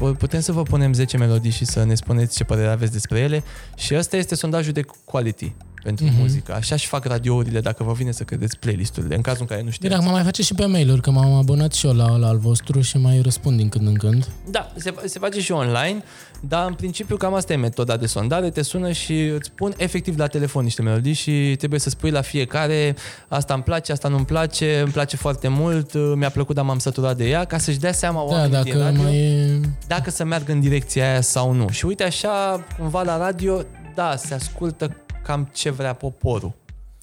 uh, 0.00 0.16
putem 0.18 0.40
să 0.40 0.52
vă 0.52 0.62
punem 0.62 0.92
10 0.92 1.16
melodii 1.16 1.50
și 1.50 1.64
să 1.64 1.84
ne 1.84 1.94
spuneți 1.94 2.36
ce 2.36 2.44
părere 2.44 2.68
aveți 2.68 2.92
despre 2.92 3.18
ele? 3.18 3.42
Și 3.76 3.94
ăsta 3.94 4.16
este 4.16 4.34
sondajul 4.34 4.72
de 4.72 4.84
quality 5.04 5.54
pentru 5.86 6.04
mm-hmm. 6.04 6.18
muzică. 6.18 6.54
Așa 6.54 6.76
și 6.76 6.86
fac 6.86 7.04
radiourile 7.04 7.60
dacă 7.60 7.84
vă 7.84 7.92
vine 7.92 8.12
să 8.12 8.22
credeți 8.24 8.58
playlisturile, 8.58 9.14
în 9.14 9.20
cazul 9.20 9.40
în 9.40 9.46
care 9.46 9.62
nu 9.62 9.70
știți. 9.70 9.88
Direct, 9.88 10.04
mă 10.04 10.10
mai 10.10 10.22
face 10.22 10.42
și 10.42 10.54
pe 10.54 10.64
mail-uri, 10.64 11.00
că 11.00 11.10
m-am 11.10 11.32
abonat 11.32 11.72
și 11.72 11.86
eu 11.86 11.92
la, 11.92 12.16
la 12.16 12.28
al 12.28 12.38
vostru 12.38 12.80
și 12.80 12.98
mai 12.98 13.20
răspund 13.20 13.56
din 13.56 13.68
când 13.68 13.86
în 13.86 13.94
când. 13.94 14.28
Da, 14.50 14.72
se, 14.76 14.94
se 15.04 15.18
face 15.18 15.40
și 15.40 15.52
online, 15.52 16.02
dar 16.40 16.66
în 16.66 16.74
principiu 16.74 17.16
cam 17.16 17.34
asta 17.34 17.52
e 17.52 17.56
metoda 17.56 17.96
de 17.96 18.06
sondare. 18.06 18.50
Te 18.50 18.62
sună 18.62 18.92
și 18.92 19.22
îți 19.22 19.50
pun 19.50 19.74
efectiv 19.76 20.18
la 20.18 20.26
telefon 20.26 20.64
niște 20.64 20.82
melodii 20.82 21.12
și 21.12 21.54
trebuie 21.58 21.80
să 21.80 21.90
spui 21.90 22.10
la 22.10 22.20
fiecare 22.20 22.96
asta 23.28 23.54
îmi 23.54 23.62
place, 23.62 23.92
asta 23.92 24.08
nu-mi 24.08 24.24
place, 24.24 24.80
îmi 24.80 24.92
place 24.92 25.16
foarte 25.16 25.48
mult, 25.48 25.92
mi-a 26.16 26.30
plăcut, 26.30 26.54
dar 26.54 26.64
m-am 26.64 26.78
săturat 26.78 27.16
de 27.16 27.28
ea, 27.28 27.44
ca 27.44 27.58
să-și 27.58 27.78
dea 27.78 27.92
seama 27.92 28.24
Da, 28.28 28.34
oamenii 28.34 28.62
din 28.62 28.72
dacă 28.72 28.84
radio 28.84 29.02
mai 29.02 29.16
e... 29.16 29.60
dacă 29.86 30.10
să 30.10 30.24
meargă 30.24 30.52
în 30.52 30.60
direcția 30.60 31.10
aia 31.10 31.20
sau 31.20 31.52
nu. 31.52 31.68
Și 31.68 31.86
uite 31.86 32.04
așa, 32.04 32.64
cumva 32.78 33.02
la 33.02 33.16
radio, 33.18 33.62
da, 33.94 34.16
se 34.16 34.34
ascultă 34.34 34.96
cam 35.26 35.44
ce 35.52 35.70
vrea 35.70 35.92
poporul, 35.92 36.52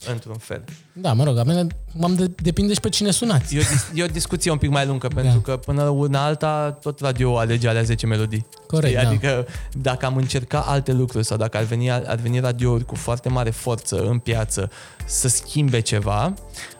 într-un 0.07 0.37
fel. 0.37 0.63
Da, 0.95 1.13
mă 1.13 1.23
rog, 1.23 1.37
a 1.37 1.43
mine 1.43 1.67
m-am 1.93 2.15
de, 2.15 2.31
depinde 2.35 2.73
și 2.73 2.79
pe 2.79 2.89
cine 2.89 3.11
sunați. 3.11 3.55
E 3.55 3.59
o, 3.59 3.61
dis- 3.61 3.91
e 3.93 4.03
o 4.03 4.07
discuție 4.07 4.51
un 4.51 4.57
pic 4.57 4.69
mai 4.69 4.85
lungă, 4.85 5.07
pentru 5.07 5.39
că 5.39 5.57
până 5.57 5.83
una 5.83 6.25
alta, 6.25 6.77
tot 6.81 6.99
radio 6.99 7.37
alege 7.37 7.67
alea 7.67 7.81
10 7.83 8.05
melodii. 8.05 8.45
Corect, 8.67 8.93
Știi? 8.93 9.03
da. 9.03 9.09
Adică 9.09 9.45
dacă 9.71 10.05
am 10.05 10.15
încerca 10.15 10.59
alte 10.59 10.91
lucruri 10.91 11.25
sau 11.25 11.37
dacă 11.37 11.57
ar 11.57 11.63
veni, 11.63 11.91
ar 11.91 12.19
veni 12.21 12.39
radiouri 12.39 12.85
cu 12.85 12.95
foarte 12.95 13.29
mare 13.29 13.49
forță 13.49 14.01
în 14.05 14.17
piață 14.17 14.69
să 15.05 15.27
schimbe 15.27 15.79
ceva, 15.79 16.33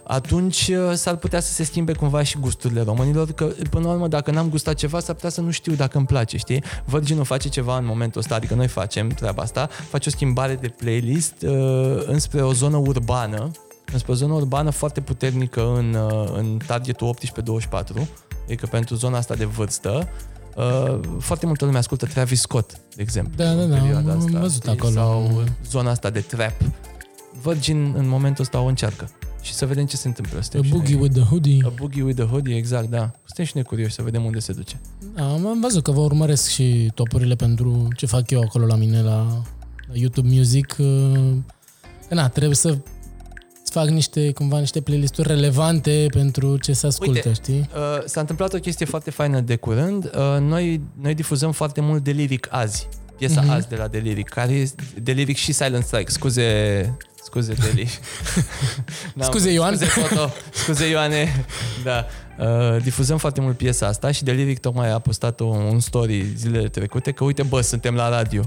atunci 0.04 0.68
uh, 0.68 0.94
s-ar 0.94 1.16
putea 1.16 1.40
să 1.40 1.52
se 1.54 1.64
schimbe 1.64 1.94
cumva 1.94 2.24
și 2.24 2.38
gusturile 2.40 2.82
românilor, 2.82 3.32
că 3.32 3.46
până 3.70 3.86
la 3.88 3.92
urmă 3.94 4.08
dacă 4.08 4.32
n-am 4.32 4.50
gustat 4.50 4.76
ceva 4.76 5.00
s-ar 5.00 5.16
putea 5.16 5.30
să 5.30 5.42
nu 5.42 5.52
știu 5.52 5.74
dacă 5.74 5.98
îmi 5.98 6.06
place, 6.06 6.38
știi? 6.38 6.64
Virginul 6.86 7.24
face 7.26 7.50
ceva 7.50 7.78
în 7.78 7.86
momentul 7.86 8.22
ăsta, 8.22 8.36
adică 8.36 8.54
noi 8.56 8.68
facem 8.68 9.08
treaba 9.08 9.42
asta, 9.44 9.70
face 9.90 10.10
o 10.10 10.12
schimbare 10.12 10.56
de 10.56 10.68
playlist 10.68 11.34
uh, 11.42 12.04
înspre 12.06 12.42
o 12.42 12.54
zonă 12.54 12.78
urbană, 12.78 13.52
înspre 13.94 14.12
o 14.12 14.16
zonă 14.16 14.34
urbană 14.34 14.70
foarte 14.70 15.02
puternică 15.02 15.74
în, 15.78 15.94
uh, 15.94 16.34
în 16.38 16.60
targetul 16.68 17.08
18-24, 17.08 18.08
adică 18.44 18.66
pentru 18.72 18.96
zona 18.96 19.18
asta 19.18 19.36
de 19.36 19.46
vârstă, 19.46 20.08
Uh, 20.58 21.00
foarte 21.20 21.46
multă 21.46 21.66
lume 21.66 21.78
ascultă 21.78 22.06
Travis 22.06 22.40
Scott, 22.42 22.72
de 22.96 23.02
exemplu. 23.02 23.34
Da, 23.36 23.54
da, 23.54 23.62
în 23.62 23.70
da, 23.70 23.76
perioada 23.78 24.12
am 24.12 24.18
asta, 24.18 24.40
văzut 24.40 24.62
știi? 24.62 24.72
acolo. 24.72 24.92
Sau 24.94 25.44
zona 25.70 25.90
asta 25.90 26.10
de 26.10 26.20
trap. 26.20 26.54
Virgin 27.44 27.94
în 27.98 28.08
momentul 28.08 28.44
ăsta 28.44 28.60
o 28.60 28.66
încearcă. 28.66 29.10
Și 29.42 29.54
să 29.54 29.66
vedem 29.66 29.86
ce 29.86 29.98
se 29.98 30.08
întâmplă. 30.08 30.38
A 30.38 30.42
Suntem 30.42 30.64
și 30.64 30.70
boogie 30.70 30.94
noi- 30.96 31.02
with 31.04 31.16
the 31.20 31.24
hoodie. 31.30 31.62
A 31.66 31.70
boogie 31.76 32.04
with 32.04 32.20
the 32.20 32.30
hoodie, 32.30 32.56
exact, 32.56 32.90
da. 32.90 33.12
Suntem 33.26 33.46
și 33.46 33.52
noi 33.54 33.64
curioși 33.64 33.94
să 33.94 34.02
vedem 34.02 34.26
unde 34.26 34.40
se 34.40 34.54
duce. 34.54 34.80
Da, 35.16 35.24
am 35.32 35.48
am 35.48 35.60
văzut 35.62 35.84
că 35.84 35.92
vă 35.92 36.00
urmăresc 36.02 36.50
și 36.50 36.92
topurile 36.94 37.36
pentru 37.36 37.88
ce 37.96 38.06
fac 38.06 38.30
eu 38.32 38.42
acolo 38.42 38.66
la 38.66 38.76
mine 38.76 39.02
la, 39.02 39.42
la 39.88 39.94
YouTube 39.94 40.28
Music. 40.32 40.76
uh, 40.80 41.34
Că 42.08 42.14
na, 42.14 42.28
trebuie 42.30 42.56
să 42.56 42.70
îți 42.70 42.82
fac 43.74 43.88
niște, 43.90 44.32
cumva, 44.32 44.60
niște 44.60 44.82
playlisturi 44.82 45.28
relevante 45.28 46.06
pentru 46.12 46.58
ce 46.58 46.74
se 46.74 46.88
ascultă, 46.88 47.12
Uite, 47.14 47.34
știi? 47.34 47.70
Uh, 47.76 48.04
s-a 48.06 48.20
întâmplat 48.20 48.54
o 48.54 48.58
chestie 48.58 48.86
foarte 48.86 49.12
faină 49.12 49.40
de 49.40 49.56
curând. 49.56 50.06
Uh, 50.16 50.38
noi, 50.40 50.82
noi 51.02 51.14
difuzăm 51.14 51.52
foarte 51.52 51.82
mult 51.82 52.04
Deliric 52.04 52.48
azi. 52.50 52.88
Piesa 53.18 53.42
Mhm. 53.42 53.50
azi 53.52 53.68
de 53.68 53.76
la 53.76 53.88
Deliric, 53.88 54.30
care 54.30 54.52
este 54.52 54.84
Deliric 55.02 55.38
și 55.38 55.52
Silent 55.52 55.84
Strike. 55.84 56.12
Scuze, 56.12 56.98
scuze 57.24 57.54
Deli. 57.54 57.90
N-am- 59.16 59.28
Scuze, 59.30 59.52
Ioan. 59.52 59.76
Scuze, 59.76 59.86
foto. 59.92 60.30
Scuze, 60.54 60.90
Ioane. 60.90 61.46
Da. 61.84 62.06
Uh, 62.40 62.82
difuzăm 62.84 63.18
foarte 63.18 63.42
mult 63.42 63.58
piesa 63.58 63.88
asta 63.88 64.12
și 64.12 64.24
Deliric 64.24 64.60
tocmai 64.60 64.92
a 64.92 65.00
postat 65.00 65.40
un, 65.40 65.48
un 65.48 65.80
story 65.80 66.26
zilele 66.36 66.68
trecute 66.68 67.12
că 67.12 67.24
uite, 67.24 67.44
bă, 67.44 67.62
suntem 67.62 67.96
la 67.96 68.10
radio. 68.10 68.44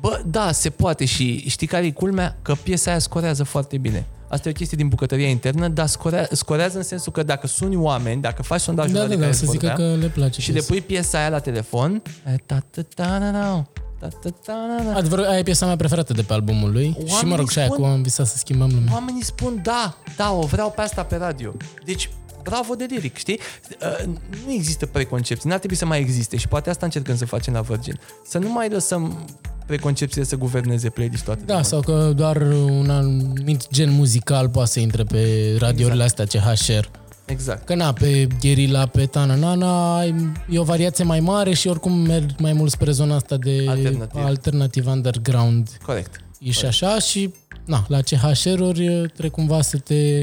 Bă, 0.00 0.20
da, 0.26 0.52
se 0.52 0.70
poate 0.70 1.04
și 1.04 1.44
știi 1.48 1.66
care 1.66 1.86
e 1.86 1.90
culmea? 1.90 2.36
Că 2.42 2.54
piesa 2.62 2.90
aia 2.90 2.98
scorează 2.98 3.42
foarte 3.44 3.78
bine. 3.78 4.06
Asta 4.28 4.48
e 4.48 4.50
o 4.50 4.54
chestie 4.54 4.76
din 4.76 4.88
bucătăria 4.88 5.28
internă, 5.28 5.68
dar 5.68 5.86
scorea, 5.86 6.28
scorează 6.32 6.76
în 6.76 6.82
sensul 6.82 7.12
că 7.12 7.22
dacă 7.22 7.46
suni 7.46 7.76
oameni, 7.76 8.20
dacă 8.22 8.42
faci 8.42 8.60
sondajul 8.60 8.92
Da, 8.92 8.98
ăla 8.98 9.08
da, 9.08 9.14
de 9.14 9.20
da, 9.20 9.26
care 9.26 9.36
să 9.36 9.46
zică 9.50 9.66
vorbeam, 9.66 9.94
că 9.94 10.00
le 10.00 10.08
place. 10.08 10.40
și 10.40 10.46
le 10.48 10.52
piesa. 10.52 10.68
pui 10.72 10.80
piesa 10.80 11.18
aia 11.18 11.28
la 11.28 11.38
telefon, 11.38 12.02
e 12.26 12.36
ta 12.46 12.62
ta 12.70 12.82
ta 12.94 13.18
na 13.18 13.30
na 13.30 13.66
ta 14.00 14.08
ta 14.22 14.28
ta 14.44 14.52
na 14.52 14.82
na 14.82 14.96
Adevăr, 14.96 15.18
aia 15.20 15.38
e 15.38 15.42
piesa 15.42 15.66
mea 15.66 15.76
preferată 15.76 16.12
de 16.12 16.22
pe 16.22 16.32
albumul 16.32 16.72
lui 16.72 16.86
și 16.98 17.04
mă 17.04 17.10
Oamenii 17.12 17.36
rog, 17.36 17.50
și 17.50 17.58
aia 17.58 17.68
spun- 17.68 17.76
cu 17.76 17.84
am 17.84 18.02
visat 18.02 18.26
să 18.26 18.36
schimbăm 18.36 18.70
lumea. 18.74 18.92
Oamenii 18.92 19.24
spun 19.24 19.60
da, 19.62 19.96
da, 20.16 20.32
o 20.32 20.40
vreau 20.46 20.70
pe 20.70 20.80
asta 20.80 21.02
pe 21.02 21.16
radio. 21.16 21.52
Deci, 21.84 22.10
bravo 22.42 22.74
de 22.74 22.86
liric, 22.90 23.16
știi? 23.16 23.38
Uh, 23.82 24.12
Nu 24.46 24.52
există 24.52 24.86
preconcepții, 24.86 25.48
n-ar 25.48 25.58
trebui 25.58 25.76
să 25.76 25.86
mai 25.86 26.00
existe 26.00 26.36
și 26.36 26.48
poate 26.48 26.70
asta 26.70 26.84
încercăm 26.84 27.16
să 27.16 27.26
facem 27.26 27.52
la 27.52 27.60
Virgin. 27.60 28.00
Să 28.26 28.38
nu 28.38 28.52
mai 28.52 28.68
lăsăm 28.68 29.24
preconcepțiile 29.68 30.26
să 30.26 30.36
guverneze 30.36 30.88
playlist 30.88 31.24
toate. 31.24 31.42
Da, 31.46 31.62
sau 31.62 31.80
că 31.80 32.12
doar 32.16 32.36
un 32.52 32.90
anumit 32.90 33.68
gen 33.72 33.90
muzical 33.90 34.48
poate 34.48 34.70
să 34.70 34.80
intre 34.80 35.02
pe 35.02 35.54
radiourile 35.58 36.02
astea 36.02 36.24
CHR. 36.24 36.84
Exact. 37.26 37.66
Că 37.66 37.74
na, 37.74 37.92
pe 37.92 38.26
Gherila, 38.40 38.86
pe 38.86 39.06
Tananana, 39.06 39.98
ai- 39.98 40.32
e 40.50 40.58
o 40.58 40.62
variație 40.62 41.04
mai 41.04 41.20
mare 41.20 41.54
și 41.54 41.68
oricum 41.68 41.92
merg 41.92 42.30
mai 42.38 42.52
mult 42.52 42.70
spre 42.70 42.90
zona 42.90 43.14
asta 43.14 43.36
de 43.36 43.64
Alternativ. 43.68 44.24
alternativ 44.24 44.86
underground 44.86 45.68
Corect. 45.86 46.20
și 46.50 46.64
așa 46.66 46.98
și 46.98 47.32
na, 47.64 47.84
la 47.88 48.00
CHR-uri 48.00 48.84
trebuie 49.06 49.30
cumva 49.30 49.62
să 49.62 49.78
te 49.78 50.20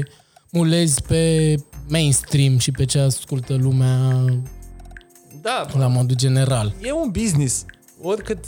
mulezi 0.50 1.02
pe 1.02 1.54
mainstream 1.88 2.58
și 2.58 2.70
pe 2.70 2.84
ce 2.84 2.98
ascultă 2.98 3.54
lumea 3.54 4.24
Da, 5.42 5.66
la 5.78 5.86
modul 5.86 6.16
general. 6.16 6.74
e 6.82 6.92
un 6.92 7.10
business. 7.10 7.64
Oricât, 8.02 8.38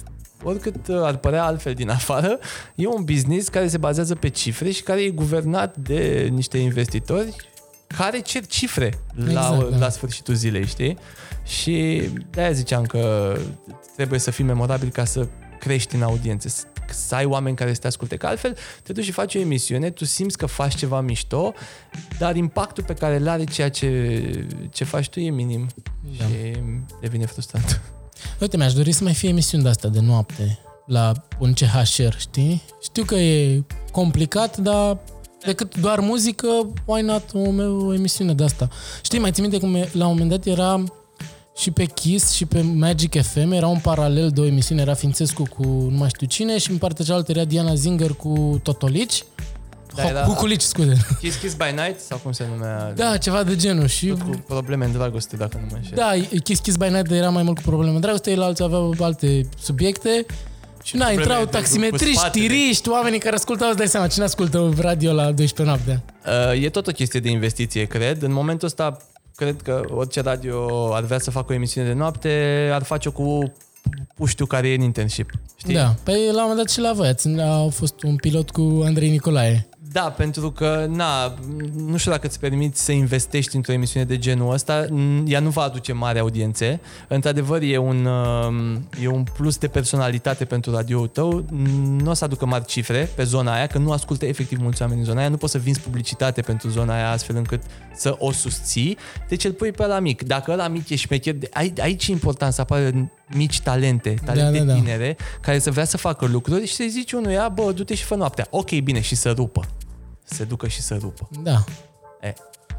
oricât 0.42 0.88
uh, 0.88 0.96
ar 1.03 1.16
părea 1.16 1.44
altfel 1.44 1.74
din 1.74 1.90
afară, 1.90 2.38
e 2.74 2.87
un 2.87 3.05
business 3.05 3.48
care 3.48 3.68
se 3.68 3.79
bazează 3.79 4.14
pe 4.14 4.29
cifre 4.29 4.70
și 4.70 4.83
care 4.83 5.01
e 5.03 5.11
guvernat 5.11 5.77
de 5.77 6.29
niște 6.33 6.59
investitori 6.59 7.37
care 7.96 8.20
cer 8.20 8.46
cifre 8.46 8.92
la, 9.14 9.24
Exact, 9.31 9.70
da. 9.70 9.77
la 9.77 9.88
sfârșitul 9.88 10.35
zilei, 10.35 10.66
știi? 10.66 10.98
Și 11.44 12.03
de-aia 12.31 12.53
ziceam 12.53 12.85
că 12.85 13.37
trebuie 13.96 14.18
să 14.18 14.31
fii 14.31 14.44
memorabil 14.44 14.88
ca 14.88 15.05
să 15.05 15.27
crești 15.59 15.94
în 15.94 16.03
audiențe, 16.03 16.48
să- 16.48 16.64
să 16.90 17.14
ai 17.14 17.24
oameni 17.24 17.57
care 17.57 17.72
să 17.74 17.81
te 17.81 17.87
asculte. 17.87 18.16
Că 18.16 18.27
altfel 18.27 18.57
te 18.83 18.92
duci 18.92 19.05
și 19.05 19.12
faci 19.12 19.35
o 19.35 19.38
emisiune, 19.38 19.90
tu 19.90 20.05
simți 20.05 20.37
că 20.38 20.46
faci 20.46 20.74
ceva 20.74 21.01
mișto, 21.01 21.53
dar 22.18 22.37
impactul 22.37 22.85
pe 22.85 22.94
care 22.94 23.16
îl 23.16 23.29
are 23.29 23.44
ceea 23.44 23.70
ce, 23.70 24.22
ce 24.70 24.85
faci 24.85 25.09
tu 25.09 25.20
e 25.20 25.31
minim. 25.31 25.66
Da. 26.18 26.24
Și 26.24 26.57
devine 27.01 27.27
frustrant. 27.27 27.81
Uite, 28.41 28.57
mi-aș 28.57 28.73
dori 28.73 28.93
să 28.93 29.05
mai 29.05 29.15
fie 29.15 29.29
emisiuni 29.29 29.63
de 29.63 29.69
astea 29.69 29.89
de 29.91 30.01
noapte 30.01 30.59
la 30.87 31.13
un 31.39 31.53
CHR, 31.53 32.17
știi? 32.19 32.63
Știu 32.83 33.05
că 33.05 33.15
e 33.15 33.63
complicat, 33.93 34.57
dar 34.57 34.99
decât 35.45 35.77
doar 35.81 36.01
muzică, 36.01 36.47
why 36.85 37.03
not 37.03 37.23
o, 37.33 37.39
o 37.87 37.95
emisiune 37.95 38.35
de 38.35 38.45
asta? 38.45 38.69
Știi, 39.03 39.19
mai 39.19 39.31
ții 39.31 39.43
minte 39.43 39.59
cum 39.59 39.75
e- 39.75 39.91
la 39.93 40.07
un 40.07 40.13
moment 40.13 40.31
dat 40.31 40.47
era 40.47 40.85
și 41.57 41.71
pe 41.71 41.85
Kiss 41.85 42.33
și 42.33 42.47
pe 42.47 42.61
Magic 42.61 43.23
FM, 43.23 43.51
era 43.53 43.67
un 43.67 43.79
paralel 43.79 44.31
de 44.31 44.41
o 44.41 44.45
emisiune, 44.45 44.81
era 44.81 44.95
Fințescu 44.95 45.43
cu 45.57 45.63
nu 45.67 45.97
mai 45.97 46.09
știu 46.09 46.27
cine 46.27 46.59
și 46.59 46.71
în 46.71 46.79
partea 46.79 47.05
cealaltă 47.05 47.31
era 47.31 47.45
Diana 47.45 47.75
Zinger 47.75 48.13
cu 48.13 48.61
Totolici. 48.63 49.25
Da, 50.03 50.05
Da, 50.05 50.09
era- 50.19 50.23
Cu 50.27 50.33
Culici, 50.35 50.61
scuze. 50.63 50.97
Kiss 51.21 51.37
Kiss 51.37 51.55
by 51.55 51.65
Night 51.75 52.01
sau 52.01 52.19
cum 52.23 52.33
se 52.33 52.47
numea? 52.51 52.93
Da, 52.97 53.17
ceva 53.17 53.43
de 53.43 53.57
genul. 53.57 53.87
Și 53.87 54.07
Tot 54.07 54.21
cu 54.21 54.31
probleme 54.47 54.85
în 54.85 54.93
dragoste, 54.93 55.37
dacă 55.37 55.57
nu 55.61 55.67
mă 55.71 55.77
înșel. 55.77 55.93
Da, 55.97 56.39
Kiss 56.43 56.61
Kiss 56.61 56.77
by 56.77 56.89
Night 56.89 57.11
era 57.11 57.29
mai 57.29 57.43
mult 57.43 57.57
cu 57.57 57.63
probleme 57.67 57.93
de 57.93 57.99
dragoste, 57.99 58.31
el 58.31 58.43
alții 58.43 58.65
aveau 58.65 58.95
alte 59.01 59.49
subiecte. 59.61 60.27
Și 60.83 60.97
na, 60.97 61.05
Probleme 61.05 61.23
intrau 61.31 61.45
de- 61.45 61.51
taximetriști, 61.51 62.13
cu 62.15 62.19
spatele. 62.21 62.47
tiriști, 62.47 62.89
oamenii 62.89 63.19
care 63.19 63.35
ascultau, 63.35 63.69
îți 63.69 63.77
dai 63.77 63.89
seama, 63.89 64.07
cine 64.07 64.25
ascultă 64.25 64.73
radio 64.79 65.13
la 65.13 65.33
12 65.33 65.63
noaptea? 65.63 66.03
Uh, 66.55 66.63
e 66.65 66.69
tot 66.71 66.87
o 66.87 66.91
chestie 66.93 67.21
de 67.21 67.29
investiție, 67.31 67.85
cred. 67.85 68.23
În 68.23 68.33
momentul 68.33 68.67
ăsta, 68.67 68.97
cred 69.37 69.63
că 69.63 69.81
orice 69.91 70.21
radio 70.21 70.67
ar 70.95 71.03
vrea 71.05 71.19
să 71.19 71.31
facă 71.31 71.53
o 71.53 71.55
emisiune 71.55 71.87
de 71.87 71.93
noapte, 71.95 72.31
ar 72.73 72.83
face-o 72.83 73.11
cu 73.13 73.53
puștiu 74.15 74.47
care 74.47 74.69
e 74.69 74.75
în 74.75 74.81
internship. 74.81 75.31
Știi? 75.57 75.75
Da, 75.75 75.95
păi 76.03 76.15
la 76.25 76.31
un 76.31 76.49
moment 76.49 76.57
dat 76.57 76.69
și 76.71 76.81
la 76.81 76.93
voi, 76.93 77.09
ați, 77.09 77.29
a 77.41 77.69
fost 77.71 78.03
un 78.03 78.17
pilot 78.17 78.51
cu 78.51 78.83
Andrei 78.85 79.11
Nicolae. 79.11 79.69
Da, 79.92 80.01
pentru 80.01 80.51
că, 80.51 80.87
na, 80.90 81.35
nu 81.77 81.96
știu 81.96 82.11
dacă 82.11 82.27
îți 82.27 82.38
permiți 82.40 82.85
să 82.85 82.92
investești 82.92 83.57
într-o 83.57 83.72
emisiune 83.72 84.05
de 84.05 84.18
genul 84.18 84.53
ăsta, 84.53 84.85
n- 84.87 85.22
ea 85.27 85.40
nu 85.40 85.48
va 85.51 85.62
aduce 85.62 85.92
mari 85.92 86.18
audiențe. 86.18 86.81
Într-adevăr, 87.09 87.62
e 87.62 87.77
un, 87.79 88.05
um, 88.05 88.88
e 89.03 89.09
un 89.09 89.24
plus 89.37 89.57
de 89.59 89.68
personalitate 89.68 90.44
pentru 90.44 90.70
radioul 90.70 91.07
tău. 91.07 91.44
Nu 92.03 92.11
o 92.11 92.14
să 92.14 92.24
aducă 92.24 92.46
mari 92.46 92.64
cifre 92.64 93.11
pe 93.14 93.22
zona 93.24 93.55
aia, 93.55 93.66
că 93.66 93.79
nu 93.79 93.90
ascultă 93.92 94.24
efectiv 94.27 94.59
mulți 94.61 94.83
oameni 94.83 95.01
în 95.01 95.07
zona 95.07 95.18
aia. 95.20 95.29
Nu 95.29 95.37
poți 95.37 95.53
să 95.53 95.59
vinzi 95.59 95.81
publicitate 95.81 96.40
pentru 96.40 96.68
zona 96.68 96.94
aia 96.94 97.11
astfel 97.11 97.37
încât 97.37 97.62
să 97.94 98.16
o 98.18 98.33
susții. 98.33 98.96
Deci 99.29 99.44
îl 99.44 99.53
pui 99.53 99.70
pe 99.70 99.87
la 99.87 99.98
mic. 99.98 100.22
Dacă 100.22 100.51
ăla 100.53 100.68
mic 100.68 100.88
e 100.88 100.96
șmecher, 100.96 101.35
de- 101.35 101.48
ai- 101.53 101.72
aici 101.81 102.09
e 102.09 102.12
important 102.12 102.53
să 102.53 102.61
apară 102.61 103.11
mici 103.35 103.61
talente, 103.61 104.14
talente 104.24 104.59
da, 104.59 104.64
da. 104.64 104.74
tinere, 104.74 105.16
care 105.40 105.59
să 105.59 105.70
vrea 105.70 105.85
să 105.85 105.96
facă 105.96 106.27
lucruri 106.27 106.66
și 106.66 106.74
să-i 106.74 106.88
zici 106.88 107.12
unuia, 107.12 107.48
bă, 107.48 107.72
du-te 107.72 107.94
și 107.94 108.05
fă 108.05 108.14
noaptea. 108.14 108.46
Ok, 108.51 108.70
bine, 108.70 109.01
și 109.01 109.14
să 109.14 109.31
rupă 109.31 109.62
să 109.62 109.78
se 110.31 110.45
ducă 110.45 110.69
și 110.69 110.81
să 110.81 110.97
rupă. 111.01 111.29
Da. 111.43 111.64
E, 112.21 112.35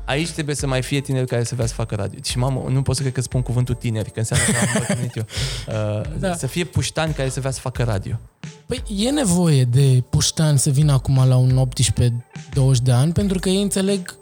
aici 0.05 0.29
trebuie 0.29 0.55
să 0.55 0.67
mai 0.67 0.81
fie 0.81 0.99
tineri 1.01 1.27
care 1.27 1.43
să 1.43 1.55
vrea 1.55 1.67
să 1.67 1.73
facă 1.73 1.95
radio. 1.95 2.19
Și 2.23 2.37
mamă, 2.37 2.65
nu 2.69 2.81
pot 2.81 2.95
să 2.95 3.01
cred 3.01 3.13
că 3.13 3.21
spun 3.21 3.41
cuvântul 3.41 3.75
tineri, 3.75 4.11
că 4.11 4.19
înseamnă 4.19 4.45
că 4.45 4.57
am 4.57 4.67
îmbătrânit 4.73 5.15
eu. 5.15 5.25
Uh, 5.67 6.01
Da. 6.19 6.35
Să 6.35 6.47
fie 6.47 6.63
puștani 6.63 7.13
care 7.13 7.29
să 7.29 7.39
vrea 7.39 7.51
să 7.51 7.59
facă 7.59 7.83
radio. 7.83 8.19
Păi 8.65 8.83
e 8.95 9.09
nevoie 9.09 9.63
de 9.63 10.03
puștani 10.09 10.59
să 10.59 10.69
vină 10.69 10.91
acum 10.91 11.27
la 11.27 11.35
un 11.35 11.67
18-20 11.67 12.81
de 12.83 12.91
ani, 12.91 13.11
pentru 13.11 13.39
că 13.39 13.49
ei 13.49 13.61
înțeleg, 13.61 14.17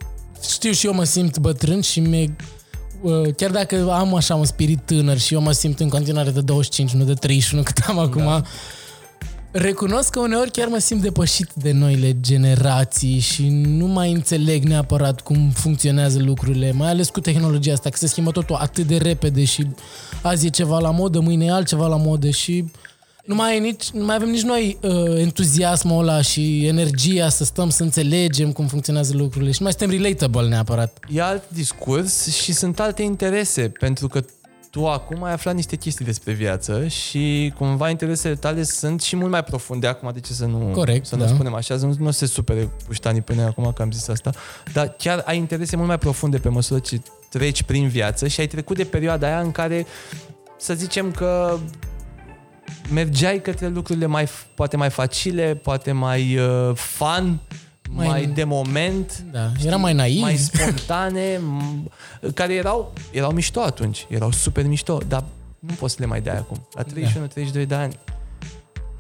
știu 0.49 0.71
și 0.71 0.85
eu 0.85 0.93
mă 0.93 1.03
simt 1.03 1.37
bătrân 1.37 1.81
și 1.81 1.99
mi 1.99 2.35
uh, 3.01 3.33
chiar 3.35 3.51
dacă 3.51 3.91
am 3.91 4.15
așa 4.15 4.35
un 4.35 4.45
spirit 4.45 4.79
tânăr 4.85 5.17
și 5.17 5.33
eu 5.33 5.41
mă 5.41 5.51
simt 5.51 5.79
în 5.79 5.89
continuare 5.89 6.29
de 6.29 6.41
25, 6.41 6.91
nu 6.91 7.03
de 7.03 7.13
31 7.13 7.63
cât 7.63 7.77
am 7.87 7.97
acum, 7.99 8.21
Da. 8.21 8.41
Recunosc 9.51 10.09
că 10.09 10.19
uneori 10.19 10.51
chiar 10.51 10.67
mă 10.67 10.77
simt 10.77 11.01
depășit 11.01 11.49
de 11.53 11.71
noile 11.71 12.19
generații 12.19 13.19
și 13.19 13.47
nu 13.49 13.85
mai 13.85 14.11
înțeleg 14.11 14.63
neapărat 14.63 15.21
cum 15.21 15.49
funcționează 15.49 16.19
lucrurile, 16.19 16.71
mai 16.71 16.89
ales 16.89 17.09
cu 17.09 17.19
tehnologia 17.19 17.73
asta, 17.73 17.89
că 17.89 17.97
se 17.97 18.07
schimbă 18.07 18.31
totul 18.31 18.55
atât 18.55 18.87
de 18.87 18.97
repede 18.97 19.43
și 19.43 19.67
azi 20.21 20.45
e 20.45 20.49
ceva 20.49 20.79
la 20.79 20.91
modă, 20.91 21.19
mâine 21.19 21.45
e 21.45 21.51
altceva 21.51 21.87
la 21.87 21.97
modă 21.97 22.29
și 22.29 22.65
nu 23.27 23.35
mai, 23.35 23.55
e 23.55 23.59
nici, 23.59 23.89
nu 23.89 24.05
mai 24.05 24.15
avem 24.15 24.29
nici 24.29 24.41
noi 24.41 24.77
uh, 24.81 25.19
entuziasmul 25.19 26.01
ăla 26.01 26.21
și 26.21 26.65
energia 26.65 27.29
să 27.29 27.43
stăm 27.43 27.69
să 27.69 27.83
înțelegem 27.83 28.51
cum 28.51 28.67
funcționează 28.67 29.13
lucrurile 29.15 29.51
și 29.51 29.57
nu 29.59 29.63
mai 29.63 29.75
suntem 29.77 30.01
relatable 30.01 30.47
neapărat. 30.47 30.99
E 31.13 31.21
alt 31.21 31.49
discurs 31.49 32.27
și 32.27 32.53
sunt 32.53 32.79
alte 32.79 33.01
interese, 33.01 33.69
pentru 33.79 34.07
că 34.07 34.23
tu 34.77 34.87
acum 34.87 35.23
ai 35.23 35.31
aflat 35.31 35.55
niște 35.55 35.75
chestii 35.75 36.05
despre 36.05 36.33
viață 36.33 36.87
și 36.87 37.53
cumva 37.57 37.89
interesele 37.89 38.35
tale 38.35 38.63
sunt 38.63 39.01
și 39.01 39.15
mult 39.15 39.31
mai 39.31 39.43
profunde 39.43 39.87
acum, 39.87 40.11
de 40.13 40.19
ce 40.19 40.33
să 40.33 40.45
nu, 40.45 40.57
Corect, 40.57 41.05
să 41.05 41.15
nu 41.15 41.21
da. 41.21 41.27
spunem 41.27 41.53
așa, 41.53 41.75
nu, 41.75 41.95
nu 41.99 42.11
se 42.11 42.25
supere 42.25 42.69
puștanii 42.85 43.21
până 43.21 43.41
acum 43.41 43.71
că 43.75 43.81
am 43.81 43.91
zis 43.91 44.07
asta, 44.07 44.31
dar 44.73 44.95
chiar 44.97 45.23
ai 45.25 45.37
interese 45.37 45.75
mult 45.75 45.87
mai 45.87 45.97
profunde 45.97 46.37
pe 46.37 46.49
măsură 46.49 46.79
ce 46.79 47.01
treci 47.29 47.63
prin 47.63 47.87
viață 47.87 48.27
și 48.27 48.39
ai 48.39 48.47
trecut 48.47 48.75
de 48.75 48.83
perioada 48.83 49.27
aia 49.27 49.39
în 49.39 49.51
care 49.51 49.85
să 50.57 50.73
zicem 50.73 51.11
că 51.11 51.57
mergeai 52.93 53.41
către 53.41 53.67
lucrurile 53.67 54.05
mai, 54.05 54.27
poate 54.55 54.77
mai 54.77 54.89
facile, 54.89 55.55
poate 55.55 55.91
mai 55.91 56.37
uh, 56.37 56.75
fun, 56.75 57.39
mai, 57.89 58.07
Mai- 58.07 58.21
mai 58.25 58.33
de 58.33 58.43
moment, 58.43 59.23
Da, 59.31 59.51
era 59.65 59.75
mai 59.75 59.93
naiv. 59.93 60.21
mai 60.21 60.35
spontane, 60.35 61.35
m- 61.37 62.33
care 62.33 62.53
erau, 62.53 62.93
erau 63.11 63.31
mișto 63.31 63.61
atunci, 63.61 64.05
erau 64.09 64.31
super 64.31 64.65
mișto, 64.65 64.97
dar 65.07 65.23
nu 65.59 65.73
poți 65.73 65.93
să 65.93 65.99
le 66.01 66.07
mai 66.07 66.21
dai 66.21 66.37
acum. 66.37 66.67
La 66.73 66.83
31-32 66.83 67.65
de 67.67 67.75
ani, 67.75 67.99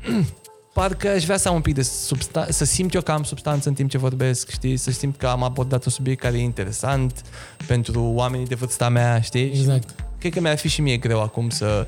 parcă 0.73 1.07
aș 1.09 1.23
vrea 1.23 1.37
să 1.37 1.47
am 1.47 1.55
un 1.55 1.61
pic 1.61 1.73
de 1.73 1.81
substanță, 1.81 2.51
să 2.51 2.65
simt 2.65 2.93
eu 2.93 3.01
că 3.01 3.11
am 3.11 3.23
substanță 3.23 3.69
în 3.69 3.75
timp 3.75 3.89
ce 3.89 3.97
vorbesc, 3.97 4.49
știi? 4.49 4.77
Să 4.77 4.91
simt 4.91 5.17
că 5.17 5.27
am 5.27 5.43
abordat 5.43 5.85
un 5.85 5.91
subiect 5.91 6.21
care 6.21 6.37
e 6.37 6.41
interesant 6.41 7.21
pentru 7.67 8.01
oamenii 8.03 8.45
de 8.47 8.55
vârsta 8.55 8.89
mea, 8.89 9.21
știi? 9.21 9.53
Și 9.53 9.59
Exact. 9.59 9.89
cred 10.19 10.33
că 10.33 10.39
mi-ar 10.39 10.57
fi 10.57 10.67
și 10.67 10.81
mie 10.81 10.97
greu 10.97 11.21
acum 11.21 11.49
să, 11.49 11.87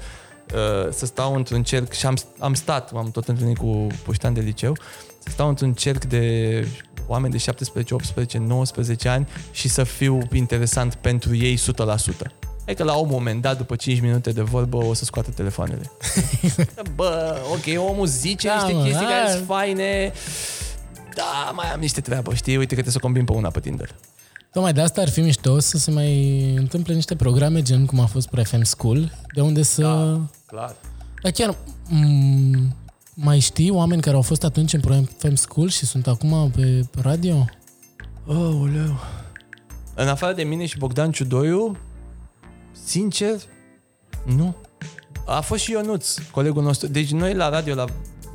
uh, 0.54 0.92
să 0.94 1.06
stau 1.06 1.36
într-un 1.36 1.64
cerc 1.64 1.92
și 1.94 2.06
am, 2.06 2.16
am 2.40 2.54
stat, 2.54 2.92
m-am 2.92 3.12
tot 3.12 3.28
întâlnit 3.28 3.58
cu 3.58 3.88
puștani 4.04 4.36
de 4.36 4.42
liceu, 4.42 4.78
să 5.20 5.30
stau 5.32 5.48
într-un 5.50 5.74
cerc 5.74 6.04
de 6.06 6.68
oameni 7.10 7.32
de 7.32 7.38
17, 7.40 7.94
18, 7.94 8.38
19 8.38 9.10
ani 9.10 9.28
și 9.52 9.68
să 9.70 9.84
fiu 9.84 10.20
interesant 10.34 10.94
pentru 10.96 11.36
ei 11.36 11.58
100%. 11.58 11.62
E 12.66 12.74
că 12.74 12.84
la 12.84 12.94
un 12.96 13.08
moment 13.12 13.42
dat, 13.42 13.58
după 13.58 13.76
5 13.76 14.02
minute 14.02 14.32
de 14.32 14.42
vorbă, 14.42 14.78
o 14.78 14.94
să 14.94 15.04
scoată 15.06 15.30
telefoanele. 15.32 15.92
Bă, 16.96 17.38
ok, 17.52 17.90
omul 17.90 18.06
zice 18.08 18.48
Da, 18.48 18.54
niște 18.54 18.74
mă, 18.74 18.84
chestii 18.84 19.06
care 19.06 19.22
hai. 19.26 19.32
sunt 19.34 19.46
faine, 19.46 20.12
da, 21.16 21.52
mai 21.56 21.72
am 21.74 21.80
niște 21.80 22.02
treabă, 22.02 22.34
știi? 22.34 22.54
Uite 22.54 22.68
că 22.68 22.74
trebuie 22.82 22.94
să 22.94 23.00
combin 23.00 23.26
pe 23.26 23.32
una 23.32 23.50
pe 23.50 23.60
Tinder. 23.60 23.96
Tocmai 24.52 24.74
de 24.74 24.82
asta 24.82 25.02
ar 25.02 25.10
fi 25.10 25.22
mișto 25.22 25.60
să 25.60 25.78
se 25.78 25.92
mai 25.92 26.54
întâmple 26.56 26.94
niște 26.94 27.16
programe 27.16 27.62
gen 27.62 27.86
cum 27.86 28.00
a 28.00 28.06
fost 28.06 28.28
Pro 28.30 28.44
FM 28.44 28.62
School, 28.64 29.12
de 29.34 29.42
unde 29.42 29.62
să... 29.62 29.82
Da. 29.82 30.20
Clar. 30.46 30.76
Dar 31.24 31.32
chiar 31.32 31.56
m- 31.90 32.76
mai 33.22 33.40
știi 33.40 33.70
oameni 33.70 34.02
care 34.02 34.16
au 34.16 34.22
fost 34.22 34.44
atunci 34.44 34.74
în 34.74 34.80
Pro 34.80 34.94
FM 35.18 35.34
School 35.34 35.70
și 35.70 35.86
sunt 35.86 36.08
acum 36.08 36.52
pe 36.56 36.86
radio? 37.02 37.46
Aoleu. 38.28 39.00
În 39.96 40.08
afară 40.08 40.34
de 40.34 40.44
mine 40.44 40.66
și 40.66 40.78
Bogdan 40.78 41.12
Ciudoiu, 41.12 41.78
sincer, 42.86 43.36
nu. 44.36 44.56
A 45.26 45.42
fost 45.42 45.64
și 45.64 45.72
Ionuț, 45.72 46.16
colegul 46.32 46.64
nostru. 46.64 46.88
Deci 46.88 47.12
noi 47.12 47.34
la 47.34 47.50
radio, 47.50 47.76
la, 47.76 47.86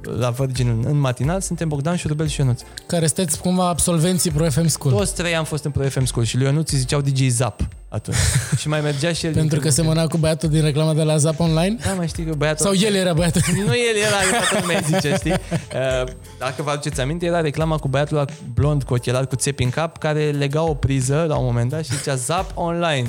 la 0.03 0.31
Virgin, 0.31 0.69
în, 0.69 0.85
în 0.87 0.99
matinal, 0.99 1.41
suntem 1.41 1.69
Bogdan, 1.69 1.97
Șurubel 1.97 2.27
și 2.27 2.41
Ionuț. 2.41 2.63
Care 2.87 3.07
sunteți 3.07 3.41
cumva 3.41 3.69
absolvenții 3.69 4.31
Pro 4.31 4.51
FM 4.51 4.67
School. 4.67 4.95
Toți 4.95 5.15
trei 5.15 5.37
am 5.37 5.45
fost 5.45 5.65
în 5.65 5.71
Pro 5.71 5.89
FM 5.89 6.05
School 6.05 6.25
și 6.25 6.37
lui 6.37 6.45
Ionuț 6.45 6.71
îi 6.71 6.79
ziceau 6.79 7.01
DJ 7.01 7.27
Zap. 7.29 7.69
Atunci. 7.95 8.17
și 8.61 8.69
mai 8.69 8.81
mergea 8.81 9.13
și 9.13 9.27
el... 9.27 9.33
Pentru 9.33 9.41
din 9.41 9.59
că 9.59 9.65
când 9.65 9.75
în 9.79 9.85
semăna 9.85 10.07
cu 10.07 10.17
băiatul 10.17 10.49
din 10.49 10.63
reclama 10.63 10.95
de 10.95 11.03
la 11.03 11.17
Zap 11.17 11.41
Online? 11.41 11.69
când. 11.69 11.85
Da, 11.85 11.93
mai 11.93 12.09
știi 12.09 12.25
că 12.25 12.35
băiatul... 12.35 12.67
Sau 12.67 12.75
el 12.75 12.95
era 12.95 13.13
băiatul? 13.13 13.41
Nu 13.67 13.73
el 13.75 13.97
era, 14.07 14.39
toată 14.39 14.59
lumea 14.61 14.81
zice, 14.81 15.15
știi? 15.15 15.31
Uh, 15.31 16.13
Dacă 16.39 16.63
vă 16.63 16.71
aduceți 16.71 17.01
aminte, 17.01 17.27
era 17.27 17.41
reclama 17.41 17.77
cu 17.77 17.89
băiatul 17.89 18.17
ăla 18.17 18.27
blond 18.55 18.83
cu 18.83 18.95
ochelari 18.95 19.29
cu 19.29 19.37
țepi 19.37 19.63
în 19.63 19.71
cap 19.71 19.99
care 19.99 20.31
lega 20.31 20.63
o 20.63 20.75
priză 20.75 21.25
la 21.29 21.37
un 21.37 21.45
moment 21.45 21.71
dat 21.71 21.85
și 21.85 21.97
zicea 21.97 22.15
Zap 22.15 22.51
Online. 22.55 23.09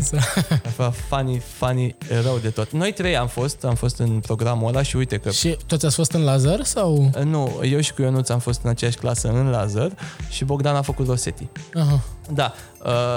Era 0.77 0.93
funny, 1.07 1.41
funny, 1.57 1.95
rău 2.23 2.37
de 2.41 2.49
tot. 2.49 2.71
Noi 2.71 2.91
trei 2.91 3.17
am 3.17 3.27
fost, 3.27 3.63
am 3.63 3.75
fost 3.75 3.99
în 3.99 4.19
programul 4.19 4.67
ăla 4.67 4.81
și 4.81 4.95
uite 4.95 5.17
că 5.17 5.29
Și 5.29 5.57
toți 5.65 5.85
ați 5.85 5.95
fost 5.95 6.11
în 6.11 6.23
laser 6.23 6.63
sau? 6.63 7.11
Uh, 7.17 7.23
Nu, 7.23 7.59
eu 7.63 7.79
și 7.79 7.93
cu 7.93 8.01
Ionuț 8.01 8.29
am 8.29 8.39
fost 8.39 8.59
în 8.63 8.69
aceeași 8.69 8.97
clasă 8.97 9.27
în 9.27 9.49
laser 9.49 9.91
și 10.29 10.45
Bogdan 10.45 10.75
a 10.75 10.81
făcut 10.81 11.07
Rosetti. 11.07 11.47
Aha. 11.73 12.03
Da, 12.33 12.53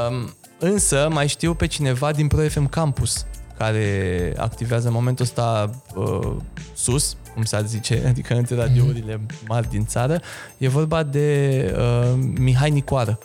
um, 0.09 0.37
însă 0.59 1.09
mai 1.13 1.29
știu 1.29 1.55
pe 1.55 1.67
cineva 1.67 2.13
din 2.13 2.27
Pro 2.27 2.49
FM 2.49 2.69
Campus 2.69 3.27
care 3.59 4.33
activează 4.37 4.87
în 4.87 4.93
momentul 4.93 5.25
ăsta 5.25 5.71
uh, 5.95 6.37
sus, 6.75 7.17
cum 7.35 7.45
s-ar 7.45 7.67
zice, 7.67 8.03
adică 8.09 8.35
între 8.35 8.55
radiourile 8.57 9.21
mari 9.49 9.69
din 9.71 9.87
țară. 9.87 10.21
E 10.59 10.69
vorba 10.69 11.03
de 11.03 11.75
uh, 11.79 12.19
Mihai 12.39 12.71
Nicoară. 12.71 13.19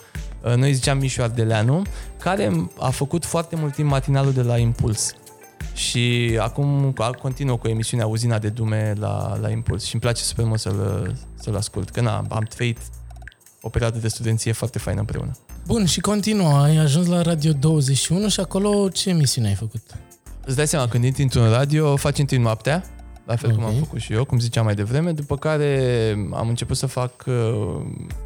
Uh, 0.44 0.54
noi 0.54 0.72
ziceam 0.72 0.98
Mișu 0.98 1.22
Ardeleanu, 1.22 1.82
care 2.18 2.68
a 2.78 2.90
făcut 2.90 3.24
foarte 3.24 3.56
mult 3.56 3.74
timp 3.74 3.88
matinalul 3.90 4.32
de 4.32 4.42
la 4.42 4.56
Impuls. 4.56 5.14
Și 5.74 6.36
acum 6.40 6.94
a- 6.96 7.10
continuă 7.10 7.56
cu 7.56 7.68
emisiunea 7.68 8.06
Uzina 8.06 8.38
de 8.38 8.48
Dume 8.48 8.92
la, 8.98 9.38
la 9.40 9.50
Impuls 9.50 9.84
și 9.84 9.92
îmi 9.92 10.02
place 10.02 10.22
super 10.22 10.44
mult 10.44 10.60
să-l, 10.60 11.12
să-l 11.34 11.56
ascult. 11.56 11.90
Că 11.90 12.00
na, 12.00 12.24
am 12.28 12.42
trăit 12.42 12.78
o 13.60 13.68
perioadă 13.68 13.98
de 13.98 14.08
studenție 14.08 14.52
foarte 14.52 14.78
faină 14.78 15.00
împreună. 15.00 15.32
Bun, 15.66 15.84
și 15.86 16.00
continuă. 16.00 16.62
Ai 16.62 16.76
ajuns 16.76 17.06
la 17.06 17.22
Radio 17.22 17.52
21 17.52 18.28
și 18.28 18.40
acolo 18.40 18.88
ce 18.88 19.08
emisiune 19.08 19.48
ai 19.48 19.54
făcut? 19.54 19.80
Îți 20.44 20.56
dai 20.56 20.66
seama, 20.66 20.88
când 20.88 21.04
intri 21.04 21.22
într-un 21.22 21.50
radio, 21.50 21.96
faci 21.96 22.18
întâi 22.18 22.38
noaptea, 22.38 22.84
la 23.26 23.36
fel 23.36 23.50
cum 23.50 23.62
Ok. 23.62 23.68
am 23.70 23.74
făcut 23.78 24.00
și 24.00 24.12
eu, 24.12 24.24
cum 24.24 24.38
ziceam 24.38 24.64
mai 24.64 24.74
devreme, 24.74 25.12
după 25.12 25.36
care 25.36 26.10
am 26.32 26.48
început 26.48 26.76
să 26.76 26.86
fac 26.86 27.24
uh, 27.26 27.34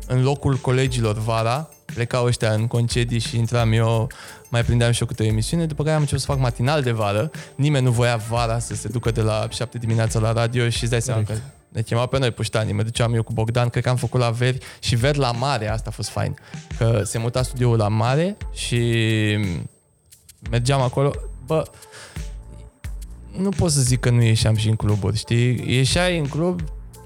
în 0.06 0.22
locul 0.22 0.56
colegilor 0.56 1.18
vara, 1.18 1.68
plecau 1.84 2.24
ăștia 2.26 2.52
în 2.52 2.66
concedii 2.66 3.18
și 3.18 3.36
intram 3.38 3.72
eu, 3.72 4.10
mai 4.48 4.64
prindeam 4.64 4.92
și 4.92 5.00
eu 5.00 5.06
câte 5.06 5.22
o 5.22 5.26
emisiune, 5.26 5.66
după 5.66 5.82
care 5.82 5.94
am 5.94 6.00
început 6.00 6.22
să 6.22 6.26
fac 6.30 6.38
matinal 6.38 6.82
de 6.82 6.90
vară, 6.90 7.30
nimeni 7.54 7.84
nu 7.84 7.90
voia 7.90 8.16
vara 8.16 8.58
să 8.58 8.74
se 8.74 8.88
ducă 8.88 9.10
de 9.10 9.20
la 9.20 9.46
7 9.50 9.78
dimineața 9.78 10.18
la 10.18 10.32
radio 10.32 10.68
și 10.68 10.82
îți 10.82 10.90
dai 10.90 11.02
seama 11.02 11.20
că 11.20 11.26
Corect. 11.26 11.44
Ne 11.68 11.82
chema 11.82 12.06
pe 12.06 12.18
noi 12.18 12.30
puștanii, 12.30 12.72
mă 12.72 12.82
duceam 12.82 13.14
eu 13.14 13.22
cu 13.22 13.32
Bogdan, 13.32 13.68
cred 13.68 13.82
că 13.82 13.88
am 13.88 13.96
făcut 13.96 14.20
la 14.20 14.30
veri 14.30 14.58
și 14.78 14.96
veri 14.96 15.18
la 15.18 15.30
mare, 15.32 15.68
asta 15.68 15.88
a 15.88 15.92
fost 15.92 16.08
fain, 16.08 16.36
că 16.78 17.02
se 17.04 17.18
muta 17.18 17.42
studioul 17.42 17.76
la 17.76 17.88
mare 17.88 18.36
și 18.52 18.80
mergeam 20.50 20.80
acolo, 20.80 21.12
bă, 21.46 21.62
nu 23.36 23.48
pot 23.48 23.70
să 23.70 23.80
zic 23.80 24.00
că 24.00 24.10
nu 24.10 24.22
ieșeam 24.22 24.56
și 24.56 24.68
în 24.68 24.74
cluburi, 24.74 25.16
știi? 25.16 25.64
Ieșeai 25.66 26.18
în 26.18 26.26
club, 26.26 26.60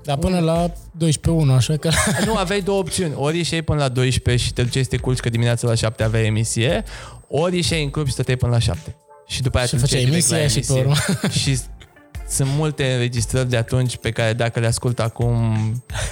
Dar 0.04 0.16
până 0.18 0.38
la 0.38 0.68
12.1, 0.68 0.74
așa 1.56 1.76
că... 1.76 1.90
nu 2.26 2.36
aveai 2.36 2.60
două 2.60 2.78
opțiuni. 2.78 3.12
Ori 3.16 3.36
ieșeai 3.36 3.62
până 3.62 3.78
la 3.78 3.88
12 3.88 4.44
și 4.44 4.52
te 4.52 4.62
duceai 4.62 4.82
să 4.82 4.88
te 4.88 4.96
culci 4.96 5.18
că 5.18 5.28
dimineața 5.28 5.68
la 5.68 5.74
7 5.74 6.02
aveai 6.02 6.26
emisie, 6.26 6.84
ori 7.28 7.56
ieșeai 7.56 7.82
în 7.82 7.90
club 7.90 8.06
și 8.06 8.12
stăteai 8.12 8.36
până 8.36 8.52
la 8.52 8.58
7. 8.58 8.96
Și 9.26 9.42
după 9.42 9.56
aia 9.56 9.66
Și 9.66 9.74
te 9.74 9.80
duceai 9.80 10.00
făceai 10.00 10.10
direct 10.10 10.28
la 10.28 10.38
emisia 10.38 10.60
și 10.60 10.66
pe 10.66 10.78
emisie. 10.78 11.08
urmă. 11.12 11.28
Și 11.40 11.58
sunt 12.32 12.48
multe 12.56 12.92
înregistrări 12.92 13.48
de 13.48 13.56
atunci 13.56 13.96
pe 13.96 14.10
care 14.10 14.32
dacă 14.32 14.60
le 14.60 14.66
ascult 14.66 14.98
acum 15.00 15.54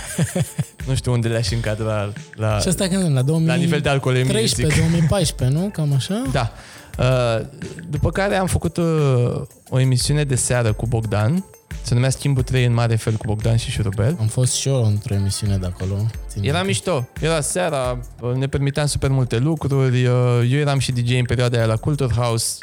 nu 0.87 0.95
știu 0.95 1.13
unde 1.13 1.29
le-aș 1.29 1.51
încadra 1.51 2.13
la, 2.35 2.59
Și 2.59 2.69
asta 2.69 2.89
când? 2.89 3.15
La 3.15 3.23
2013, 3.23 3.47
la 3.47 3.55
nivel 3.55 3.81
de 3.81 3.89
alcoolemie, 3.89 4.47
zic. 4.47 4.77
2014, 4.77 5.59
nu? 5.59 5.69
Cam 5.69 5.93
așa? 5.95 6.23
Da. 6.33 6.53
Uh, 6.99 7.47
După 7.91 8.11
care 8.11 8.37
am 8.37 8.47
făcut 8.47 8.77
uh, 8.77 9.41
o 9.69 9.79
emisiune 9.81 10.25
de 10.25 10.35
seară 10.35 10.73
cu 10.73 10.87
Bogdan. 10.87 11.45
Se 11.83 11.95
numea 11.95 12.11
Schimbul 12.11 12.43
3 12.43 12.65
în 12.65 12.73
mare 12.73 12.97
fel 12.97 13.13
cu 13.13 13.23
Bogdan 13.27 13.57
și 13.57 13.71
Șurubel. 13.71 14.17
Am 14.21 14.27
fost 14.27 14.55
și 14.55 14.69
eu 14.69 14.85
într-o 14.85 15.15
emisiune 15.15 15.57
de 15.57 15.67
acolo. 15.67 16.07
Țin 16.29 16.43
Era 16.45 16.53
minte. 16.53 16.67
mișto. 16.67 17.09
Era 17.21 17.41
seara, 17.41 17.99
uh, 18.21 18.35
ne 18.35 18.47
permiteam 18.47 18.87
super 18.87 19.11
multe 19.11 19.39
lucruri. 19.39 20.05
uh, 20.07 20.49
Eu 20.51 20.59
eram 20.59 20.79
și 20.79 20.93
DJ 20.93 21.11
în 21.19 21.25
perioada 21.25 21.57
aia 21.57 21.67
la 21.67 21.77
Culture 21.77 22.15
House. 22.15 22.57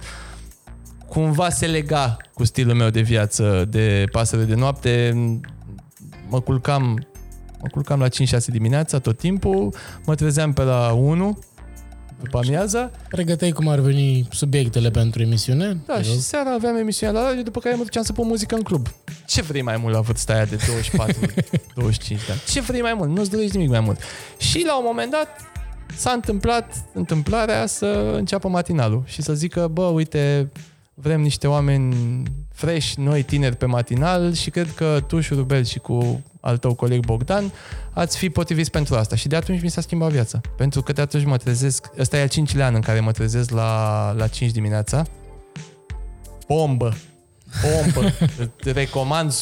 Cumva 1.09 1.49
se 1.49 1.65
lega 1.67 2.17
cu 2.33 2.43
stilul 2.43 2.75
meu 2.75 2.89
de 2.89 3.01
viață 3.01 3.65
de 3.69 4.05
pasăre 4.11 4.43
de 4.43 4.55
noapte. 4.55 5.13
Mă 6.29 6.39
culcam 6.41 7.07
mă 7.61 7.67
culcam 7.71 7.99
la 7.99 8.07
5-6 8.07 8.09
dimineața 8.45 8.99
tot 8.99 9.17
timpul, 9.17 9.73
mă 10.05 10.15
trezeam 10.15 10.53
pe 10.53 10.63
la 10.63 10.91
1 10.93 11.39
după 12.21 12.37
amiaza 12.37 12.91
Pregăteai 13.09 13.51
cum 13.51 13.67
ar 13.67 13.79
veni 13.79 14.27
subiectele 14.31 14.89
pentru 14.89 15.21
emisiune? 15.21 15.77
Da, 15.85 15.95
Te 15.95 16.03
și 16.03 16.09
rog. 16.09 16.19
seara 16.19 16.53
aveam 16.53 16.75
emisiunea 16.75 17.21
la 17.21 17.27
radio, 17.27 17.41
după 17.43 17.59
care 17.59 17.75
mă 17.75 17.83
duceam 17.83 18.03
să 18.03 18.13
pun 18.13 18.27
muzică 18.27 18.55
în 18.55 18.61
club. 18.61 18.87
Ce 19.25 19.41
vrei 19.41 19.61
mai 19.61 19.77
mult 19.77 19.93
la 19.93 20.01
vârsta 20.01 20.33
aia 20.33 20.45
de 20.45 20.57
24, 20.67 21.19
25 21.75 22.19
de 22.25 22.31
ani? 22.31 22.41
Ce 22.47 22.61
vrei 22.61 22.81
mai 22.81 22.93
mult? 22.93 23.09
Nu-ți 23.09 23.29
dorești 23.31 23.55
nimic 23.55 23.71
mai 23.71 23.79
mult. 23.79 23.99
Și 24.37 24.63
la 24.65 24.77
un 24.77 24.83
moment 24.87 25.11
dat 25.11 25.27
s-a 25.95 26.11
întâmplat 26.11 26.73
întâmplarea 26.93 27.65
să 27.65 28.13
înceapă 28.15 28.47
matinalul 28.47 29.03
și 29.05 29.21
să 29.21 29.33
zică, 29.33 29.67
bă, 29.71 29.83
uite, 29.83 30.51
vrem 30.99 31.21
niște 31.21 31.47
oameni 31.47 32.23
fresh, 32.53 32.93
noi, 32.93 33.23
tineri 33.23 33.55
pe 33.55 33.65
matinal 33.65 34.33
și 34.33 34.49
cred 34.49 34.73
că 34.75 35.03
tu, 35.07 35.19
Șurubel, 35.19 35.63
și 35.63 35.79
cu 35.79 36.23
al 36.39 36.57
tău 36.57 36.73
coleg 36.73 37.05
Bogdan, 37.05 37.51
ați 37.93 38.17
fi 38.17 38.29
potriviți 38.29 38.71
pentru 38.71 38.95
asta. 38.95 39.15
Și 39.15 39.27
de 39.27 39.35
atunci 39.35 39.61
mi 39.61 39.69
s-a 39.69 39.81
schimbat 39.81 40.11
viața. 40.11 40.41
Pentru 40.57 40.81
că 40.81 40.91
de 40.91 41.01
atunci 41.01 41.25
mă 41.25 41.37
trezesc, 41.37 41.89
ăsta 41.99 42.17
e 42.17 42.21
al 42.21 42.27
cincilea 42.27 42.65
an 42.65 42.75
în 42.75 42.81
care 42.81 42.99
mă 42.99 43.11
trezesc 43.11 43.51
la, 43.51 44.11
la 44.11 44.27
5 44.27 44.51
dimineața. 44.51 45.05
Bombă! 46.47 46.93
Bombă! 47.61 48.13
Îți 48.57 48.71
recomand 48.71 49.33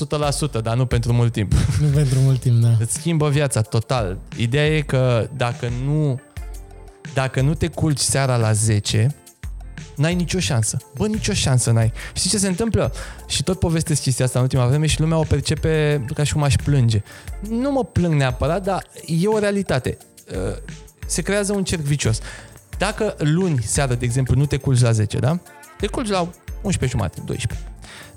100%, 0.59 0.61
dar 0.61 0.75
nu 0.75 0.85
pentru 0.85 1.13
mult 1.13 1.31
timp. 1.31 1.53
Nu 1.81 1.87
pentru 1.87 2.19
mult 2.19 2.39
timp, 2.39 2.61
da. 2.61 2.71
Îți 2.79 2.93
schimbă 2.93 3.29
viața 3.29 3.61
total. 3.61 4.17
Ideea 4.37 4.67
e 4.67 4.81
că 4.81 5.29
dacă 5.35 5.69
nu, 5.85 6.19
dacă 7.13 7.41
nu 7.41 7.53
te 7.53 7.67
culci 7.67 7.99
seara 7.99 8.37
la 8.37 8.51
10, 8.51 9.15
n-ai 9.95 10.15
nicio 10.15 10.39
șansă. 10.39 10.77
Bă, 10.95 11.07
nicio 11.07 11.33
șansă 11.33 11.71
n-ai. 11.71 11.91
Știi 12.13 12.29
ce 12.29 12.37
se 12.37 12.47
întâmplă? 12.47 12.93
Și 13.27 13.43
tot 13.43 13.59
povestesc 13.59 14.01
chestia 14.01 14.25
asta 14.25 14.37
în 14.39 14.43
ultima 14.43 14.65
vreme 14.67 14.85
și 14.85 14.99
lumea 14.99 15.17
o 15.17 15.23
percepe 15.23 16.05
ca 16.13 16.23
și 16.23 16.33
cum 16.33 16.43
aș 16.43 16.55
plânge. 16.55 17.01
Nu 17.49 17.71
mă 17.71 17.83
plâng 17.83 18.13
neapărat, 18.13 18.63
dar 18.63 18.83
e 19.05 19.27
o 19.27 19.39
realitate. 19.39 19.97
Uh, 20.31 20.55
Se 21.07 21.21
creează 21.21 21.53
un 21.53 21.63
cerc 21.63 21.81
vicios. 21.81 22.19
Dacă 22.77 23.15
luni 23.17 23.61
seara, 23.63 23.93
de 23.93 24.05
exemplu, 24.05 24.35
nu 24.35 24.45
te 24.45 24.57
culci 24.57 24.81
la 24.81 24.91
10, 24.91 25.17
da? 25.17 25.39
Te 25.77 25.87
culci 25.87 26.09
la 26.09 26.29
11 26.61 26.97
jumate, 26.97 27.21
12. 27.25 27.69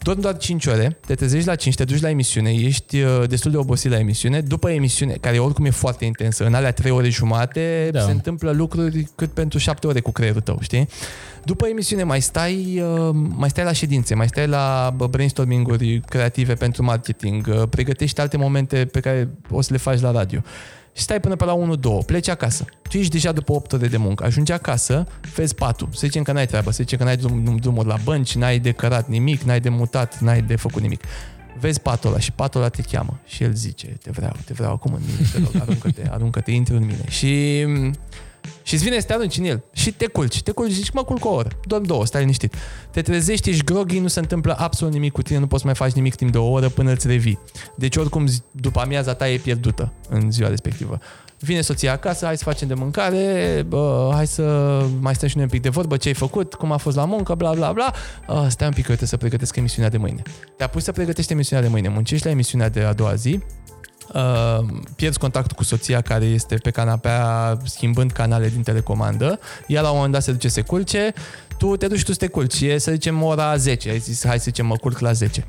Dormi 0.02 0.22
doar 0.22 0.36
5 0.36 0.66
ore, 0.66 0.98
te 1.06 1.14
trezești 1.14 1.46
la 1.48 1.54
5, 1.54 1.74
te 1.74 1.84
duci 1.84 2.00
la 2.00 2.10
emisiune, 2.10 2.50
ești 2.52 3.00
uh, 3.00 3.22
destul 3.28 3.50
de 3.50 3.56
obosit 3.56 3.90
la 3.90 3.98
emisiune. 3.98 4.40
După 4.40 4.70
emisiune, 4.70 5.12
care 5.20 5.38
oricum 5.38 5.64
e 5.64 5.70
foarte 5.70 6.04
intensă, 6.04 6.44
în 6.46 6.54
alea 6.54 6.72
3 6.72 6.90
ore 6.90 7.08
jumate, 7.08 7.88
Da. 7.92 8.00
se 8.00 8.10
întâmplă 8.10 8.50
lucruri 8.50 9.08
cât 9.14 9.30
pentru 9.30 9.58
7 9.58 9.86
ore 9.86 10.00
cu 10.00 10.10
creierul 10.12 10.40
tău, 10.40 10.58
știi? 10.60 10.88
După 11.44 11.66
emisiune 11.66 12.02
mai 12.02 12.20
stai, 12.20 12.82
uh, 12.82 13.10
mai 13.36 13.48
stai 13.50 13.64
la 13.64 13.72
ședințe, 13.72 14.14
mai 14.14 14.28
stai 14.28 14.46
la 14.46 14.92
bă, 14.96 15.06
brainstorming-uri 15.06 16.00
creative 16.00 16.54
pentru 16.54 16.84
marketing, 16.84 17.46
uh, 17.50 17.62
pregătești 17.70 18.20
alte 18.20 18.36
momente 18.36 18.84
pe 18.92 19.00
care 19.00 19.28
o 19.50 19.60
să 19.60 19.68
le 19.72 19.78
faci 19.78 20.00
la 20.00 20.10
radio. 20.10 20.40
Și 20.98 21.04
stai 21.04 21.20
până 21.20 21.36
pe 21.36 21.44
la 21.44 21.54
1-2, 22.02 22.06
pleci 22.06 22.28
acasă. 22.28 22.64
Tu 22.90 22.96
ești 22.96 23.12
deja 23.12 23.32
după 23.32 23.52
8 23.52 23.72
ore 23.72 23.86
de 23.86 23.96
muncă. 23.96 24.24
Ajungi 24.24 24.52
acasă, 24.52 25.06
vezi 25.34 25.54
patul. 25.54 25.88
Să 25.92 26.06
zicem 26.06 26.22
că 26.22 26.32
n-ai 26.32 26.46
treabă, 26.46 26.70
să 26.70 26.82
zicem 26.82 26.98
că 26.98 27.04
n-ai 27.04 27.16
drum, 27.16 27.56
drumuri 27.56 27.88
la 27.88 27.96
bănci, 28.04 28.34
n-ai 28.34 28.58
de 28.58 28.72
cărat 28.72 29.08
nimic, 29.08 29.42
n-ai 29.42 29.60
de 29.60 29.68
mutat, 29.68 30.18
n-ai 30.20 30.42
de 30.42 30.56
făcut 30.56 30.82
nimic. 30.82 31.04
Vezi 31.60 31.80
patul 31.80 32.10
ăla 32.10 32.18
și 32.18 32.32
patul 32.32 32.60
ăla 32.60 32.68
te 32.68 32.82
cheamă 32.82 33.20
și 33.26 33.42
el 33.42 33.52
zice, 33.52 33.86
te 33.86 34.10
vreau, 34.10 34.36
te 34.44 34.52
vreau 34.52 34.72
acum 34.72 34.92
în 34.92 35.00
mine, 35.06 35.28
te 35.32 35.38
rog, 35.38 35.62
aruncă-te, 35.62 36.08
aruncă-te, 36.10 36.50
intri 36.50 36.74
în 36.74 36.84
mine. 36.84 37.04
Și 37.08 37.64
și 38.62 38.74
îți 38.74 38.84
vine 38.84 39.00
să 39.00 39.06
te 39.06 39.12
arunci 39.12 39.38
în 39.38 39.44
el. 39.44 39.64
Și 39.72 39.92
te 39.92 40.06
culci. 40.06 40.42
Te 40.42 40.50
culci, 40.50 40.72
zici, 40.72 40.90
mă 40.90 41.04
culc 41.04 41.24
o 41.24 41.28
oră. 41.28 41.48
Doar 41.64 41.80
două, 41.80 42.06
stai 42.06 42.20
liniștit. 42.20 42.54
Te 42.90 43.02
trezești, 43.02 43.50
ești 43.50 43.64
groghi, 43.64 43.98
nu 43.98 44.08
se 44.08 44.20
întâmplă 44.20 44.56
absolut 44.58 44.92
nimic 44.92 45.12
cu 45.12 45.22
tine, 45.22 45.38
nu 45.38 45.46
poți 45.46 45.64
mai 45.64 45.74
faci 45.74 45.92
nimic 45.92 46.14
timp 46.14 46.32
de 46.32 46.38
o 46.38 46.50
oră 46.50 46.68
până 46.68 46.92
îți 46.92 47.06
revii. 47.06 47.38
Deci 47.76 47.96
oricum 47.96 48.26
zi- 48.26 48.42
după 48.50 48.80
amiaza 48.80 49.14
ta 49.14 49.28
e 49.28 49.36
pierdută 49.36 49.92
în 50.08 50.30
ziua 50.30 50.48
respectivă. 50.48 50.98
Vine 51.40 51.60
soția 51.60 51.92
acasă, 51.92 52.24
hai 52.24 52.36
să 52.36 52.44
facem 52.44 52.68
de 52.68 52.74
mâncare, 52.74 53.64
bă, 53.68 54.10
hai 54.12 54.26
să 54.26 54.42
mai 55.00 55.14
stăm 55.14 55.28
și 55.28 55.36
noi 55.36 55.44
un 55.44 55.50
pic 55.50 55.62
de 55.62 55.68
vorbă, 55.68 55.96
ce 55.96 56.08
ai 56.08 56.14
făcut, 56.14 56.54
cum 56.54 56.72
a 56.72 56.76
fost 56.76 56.96
la 56.96 57.04
muncă, 57.04 57.34
bla 57.34 57.52
bla 57.54 57.72
bla. 57.72 57.92
Uh, 58.28 58.46
stai 58.48 58.66
un 58.66 58.72
pic 58.72 58.82
că 58.82 58.88
trebuie 58.88 59.08
să 59.08 59.16
pregătesc 59.16 59.56
emisiunea 59.56 59.90
de 59.90 59.96
mâine. 59.96 60.22
Te-a 60.56 60.66
pus 60.66 60.84
să 60.84 60.92
pregătești 60.92 61.32
emisiunea 61.32 61.64
de 61.64 61.70
mâine, 61.70 61.88
muncești 61.88 62.24
la 62.24 62.30
emisiunea 62.30 62.68
de 62.68 62.80
a 62.80 62.92
doua 62.92 63.14
zi, 63.14 63.40
uh, 64.14 64.58
pierzi 64.96 65.18
contactul 65.18 65.56
cu 65.56 65.64
soția 65.64 66.00
care 66.00 66.24
este 66.24 66.54
pe 66.54 66.70
canapea 66.70 67.56
schimbând 67.64 68.10
canale 68.12 68.48
din 68.48 68.62
telecomandă, 68.62 69.38
ea 69.66 69.80
la 69.80 69.88
un 69.88 69.94
moment 69.94 70.12
dat 70.12 70.22
se 70.22 70.32
duce 70.32 70.48
să 70.48 70.54
se 70.54 70.60
culce, 70.60 71.12
tu 71.58 71.76
te 71.76 71.86
duci 71.86 72.02
tu 72.04 72.12
să 72.12 72.18
te 72.18 72.26
culci, 72.26 72.60
e 72.60 72.78
să 72.78 72.90
zicem 72.90 73.22
ora 73.22 73.56
10, 73.56 73.90
ai 73.90 73.98
zis 73.98 74.26
hai 74.26 74.36
să 74.36 74.42
zicem 74.44 74.66
mă 74.66 74.76
culc 74.76 74.98
la 74.98 75.12
10. 75.12 75.46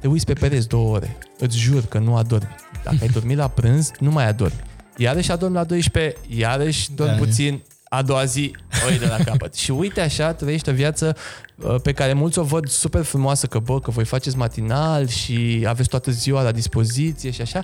Te 0.00 0.08
uiți 0.08 0.26
pe 0.26 0.32
pereți 0.32 0.68
două 0.68 0.94
ore, 0.94 1.16
îți 1.38 1.58
jur 1.58 1.84
că 1.84 1.98
nu 1.98 2.16
adormi. 2.16 2.54
Dacă 2.84 2.96
ai 3.00 3.08
dormit 3.08 3.36
la 3.36 3.48
prânz, 3.48 3.90
nu 3.98 4.10
mai 4.10 4.28
adormi. 4.28 4.60
Iarăși 4.96 5.30
adormi 5.32 5.54
la 5.54 5.64
12, 5.64 6.14
iarăși 6.28 6.92
dormi 6.92 7.12
Da. 7.12 7.18
puțin, 7.18 7.62
a 7.94 8.02
doua 8.02 8.24
zi 8.24 8.54
o 8.86 8.90
iei 8.90 8.98
de 8.98 9.06
la 9.06 9.16
capăt. 9.24 9.54
și 9.54 9.70
uite 9.70 10.00
așa, 10.00 10.32
trăiești 10.32 10.68
o 10.68 10.72
viață 10.72 11.16
uh, 11.56 11.74
pe 11.82 11.92
care 11.92 12.12
mulți 12.12 12.38
o 12.38 12.42
văd 12.42 12.68
super 12.68 13.02
frumoasă, 13.02 13.46
că 13.46 13.58
bă, 13.58 13.80
că 13.80 13.90
voi 13.90 14.04
faceți 14.04 14.36
matinal 14.36 15.06
și 15.08 15.64
aveți 15.68 15.88
toată 15.88 16.10
ziua 16.10 16.42
la 16.42 16.52
dispoziție 16.52 17.30
și 17.30 17.40
așa, 17.40 17.62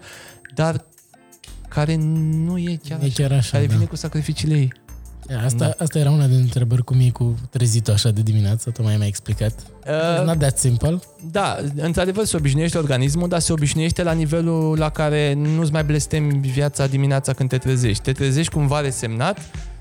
dar 0.54 0.84
care 1.68 1.94
nu 2.30 2.58
e 2.58 2.78
chiar, 2.88 2.98
E 3.02 3.04
așa, 3.04 3.12
chiar 3.14 3.32
așa, 3.32 3.50
care 3.50 3.66
da. 3.66 3.74
vine 3.74 3.84
cu 3.84 3.96
sacrificiile 3.96 4.54
ei. 4.56 4.72
Asta, 5.44 5.64
Da. 5.64 5.84
asta 5.84 5.98
era 5.98 6.10
una 6.10 6.26
din 6.26 6.38
întrebări 6.38 6.84
cum 6.84 7.00
e 7.00 7.10
cu 7.10 7.36
trezit 7.50 7.88
așa 7.88 8.10
de 8.10 8.22
dimineață, 8.22 8.70
tocmai 8.70 8.96
mi-ai 8.96 9.08
explicat. 9.08 9.52
It's 9.52 10.18
Uh, 10.20 10.24
not 10.26 10.38
that 10.38 10.58
simple. 10.58 10.98
Da, 11.30 11.58
într-adevăr 11.76 12.24
se 12.24 12.36
obișnuiește 12.36 12.78
organismul, 12.78 13.28
dar 13.28 13.40
se 13.40 13.52
obișnuiește 13.52 14.02
la 14.02 14.12
nivelul 14.12 14.78
la 14.78 14.88
care 14.90 15.32
nu-ți 15.32 15.72
mai 15.72 15.84
blestemi 15.84 16.38
viața 16.38 16.86
dimineața 16.86 17.32
când 17.32 17.48
te 17.48 17.58
trezești. 17.58 18.02
Te 18.02 18.12
trezești 18.12 18.52
cumva 18.52 18.80
resemnat, 18.80 19.38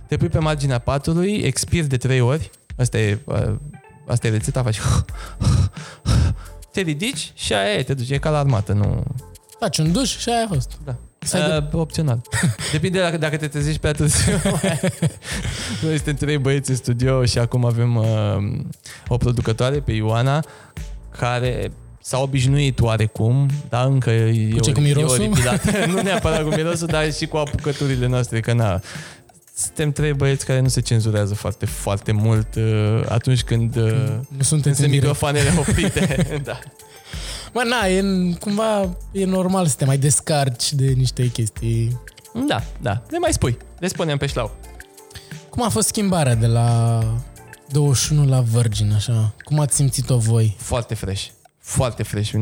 te 0.08 0.18
pui 0.18 0.28
pe 0.28 0.40
marginea 0.40 0.80
patului, 0.80 1.34
expiri 1.34 1.88
de 1.88 1.98
trei 1.98 2.20
ori, 2.20 2.50
asta 2.78 2.98
e, 2.98 3.20
uh, 3.26 3.56
asta 4.08 4.28
e 4.28 4.30
rețeta, 4.30 4.64
faci 4.64 4.80
te 6.74 6.82
ridici 6.82 7.32
și 7.36 7.54
aia 7.54 7.74
e, 7.74 7.84
te 7.84 7.94
duci, 7.94 8.10
e 8.10 8.18
ca 8.18 8.30
la 8.30 8.38
armată, 8.38 8.74
nu... 8.74 9.04
Faci 9.60 9.78
un 9.78 9.92
duș 9.92 10.18
și 10.18 10.30
aia 10.30 10.44
a 10.44 10.54
fost. 10.54 10.72
Da. 10.86 10.96
Să 11.20 11.64
Uh, 11.74 11.80
opțional. 11.80 12.22
Depinde 12.72 13.00
dacă, 13.00 13.18
dacă 13.18 13.38
te 13.38 13.48
trezești 13.48 13.80
prea 13.80 13.92
târziu. 13.92 14.34
Noi 15.82 15.96
suntem 15.96 16.16
trei 16.16 16.38
băieți 16.38 16.70
în 16.70 16.76
studio 16.76 17.26
și 17.26 17.40
acum 17.40 17.66
avem 17.66 17.96
uh, 17.96 18.06
o 19.08 19.18
producătoare 19.18 19.80
pe 19.80 19.92
Ioana 19.92 20.44
care 21.18 21.72
s-a 22.02 22.20
obișnuit 22.20 22.80
oarecum, 22.80 23.50
dar 23.70 23.86
încă 23.86 24.10
e, 24.10 24.50
ce, 24.62 24.72
ori- 24.72 24.74
cu 24.74 24.80
mirosul? 24.80 25.22
e 25.22 25.28
oripilat. 25.28 25.88
nu 25.88 26.02
neapărat 26.02 26.44
cu 26.44 26.50
mirosul, 26.50 26.88
dar 26.88 27.14
și 27.14 27.26
cu 27.26 27.38
apucăturile 27.38 28.08
noastre, 28.08 28.40
că 28.40 28.54
na, 28.54 28.82
suntem 29.58 29.92
trei 29.92 30.14
băieți 30.14 30.46
care 30.46 30.60
nu 30.60 30.68
se 30.68 30.82
cenzurează 30.82 31.34
foarte, 31.34 31.66
foarte 31.66 32.12
mult 32.12 32.56
uh, 32.56 33.04
atunci 33.10 33.44
când 33.44 33.76
uh, 33.76 33.84
Nu 33.84 34.26
când 34.30 34.42
sunteți 34.42 34.46
sunt 34.46 34.66
în 34.68 34.74
direct. 34.74 34.92
microfoanele 34.92 35.50
oprite. 35.60 36.40
da. 36.44 36.60
Mă, 37.54 37.64
na, 37.70 37.88
e, 37.88 38.04
cumva 38.40 38.98
e 39.12 39.26
normal 39.26 39.66
să 39.68 39.76
te 39.76 39.86
mai 39.86 39.98
descarci 39.98 40.74
de 40.74 40.86
niște 40.86 41.28
chestii. 41.28 42.00
da, 42.48 42.64
da, 42.82 43.02
le 43.10 43.18
mai 43.18 43.34
spui, 43.34 43.58
le 43.80 43.88
spunem 43.88 44.18
pe 44.18 44.26
șlau. 44.26 44.56
Cum 45.50 45.64
a 45.64 45.70
fost 45.70 45.88
schimbarea 45.88 46.36
de 46.36 46.48
la 46.48 47.00
21 47.70 48.26
la 48.28 48.42
Virgin, 48.42 48.94
așa? 48.96 49.34
Cum 49.44 49.60
ați 49.60 49.76
simțit-o 49.76 50.18
voi? 50.18 50.56
Foarte 50.60 50.94
fresh. 50.94 51.26
Foarte 51.68 52.04
fresh. 52.04 52.34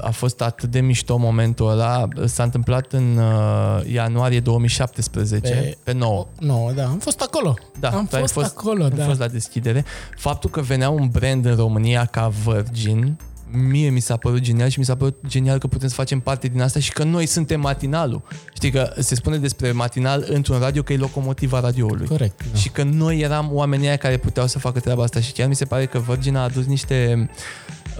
A 0.00 0.10
fost 0.10 0.40
atât 0.40 0.70
de 0.70 0.80
mișto 0.80 1.16
momentul 1.16 1.68
ăla. 1.68 2.08
S-a 2.24 2.42
întâmplat 2.42 2.92
în 2.92 3.16
uh, 3.16 3.92
ianuarie 3.92 4.40
2017, 4.40 5.50
pe, 5.52 5.58
Pe- 5.58 5.76
pe 5.84 5.92
9. 5.92 6.26
Nu, 6.38 6.72
da, 6.74 6.86
am 6.86 6.98
fost 6.98 7.20
acolo. 7.20 7.56
Da, 7.80 7.88
am 7.90 8.06
tu 8.06 8.16
ai 8.16 8.28
fost, 8.28 8.46
acolo, 8.58 8.84
Am 8.84 8.92
da. 8.96 9.04
fost 9.04 9.18
la 9.18 9.28
deschidere. 9.28 9.84
Faptul 10.16 10.50
că 10.50 10.60
venea 10.60 10.90
un 10.90 11.08
brand 11.12 11.44
în 11.44 11.54
România 11.56 12.04
ca 12.04 12.32
Virgin, 12.44 13.18
mie 13.50 13.88
mi 13.90 14.00
s-a 14.00 14.16
părut 14.16 14.40
genial 14.40 14.68
și 14.68 14.78
mi 14.78 14.84
s-a 14.84 14.96
părut 14.96 15.16
genial 15.26 15.58
că 15.58 15.66
putem 15.66 15.88
să 15.88 15.94
facem 15.94 16.20
parte 16.20 16.48
din 16.48 16.62
asta 16.62 16.80
și 16.80 16.92
că 16.92 17.04
noi 17.04 17.26
suntem 17.26 17.60
matinalul. 17.60 18.22
Știi 18.54 18.70
că 18.70 18.92
se 18.98 19.14
spune 19.14 19.36
despre 19.36 19.72
matinal 19.72 20.24
într-un 20.28 20.58
radio 20.58 20.82
că 20.82 20.92
e 20.92 20.96
locomotiva 20.96 21.60
radioului. 21.60 22.06
Corect. 22.06 22.44
Da. 22.52 22.58
Și 22.58 22.68
că 22.68 22.82
noi 22.82 23.18
eram 23.20 23.48
oamenii 23.52 23.86
aia 23.86 23.96
care 23.96 24.16
puteau 24.16 24.46
să 24.46 24.58
facă 24.58 24.80
treaba 24.80 25.02
asta 25.02 25.20
și 25.20 25.32
chiar 25.32 25.48
mi 25.48 25.54
se 25.54 25.64
pare 25.64 25.86
că 25.86 25.98
Virgin 25.98 26.36
a 26.36 26.42
adus 26.42 26.66
niște 26.66 27.28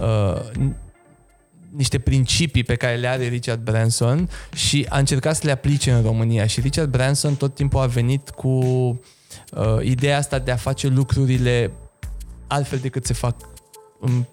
uh, 0.01 0.41
n- 0.51 0.85
niște 1.75 1.99
principii 1.99 2.63
pe 2.63 2.75
care 2.75 2.95
le 2.95 3.07
are 3.07 3.27
Richard 3.27 3.61
Branson 3.61 4.29
și 4.53 4.85
a 4.89 4.97
încercat 4.97 5.35
să 5.35 5.41
le 5.45 5.51
aplice 5.51 5.91
în 5.91 6.01
România 6.01 6.45
și 6.45 6.59
Richard 6.59 6.89
Branson 6.89 7.35
tot 7.35 7.55
timpul 7.55 7.79
a 7.79 7.85
venit 7.85 8.29
cu 8.29 8.49
uh, 8.49 8.99
ideea 9.81 10.17
asta 10.17 10.39
de 10.39 10.51
a 10.51 10.55
face 10.55 10.87
lucrurile 10.87 11.71
altfel 12.47 12.79
decât 12.79 13.05
se 13.05 13.13
fac 13.13 13.35
în, 13.99 14.25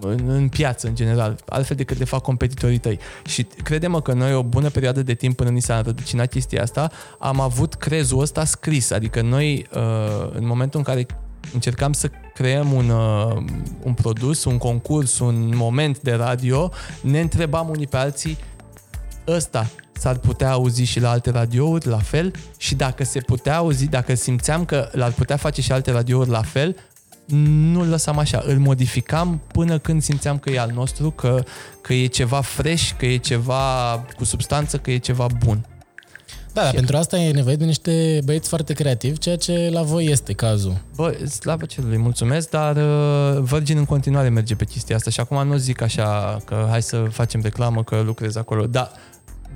în, 0.00 0.28
în 0.28 0.48
piață 0.48 0.86
în 0.86 0.94
general, 0.94 1.38
altfel 1.48 1.76
decât 1.76 1.98
le 1.98 2.04
fac 2.04 2.22
competitorii 2.22 2.78
tăi. 2.78 2.98
Și 3.26 3.42
credem 3.42 4.00
că 4.00 4.12
noi 4.12 4.34
o 4.34 4.42
bună 4.42 4.68
perioadă 4.68 5.02
de 5.02 5.14
timp 5.14 5.36
până 5.36 5.50
ni 5.50 5.60
s-a 5.60 5.76
înrădăcinat 5.76 6.30
chestia 6.30 6.62
asta, 6.62 6.90
am 7.18 7.40
avut 7.40 7.74
crezul 7.74 8.20
ăsta 8.20 8.44
scris, 8.44 8.90
adică 8.90 9.20
noi 9.22 9.66
uh, 9.74 10.30
în 10.32 10.46
momentul 10.46 10.78
în 10.78 10.84
care 10.84 11.06
încercam 11.52 11.92
să 11.92 12.10
creăm 12.34 12.72
un, 12.72 12.88
uh, 12.88 13.44
un 13.82 13.94
produs, 13.94 14.44
un 14.44 14.58
concurs, 14.58 15.18
un 15.18 15.52
moment 15.54 16.00
de 16.00 16.12
radio, 16.12 16.70
ne 17.00 17.20
întrebam 17.20 17.68
unii 17.68 17.86
pe 17.86 17.96
alții 17.96 18.38
ăsta 19.26 19.70
s-ar 19.98 20.16
putea 20.16 20.50
auzi 20.50 20.82
și 20.82 21.00
la 21.00 21.10
alte 21.10 21.30
radiouri 21.30 21.86
la 21.86 21.98
fel? 21.98 22.32
Și 22.56 22.74
dacă 22.74 23.04
se 23.04 23.20
putea 23.20 23.56
auzi, 23.56 23.86
dacă 23.86 24.14
simțeam 24.14 24.64
că 24.64 24.88
l-ar 24.92 25.12
putea 25.12 25.36
face 25.36 25.60
și 25.60 25.72
alte 25.72 25.90
radiouri 25.90 26.30
la 26.30 26.42
fel, 26.42 26.76
nu-l 27.72 27.88
lăsam 27.88 28.18
așa, 28.18 28.42
îl 28.46 28.58
modificam 28.58 29.40
până 29.52 29.78
când 29.78 30.02
simțeam 30.02 30.38
că 30.38 30.50
e 30.50 30.60
al 30.60 30.70
nostru, 30.74 31.10
că, 31.10 31.44
că 31.80 31.94
e 31.94 32.06
ceva 32.06 32.40
fresh, 32.40 32.90
că 32.98 33.06
e 33.06 33.16
ceva 33.16 34.04
cu 34.16 34.24
substanță, 34.24 34.78
că 34.78 34.90
e 34.90 34.96
ceva 34.96 35.26
bun. 35.44 35.66
Da, 36.56 36.62
dar 36.62 36.70
Și- 36.70 36.76
pentru 36.76 36.96
asta 36.96 37.16
e 37.18 37.30
nevoie 37.32 37.56
de 37.56 37.64
niște 37.64 38.20
băieți 38.24 38.48
foarte 38.48 38.72
creativi, 38.72 39.18
ceea 39.18 39.36
ce 39.36 39.68
la 39.72 39.82
voi 39.82 40.04
este 40.10 40.32
cazul. 40.32 40.76
Bă, 40.96 41.16
slavă 41.28 41.64
cerului, 41.64 41.96
mulțumesc, 41.98 42.50
dar 42.50 42.76
uh, 42.76 43.42
Virgin 43.42 43.76
în 43.76 43.84
continuare 43.84 44.28
merge 44.28 44.54
pe 44.54 44.64
chestia 44.64 44.96
asta 44.96 45.10
și 45.10 45.20
acum 45.20 45.46
nu 45.46 45.56
zic 45.56 45.80
așa 45.80 46.38
că 46.44 46.66
hai 46.70 46.82
să 46.82 46.96
facem 47.10 47.40
reclamă 47.42 47.82
că 47.82 48.00
lucrez 48.04 48.36
acolo, 48.36 48.66
dar 48.66 48.90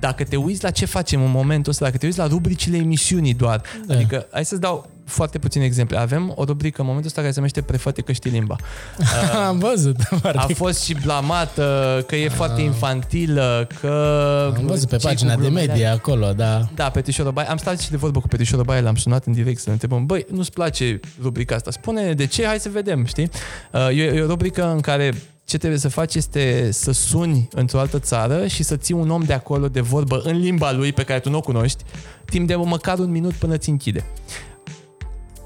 dacă 0.01 0.23
te 0.23 0.35
uiți 0.35 0.63
la 0.63 0.69
ce 0.69 0.85
facem 0.85 1.23
în 1.23 1.31
momentul 1.31 1.71
ăsta, 1.71 1.85
dacă 1.85 1.97
te 1.97 2.05
uiți 2.05 2.17
la 2.17 2.27
rubricile 2.27 2.77
emisiunii 2.77 3.33
doar, 3.33 3.61
Da. 3.61 3.93
da. 3.93 3.99
adică 3.99 4.27
hai 4.31 4.45
să-ți 4.45 4.61
dau 4.61 4.89
foarte 5.05 5.37
puține 5.37 5.65
exemple. 5.65 5.97
Avem 5.97 6.33
o 6.35 6.43
rubrică 6.43 6.81
în 6.81 6.85
momentul 6.87 7.07
ăsta 7.09 7.19
care 7.21 7.31
se 7.33 7.37
numește 7.39 7.61
Prefate 7.61 8.01
că 8.01 8.11
știi 8.11 8.31
limba. 8.31 8.55
Am 9.47 9.57
văzut. 9.59 9.95
A 10.11 10.15
foarte- 10.15 10.53
fost 10.53 10.83
și 10.83 10.95
blamată, 11.03 12.03
că 12.07 12.15
e 12.15 12.29
foarte 12.29 12.61
infantilă, 12.61 13.67
că... 13.81 14.53
Am 14.57 14.65
văzut 14.65 14.89
pe 14.89 14.95
ce-i 14.95 15.09
pagina 15.09 15.33
cu 15.33 15.39
de 15.41 15.45
glumele 15.45 15.65
media 15.67 15.91
acolo, 15.91 16.31
da. 16.35 16.61
da, 16.75 16.89
Petrișoră 16.89 17.31
Baie. 17.31 17.47
Am 17.49 17.57
stat 17.57 17.79
și 17.79 17.89
de 17.89 17.97
vorbă 17.97 18.19
cu 18.19 18.27
Petrișoră 18.27 18.63
Baie, 18.63 18.81
l-am 18.81 18.95
sunat 18.95 19.25
în 19.25 19.33
direct 19.33 19.57
să 19.59 19.63
ne 19.67 19.71
întrebăm, 19.71 20.05
băi, 20.05 20.25
nu-ți 20.31 20.51
place 20.51 20.99
rubrica 21.21 21.55
asta? 21.55 21.71
Spune 21.71 22.13
de 22.13 22.25
ce, 22.25 22.45
hai 22.45 22.59
să 22.59 22.69
vedem, 22.69 23.05
știi? 23.05 23.29
Uh, 23.71 23.87
E, 23.97 24.03
e 24.03 24.21
o 24.21 24.25
rubrică 24.27 24.71
în 24.71 24.79
care 24.79 25.13
ce 25.51 25.57
trebuie 25.57 25.79
să 25.79 25.89
faci 25.89 26.15
este 26.15 26.71
să 26.71 26.91
suni 26.91 27.47
într-o 27.51 27.79
altă 27.79 27.99
țară 27.99 28.47
și 28.47 28.63
să 28.63 28.75
ții 28.75 28.93
un 28.93 29.09
om 29.09 29.21
de 29.21 29.33
acolo 29.33 29.67
de 29.67 29.81
vorbă 29.81 30.21
în 30.23 30.37
limba 30.37 30.71
lui 30.71 30.93
pe 30.93 31.03
care 31.03 31.19
tu 31.19 31.29
nu 31.29 31.37
o 31.37 31.41
cunoști, 31.41 31.83
timp 32.25 32.47
de 32.47 32.55
măcar 32.55 32.99
un 32.99 33.11
minut 33.11 33.33
până 33.33 33.57
ți 33.57 33.69
închide. 33.69 34.05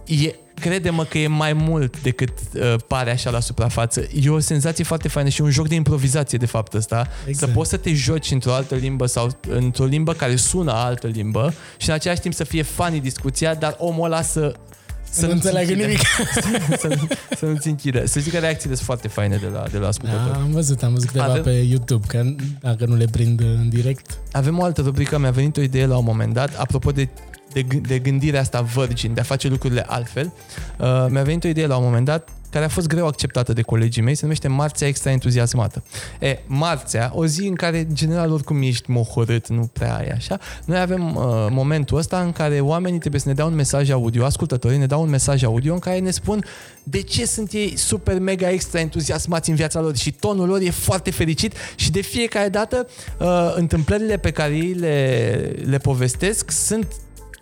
E, 0.05 0.35
crede-mă 0.53 1.03
că 1.03 1.17
e 1.17 1.27
mai 1.27 1.53
mult 1.53 2.01
decât 2.01 2.29
uh, 2.53 2.75
pare 2.87 3.11
așa 3.11 3.29
la 3.29 3.39
suprafață. 3.39 4.07
E 4.21 4.29
o 4.29 4.39
senzație 4.39 4.83
foarte 4.83 5.07
faină 5.07 5.29
și 5.29 5.41
un 5.41 5.49
joc 5.49 5.67
de 5.67 5.75
improvizație 5.75 6.37
de 6.37 6.45
fapt 6.45 6.73
ăsta. 6.73 6.99
Exact. 6.99 7.27
Exact. 7.27 7.51
Să 7.51 7.57
poți 7.57 7.69
să 7.69 7.77
te 7.77 7.93
joci 7.93 8.31
într-o 8.31 8.53
altă 8.53 8.75
limbă 8.75 9.05
sau 9.05 9.37
într-o 9.49 9.85
limbă 9.85 10.13
care 10.13 10.35
sună 10.35 10.71
altă 10.71 11.07
limbă 11.07 11.53
și 11.77 11.89
în 11.89 11.93
același 11.93 12.21
timp 12.21 12.33
să 12.33 12.43
fie 12.43 12.61
funny 12.61 12.99
discuția, 12.99 13.53
dar 13.53 13.75
omul 13.79 14.05
ăla 14.05 14.21
să 14.21 14.55
Să 15.19 15.25
nu 15.25 15.31
înțeleagă 15.31 15.69
închidă. 15.71 15.87
nimic. 15.87 15.99
să, 16.81 16.99
să 17.37 17.45
nu-ți 17.45 17.67
închidă. 17.67 18.05
Să 18.07 18.19
zic 18.19 18.31
că 18.33 18.39
reacțiile 18.39 18.75
sunt 18.75 18.85
foarte 18.85 19.07
faine 19.07 19.35
de 19.35 19.47
la, 19.53 19.63
de 19.71 19.77
la 19.77 19.87
ascultători. 19.87 20.31
Da, 20.31 20.35
am 20.37 20.51
văzut, 20.51 20.83
am 20.83 20.91
văzut 20.93 21.07
câteva 21.07 21.25
Avem- 21.39 21.43
pe 21.43 21.51
YouTube, 21.51 22.05
că 22.07 22.23
dacă 22.61 22.85
nu 22.85 22.95
le 22.95 23.05
prind 23.05 23.39
în 23.39 23.69
direct. 23.69 24.17
Avem 24.31 24.59
o 24.59 24.63
altă 24.63 24.81
rubrică, 24.81 25.17
mi-a 25.19 25.31
venit 25.31 25.57
o 25.57 25.61
idee 25.61 25.85
la 25.85 25.97
un 25.97 26.03
moment 26.05 26.33
dat, 26.33 26.55
apropo 26.57 26.91
de, 26.91 27.07
de, 27.53 27.63
g- 27.63 27.81
de 27.87 27.99
gândirea 27.99 28.39
asta 28.41 28.61
virgin, 28.61 29.13
de 29.13 29.19
a 29.19 29.23
face 29.23 29.47
lucrurile 29.47 29.83
altfel. 29.87 30.31
Uh, 30.79 31.05
mi-a 31.09 31.23
venit 31.23 31.43
o 31.43 31.47
idee 31.47 31.67
la 31.67 31.77
un 31.77 31.83
moment 31.83 32.05
dat 32.05 32.29
care 32.55 32.67
a 32.67 32.73
fost 32.73 32.87
greu 32.87 33.07
acceptată 33.07 33.53
de 33.53 33.61
colegii 33.61 34.01
mei, 34.01 34.15
se 34.15 34.21
numește 34.21 34.47
Marțea 34.47 34.87
Extra 34.87 35.11
Entuziasmată. 35.11 35.83
E, 36.19 36.39
Marțea, 36.47 37.11
o 37.13 37.25
zi 37.25 37.47
în 37.47 37.55
care, 37.55 37.79
în 37.79 37.95
general, 37.95 38.31
oricum 38.31 38.61
ești 38.61 38.91
mohorât, 38.91 39.47
nu 39.47 39.69
prea 39.73 39.95
ai 39.95 40.07
așa, 40.07 40.39
noi 40.65 40.79
avem 40.79 41.15
uh, 41.15 41.23
momentul 41.49 41.97
ăsta 41.97 42.19
în 42.19 42.31
care 42.31 42.59
oamenii 42.59 42.99
trebuie 42.99 43.21
să 43.21 43.27
ne 43.27 43.33
dea 43.33 43.45
un 43.45 43.55
mesaj 43.55 43.89
audio, 43.89 44.25
ascultătorii 44.25 44.77
ne 44.77 44.85
dau 44.85 45.01
un 45.01 45.09
mesaj 45.09 45.43
audio 45.43 45.73
în 45.73 45.79
care 45.79 45.99
ne 45.99 46.11
spun 46.11 46.45
de 46.83 47.01
ce 47.01 47.25
sunt 47.25 47.51
ei 47.51 47.77
super 47.77 48.19
mega 48.19 48.49
extra 48.49 48.79
entuziasmați 48.79 49.49
în 49.49 49.55
viața 49.55 49.81
lor 49.81 49.95
și 49.95 50.11
tonul 50.11 50.47
lor 50.47 50.61
e 50.61 50.69
foarte 50.69 51.11
fericit 51.11 51.53
și 51.75 51.91
de 51.91 52.01
fiecare 52.01 52.49
dată 52.49 52.87
uh, 53.19 53.53
întâmplările 53.55 54.17
pe 54.17 54.31
care 54.31 54.53
ei 54.53 54.73
le, 54.73 55.55
le 55.65 55.77
povestesc 55.77 56.51
sunt 56.51 56.87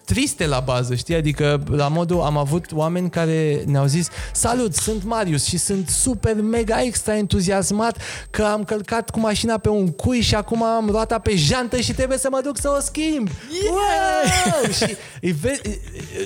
triste 0.06 0.45
la 0.47 0.60
bază, 0.60 0.95
știi? 0.95 1.16
Adică 1.16 1.64
la 1.72 1.88
modul 1.88 2.22
am 2.22 2.38
avut 2.38 2.66
oameni 2.72 3.10
care 3.10 3.64
ne-au 3.66 3.86
zis 3.86 4.08
Salut, 4.34 4.76
sunt 4.76 5.04
Marius 5.04 5.45
și 5.45 5.58
sunt 5.58 5.89
super 5.89 6.36
mega 6.36 6.82
extra 6.82 7.18
entuziasmat 7.18 7.97
că 8.30 8.43
am 8.43 8.64
călcat 8.64 9.10
cu 9.10 9.20
mașina 9.20 9.58
pe 9.58 9.70
un 9.70 9.88
cui 9.91 10.22
și 10.22 10.36
acum 10.36 10.64
am 10.64 10.89
roata 10.89 11.20
pe 11.20 11.36
jantă 11.36 11.78
și 11.78 11.93
trebuie 11.93 12.18
să 12.18 12.28
mă 12.32 12.39
duc 12.43 12.58
să 12.60 12.70
o 12.78 12.82
schimb. 12.82 13.30
Wow! 13.70 14.72
și 14.72 14.95
îi 15.22 15.32
vezi, 15.32 15.62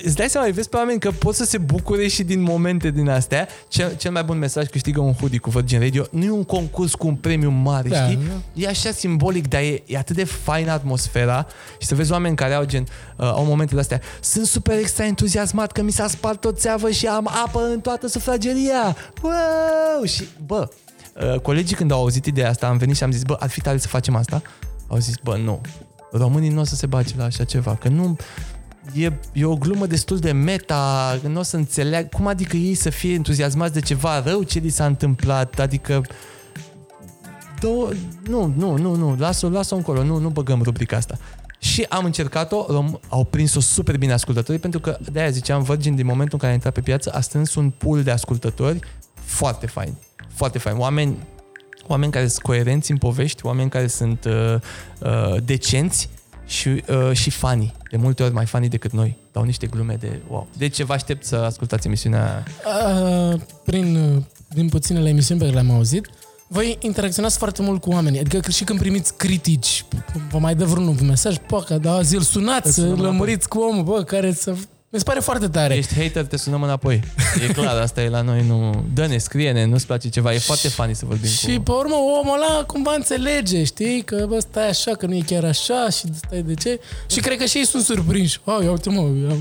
îți 0.04 0.16
dai 0.16 0.30
seama, 0.30 0.48
îi 0.48 0.54
vezi 0.54 0.70
pe 0.70 0.78
oameni 0.78 1.00
că 1.00 1.12
pot 1.12 1.36
să 1.36 1.44
se 1.44 1.58
bucure 1.58 2.08
și 2.08 2.24
din 2.24 2.42
momente 2.42 2.92
din 2.92 3.10
astea. 3.10 3.48
Cel, 3.68 3.96
cel 3.98 4.12
mai 4.12 4.24
bun 4.24 4.38
mesaj 4.38 4.68
câștigă 4.68 5.00
un 5.02 5.14
hoodie 5.14 5.40
cu 5.40 5.50
Virgin 5.50 5.80
Radio. 5.80 6.06
Nu 6.12 6.24
e 6.24 6.30
un 6.30 6.44
concurs 6.44 6.96
cu 6.96 7.08
un 7.08 7.16
premiu 7.16 7.50
mare, 7.50 7.90
Da, 7.90 8.04
știi? 8.04 8.16
da. 8.28 8.62
E 8.62 8.68
așa 8.68 8.92
simbolic, 8.92 9.48
dar 9.48 9.62
e, 9.62 9.84
e 9.86 9.98
atât 9.98 10.16
de 10.16 10.24
faină 10.24 10.72
atmosfera 10.72 11.48
și 11.82 11.88
să 11.88 11.96
vezi 11.96 12.12
oameni 12.12 12.36
care 12.36 12.54
au 12.54 12.66
gen, 12.66 12.82
uh, 13.16 13.26
au 13.26 13.44
momente 13.46 13.67
momentele 13.72 13.82
astea. 13.82 14.02
Sunt 14.22 14.46
super 14.46 14.78
extra 14.78 15.06
entuziasmat 15.06 15.72
că 15.72 15.82
mi 15.82 15.92
s-a 15.92 16.08
spart 16.08 16.40
tot 16.40 16.60
țeavă 16.60 16.90
și 16.90 17.08
am 17.08 17.30
apă 17.46 17.60
în 17.74 17.80
toată 17.80 18.08
sufrageria. 18.08 18.96
Wow! 19.22 20.06
Și, 20.06 20.28
bă, 20.46 20.70
uh, 21.34 21.40
colegii 21.40 21.76
când 21.76 21.92
au 21.92 22.00
auzit 22.00 22.26
ideea 22.26 22.50
asta, 22.50 22.68
am 22.68 22.78
venit 22.78 22.96
și 22.96 23.04
am 23.04 23.12
zis, 23.12 23.24
bă, 23.24 23.36
ar 23.40 23.50
fi 23.50 23.62
tare 23.62 23.78
să 23.78 23.88
facem 23.88 24.16
asta? 24.16 24.42
Au 24.88 24.98
zis, 24.98 25.16
bă, 25.24 25.38
nu. 25.38 25.62
Românii 26.12 26.50
nu 26.50 26.60
o 26.60 26.64
să 26.64 26.76
se 26.76 26.86
bage 26.86 27.14
la 27.18 27.24
așa 27.24 27.44
ceva, 27.44 27.76
că 27.76 27.88
nu... 27.88 28.16
E, 28.94 29.12
e 29.34 29.46
o 29.46 29.56
glumă 29.56 29.86
destul 29.86 30.18
de 30.18 30.32
meta, 30.32 31.20
nu 31.28 31.40
o 31.40 31.44
să 31.44 31.56
înțeleg 31.56 32.10
cum 32.10 32.28
adică 32.28 32.58
ei 32.58 32.74
să 32.74 32.90
fie 32.90 33.14
entuziasmați 33.14 33.74
de 33.74 33.80
ceva 33.80 34.22
rău 34.22 34.44
ce 34.44 34.60
li 34.60 34.70
s-a 34.70 34.86
întâmplat, 34.86 35.60
adică 35.60 36.02
două, 37.60 37.90
nu, 38.28 38.54
nu, 38.58 38.78
nu, 38.78 38.96
nu, 38.96 39.16
lasă-o, 39.20 39.50
lasă-o 39.50 39.78
încolo, 39.78 40.04
nu, 40.04 40.18
nu 40.18 40.30
băgăm 40.30 40.62
rubrica 40.62 40.98
asta. 40.98 41.18
Și 41.60 41.86
am 41.90 42.06
încercat-o, 42.06 42.66
rom- 42.66 43.00
au 43.10 43.24
prins-o 43.24 43.60
super 43.60 43.98
bine 43.98 44.14
ascultătorii, 44.14 44.62
pentru 44.62 44.80
că 44.80 44.98
de-aia 45.12 45.30
ziceam, 45.30 45.64
Virgin 45.64 45.96
din 45.96 46.06
momentul 46.06 46.34
în 46.34 46.40
care 46.40 46.52
a 46.52 46.56
intrat 46.56 46.74
pe 46.74 46.82
piață 46.82 47.12
a 47.12 47.20
strâns 47.20 47.56
un 47.56 47.70
pool 47.70 48.04
de 48.04 48.12
ascultători 48.12 48.80
foarte 49.14 49.68
fain, 49.68 49.94
foarte 50.34 50.58
fain. 50.58 50.78
Oameni, 50.78 51.18
oameni 51.88 52.12
care 52.12 52.28
sunt 52.28 52.44
coerenți 52.44 52.92
în 52.92 52.98
povești, 52.98 53.46
oameni 53.46 53.70
care 53.70 53.88
sunt 53.88 54.26
uh, 54.26 54.56
uh, 55.00 55.44
decenți 55.44 56.10
și, 56.46 56.84
uh, 56.90 57.12
și 57.14 57.30
fani. 57.30 57.74
De 57.92 57.98
multe 57.98 58.24
ori 58.24 58.34
mai 58.34 58.46
fani 58.46 58.70
decât 58.70 58.92
noi. 58.92 59.18
Dau 59.32 59.44
niște 59.44 59.68
glume 59.68 59.96
de 59.96 60.20
wow. 60.30 60.48
Deci 60.58 60.82
vă 60.82 60.94
aștept 60.94 61.26
să 61.26 61.36
ascultați 61.36 61.88
emisiunea. 61.88 62.44
Uh, 62.66 63.40
prin, 63.66 63.96
uh, 63.96 64.24
din 64.48 64.70
puținele 64.70 65.10
emisiuni 65.10 65.40
pe 65.40 65.46
care 65.46 65.62
le-am 65.62 65.76
auzit, 65.76 66.10
voi 66.48 66.78
interacționați 66.82 67.38
foarte 67.38 67.62
mult 67.62 67.82
cu 67.82 67.90
oamenii. 67.90 68.20
Adică 68.20 68.40
că 68.40 68.52
și 68.52 68.64
când 68.64 68.80
primiți 68.80 69.14
critici, 69.14 69.86
vă 70.32 70.38
mai 70.38 70.56
dă 70.56 70.66
vreunul 70.66 70.96
un 71.02 71.08
mesaj, 71.08 71.36
poca, 71.48 71.78
da, 71.78 72.02
zi-l 72.02 72.22
sunați, 72.22 72.74
să 72.74 72.82
sunăm 72.82 73.00
lămuriți 73.00 73.48
cu 73.48 73.60
omul, 73.60 73.84
bă, 73.84 74.04
care 74.04 74.34
să... 74.34 74.54
Mi 74.90 75.00
se 75.00 75.06
pare 75.06 75.20
foarte 75.20 75.48
tare. 75.48 75.76
Ești 75.76 75.94
hater, 76.02 76.26
te 76.26 76.38
sunăm 76.38 76.64
înapoi. 76.64 77.02
E 77.50 77.54
clar, 77.54 77.82
asta 77.82 78.02
e 78.02 78.10
la 78.10 78.22
noi, 78.22 78.44
nu... 78.48 78.86
Dă-ne, 78.94 79.18
scrie-ne, 79.18 79.66
nu-ți 79.66 79.86
place 79.86 80.10
ceva. 80.10 80.34
E 80.34 80.38
foarte 80.38 80.68
funny 80.68 80.96
să 80.96 81.06
vorbim 81.06 81.30
Și 81.30 81.56
cu... 81.56 81.62
pe 81.62 81.72
urmă 81.72 81.96
omul 81.96 82.34
ăla 82.34 82.64
cumva 82.68 82.94
înțelege, 82.96 83.64
știi? 83.64 84.02
Că 84.02 84.26
bă, 84.30 84.40
stai 84.40 84.70
așa, 84.70 84.92
că 84.92 85.06
nu 85.06 85.16
e 85.16 85.22
chiar 85.26 85.44
așa 85.44 85.90
și 85.90 86.06
stai 86.16 86.42
de 86.42 86.54
ce. 86.54 86.80
Și 87.08 87.20
cred 87.20 87.38
că 87.38 87.46
și 87.46 87.58
ei 87.58 87.66
sunt 87.66 87.84
surprinși. 87.84 88.40
Oh, 88.44 88.64
ia 88.64 88.72
uite 88.72 88.90
mă, 88.90 89.02
eu, 89.02 89.38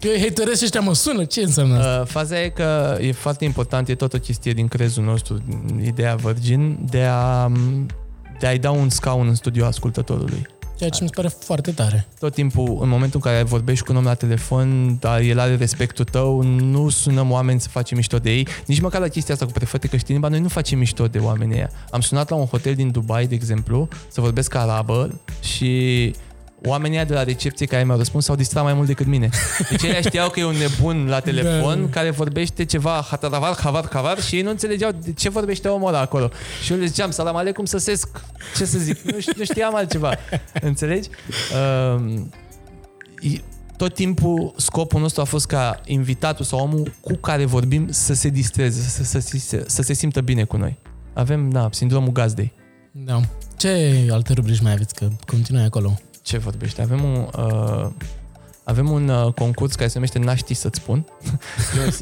eu 0.00 0.18
hateresc 0.20 0.58
și 0.58 0.64
ăștia 0.64 0.80
mă 0.80 0.94
sună, 0.94 1.24
ce 1.24 1.40
înseamnă 1.40 1.78
asta? 1.78 2.00
Uh, 2.00 2.06
faza 2.06 2.42
e 2.42 2.48
că 2.48 2.98
e 3.00 3.12
foarte 3.12 3.44
important, 3.44 3.88
e 3.88 3.94
tot 3.94 4.12
o 4.12 4.18
chestie 4.18 4.52
din 4.52 4.68
crezul 4.68 5.04
nostru, 5.04 5.42
ideea 5.84 6.14
Virgin, 6.14 6.78
de 6.90 7.02
a 7.02 7.50
de 8.38 8.46
a-i 8.46 8.58
da 8.58 8.70
un 8.70 8.88
scaun 8.88 9.26
în 9.26 9.34
studio 9.34 9.64
ascultătorului. 9.64 10.46
Ceea 10.76 10.90
ce 10.90 11.02
mi 11.02 11.08
se 11.08 11.14
pare 11.14 11.28
foarte 11.28 11.70
tare. 11.70 12.08
Tot 12.18 12.32
timpul, 12.32 12.78
în 12.80 12.88
momentul 12.88 13.20
în 13.24 13.30
care 13.30 13.42
vorbești 13.42 13.84
cu 13.84 13.92
un 13.92 13.98
om 13.98 14.04
la 14.04 14.14
telefon, 14.14 14.96
dar 15.00 15.20
el 15.20 15.38
are 15.38 15.56
respectul 15.56 16.04
tău, 16.04 16.42
nu 16.42 16.88
sunăm 16.88 17.30
oameni 17.30 17.60
să 17.60 17.68
facem 17.68 17.96
mișto 17.96 18.18
de 18.18 18.30
ei. 18.30 18.48
Nici 18.66 18.80
măcar 18.80 19.00
la 19.00 19.08
chestia 19.08 19.34
asta 19.34 19.46
cu 19.46 19.52
prefete 19.52 19.88
că 19.88 19.96
știi 19.96 20.12
limba, 20.12 20.28
noi 20.28 20.40
nu 20.40 20.48
facem 20.48 20.78
mișto 20.78 21.06
de 21.06 21.18
oamenii 21.18 21.54
ăia. 21.54 21.70
Am 21.90 22.00
sunat 22.00 22.30
la 22.30 22.36
un 22.36 22.46
hotel 22.46 22.74
din 22.74 22.90
Dubai, 22.90 23.26
de 23.26 23.34
exemplu, 23.34 23.88
să 24.08 24.20
vorbesc 24.20 24.54
arabă 24.54 25.20
și 25.42 26.14
oamenii 26.64 26.96
ăia 26.96 27.06
de 27.06 27.14
la 27.14 27.22
recepție 27.24 27.66
care 27.66 27.84
mi-au 27.84 27.96
răspuns 27.96 28.24
s-au 28.24 28.34
distrat 28.36 28.64
mai 28.64 28.74
mult 28.74 28.86
decât 28.86 29.06
mine. 29.06 29.28
Deci 29.70 29.82
ei 29.82 30.02
știau 30.02 30.30
că 30.30 30.40
e 30.40 30.44
un 30.44 30.56
nebun 30.56 31.06
la 31.08 31.20
telefon 31.20 31.80
Da. 31.80 31.88
care 31.90 32.10
vorbește 32.10 32.64
ceva 32.64 33.06
hataravar, 33.10 33.56
havar, 33.60 33.88
havar 33.92 34.20
și 34.22 34.36
ei 34.36 34.42
nu 34.42 34.50
înțelegeau 34.50 34.90
de 35.04 35.12
ce 35.12 35.28
vorbește 35.28 35.68
omul 35.68 35.88
ăla 35.88 36.00
acolo. 36.00 36.30
Și 36.64 36.72
eu 36.72 36.78
le 36.78 36.86
ziceam, 36.86 37.10
salam 37.10 37.36
aleikum, 37.36 37.64
săsesc. 37.64 38.08
Ce 38.56 38.64
să 38.64 38.78
zic? 38.78 39.00
Nu, 39.02 39.18
ș- 39.18 39.36
nu 39.36 39.44
știam 39.44 39.74
altceva. 39.74 40.14
Înțelegi? 40.60 41.08
Um, 41.96 42.30
i- 43.20 43.42
tot 43.76 43.94
timpul 43.94 44.52
scopul 44.56 45.00
nostru 45.00 45.20
a 45.20 45.24
fost 45.24 45.46
ca 45.46 45.80
invitatul 45.86 46.44
sau 46.44 46.58
omul 46.58 46.92
cu 47.00 47.12
care 47.14 47.44
vorbim 47.44 47.86
să 47.90 48.14
se 48.14 48.28
distreze, 48.28 48.80
să, 48.80 49.04
să, 49.04 49.18
să, 49.20 49.36
să, 49.38 49.64
să 49.66 49.82
se 49.82 49.92
simtă 49.92 50.20
bine 50.20 50.44
cu 50.44 50.56
noi. 50.56 50.78
Avem, 51.12 51.50
da, 51.50 51.68
sindromul 51.72 52.12
gazdei. 52.12 52.52
Da. 52.92 53.20
Ce 53.56 54.06
alte 54.10 54.32
rubrici 54.32 54.60
mai 54.60 54.72
aveți? 54.72 54.94
Că 54.94 55.08
continuai 55.26 55.64
acolo. 55.64 55.98
Ce 56.24 56.38
vorbește? 56.38 56.82
Avem 56.82 57.04
un, 57.04 57.28
uh, 57.38 57.90
avem 58.64 58.90
un 58.90 59.08
uh, 59.08 59.32
concurs 59.32 59.74
care 59.74 59.88
se 59.88 59.94
numește 59.94 60.18
N-aș 60.18 60.38
ști 60.38 60.54
să-ți 60.54 60.80
spun. 60.80 61.06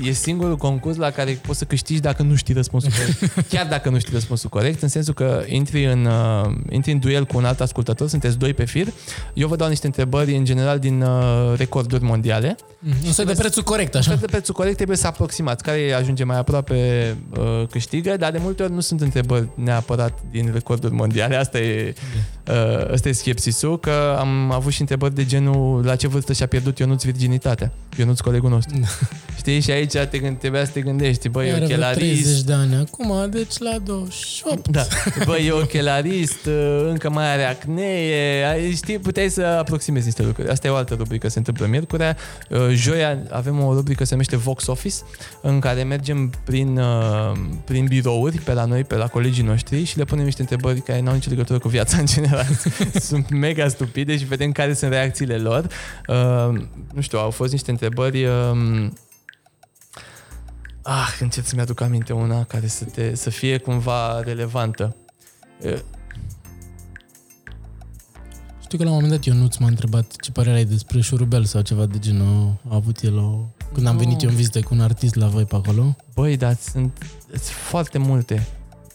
e 0.03 0.13
singurul 0.13 0.57
concurs 0.57 0.97
la 0.97 1.11
care 1.11 1.41
poți 1.47 1.59
să 1.59 1.65
câștigi 1.65 2.01
dacă 2.01 2.23
nu 2.23 2.35
știi 2.35 2.55
răspunsul 2.55 2.91
corect. 2.99 3.49
Chiar 3.49 3.67
dacă 3.67 3.89
nu 3.91 3.99
știi 3.99 4.13
răspunsul 4.13 4.49
corect, 4.49 4.83
în 4.83 4.89
sensul 4.89 5.15
că 5.15 5.43
intri 5.47 5.85
în, 5.85 6.05
uh, 6.05 6.55
intri 6.71 6.93
în 6.93 6.99
duel 6.99 7.25
cu 7.25 7.37
un 7.37 7.45
alt 7.45 7.61
ascultător, 7.61 8.09
sunteți 8.09 8.39
doi 8.39 8.55
pe 8.55 8.65
fir. 8.65 8.87
Eu 9.35 9.49
vă 9.49 9.57
dau 9.57 9.69
niște 9.69 9.87
întrebări, 9.87 10.37
în 10.37 10.45
general, 10.45 10.79
din 10.79 11.03
uh, 11.03 11.53
recorduri 11.57 12.03
mondiale. 12.05 12.57
Nu 13.05 13.11
se 13.11 13.25
de 13.25 13.33
prețul 13.33 13.63
corect, 13.63 13.95
așa. 13.95 14.11
Așa. 14.11 14.21
De 14.21 14.27
prețul 14.27 14.55
corect 14.55 14.77
trebuie 14.77 14.97
să 14.97 15.07
aproximați. 15.07 15.63
Care 15.63 15.93
ajunge 15.93 16.25
mai 16.25 16.39
aproape 16.39 17.17
uh, 17.39 17.67
câștigă, 17.71 18.17
dar 18.17 18.31
de 18.31 18.39
multe 18.41 18.63
ori 18.63 18.73
nu 18.73 18.81
sunt 18.81 19.01
întrebări 19.01 19.49
neapărat 19.55 20.19
din 20.31 20.51
recorduri 20.53 20.95
mondiale. 20.95 21.37
Asta 21.37 21.59
e, 21.59 21.95
uh, 22.49 22.93
asta 22.93 23.09
e 23.09 23.13
schepsisul, 23.13 23.79
că 23.79 24.17
am 24.19 24.53
avut 24.53 24.73
și 24.73 24.81
întrebări 24.81 25.15
de 25.15 25.25
genul 25.25 25.85
la 25.85 25.97
ce 25.97 26.09
vârstă 26.09 26.33
și-a 26.33 26.47
pierdut 26.53 26.79
Ionuț 26.79 27.03
virginitatea. 27.05 27.73
Ionuț, 27.99 28.21
colegul 28.21 28.51
nostru. 28.51 28.81
Știi? 29.37 29.61
Și 29.61 29.71
aici 29.71 29.93
te 30.11 30.19
gând, 30.19 30.39
trebuia 30.39 30.65
să 30.65 30.71
te 30.71 30.81
gândești, 30.81 31.29
băi, 31.29 31.49
e 31.49 31.53
Are 31.53 31.65
vreo 31.65 31.77
30 31.79 31.93
ochelarist. 31.97 32.47
de 32.47 32.53
ani 32.53 32.75
acum, 32.75 33.31
deci 33.31 33.59
la 33.59 33.77
28. 33.85 34.69
Da, 34.69 34.87
băi, 35.27 35.47
e 35.47 35.53
ochelarist, 35.53 36.47
uh, 36.47 36.87
încă 36.89 37.11
mai 37.11 37.33
are 37.33 37.43
acnee, 37.45 38.45
ai- 38.47 38.73
știi, 38.75 38.99
puteai 38.99 39.29
să 39.31 39.43
aproximezi 39.43 40.05
niște 40.05 40.23
lucruri. 40.23 40.49
Asta 40.49 40.67
e 40.67 40.71
o 40.71 40.75
altă 40.75 40.95
rubrică, 40.95 41.29
se 41.29 41.39
întâmplă 41.39 41.67
miercurea. 41.67 42.17
Uh, 42.51 42.59
Joia 42.75 43.19
avem 43.31 43.61
o 43.65 43.75
rubrică 43.75 44.05
se 44.05 44.11
numește 44.11 44.37
Vox 44.37 44.67
Office, 44.67 44.97
în 45.43 45.59
care 45.59 45.83
mergem 45.83 46.33
prin, 46.45 46.79
uh, 46.79 47.33
prin 47.65 47.85
birouri 47.85 48.39
pe 48.39 48.53
la 48.53 48.65
noi, 48.65 48.85
pe 48.85 48.95
la 48.95 49.07
colegii 49.07 49.45
noștri 49.45 49.85
și 49.85 49.97
le 49.99 50.05
punem 50.05 50.25
niște 50.25 50.41
întrebări 50.41 50.81
care 50.81 51.01
nu 51.01 51.09
au 51.09 51.15
nicio 51.15 51.31
legătură 51.31 51.59
cu 51.59 51.69
viața 51.69 51.97
în 51.97 52.07
general. 52.07 52.47
sunt 53.09 53.31
mega 53.31 53.69
stupide 53.69 54.19
și 54.19 54.25
vedem 54.25 54.53
care 54.53 54.75
sunt 54.75 54.91
reacțiile 54.91 55.37
lor. 55.37 55.67
Uh, 56.47 56.63
nu 56.95 57.01
știu, 57.01 57.19
au 57.19 57.31
fost 57.31 57.53
niște 57.53 57.71
întrebări... 57.71 58.25
Uh, 58.25 58.89
Ah, 60.85 61.17
încep 61.21 61.45
să-mi 61.45 61.61
aduc 61.61 61.81
aminte 61.81 62.13
una 62.13 62.45
care 62.45 62.67
să, 62.67 62.85
te, 62.85 63.15
să 63.15 63.31
fie 63.31 63.59
cumva 63.59 64.21
relevantă. 64.21 64.97
Uh, 65.65 65.79
Știu 68.61 68.79
că 68.79 68.85
la 68.85 68.91
un 68.91 68.95
moment 69.03 69.13
dat 69.13 69.25
Ionuț 69.25 69.57
m-a 69.57 69.67
întrebat 69.67 70.17
ce 70.17 70.31
părere 70.33 70.57
ai 70.57 70.65
despre 70.65 71.01
șurubel 71.01 71.45
sau 71.45 71.61
ceva 71.61 71.87
de 71.87 71.99
genul. 71.99 72.55
A 72.69 72.75
avut 72.75 73.01
el 73.03 73.17
o... 73.19 73.47
Când 73.73 73.87
am 73.87 73.93
Nu. 73.95 73.99
venit 74.01 74.23
eu 74.23 74.29
în 74.29 74.35
vizită 74.37 74.61
cu 74.61 74.75
un 74.75 74.81
artist 74.81 75.15
la 75.15 75.27
voi 75.27 75.45
pe 75.45 75.55
acolo. 75.55 75.97
Băi, 76.15 76.37
dar 76.37 76.57
sunt, 76.61 76.99
sunt 77.29 77.43
foarte 77.43 77.99
multe. 77.99 78.47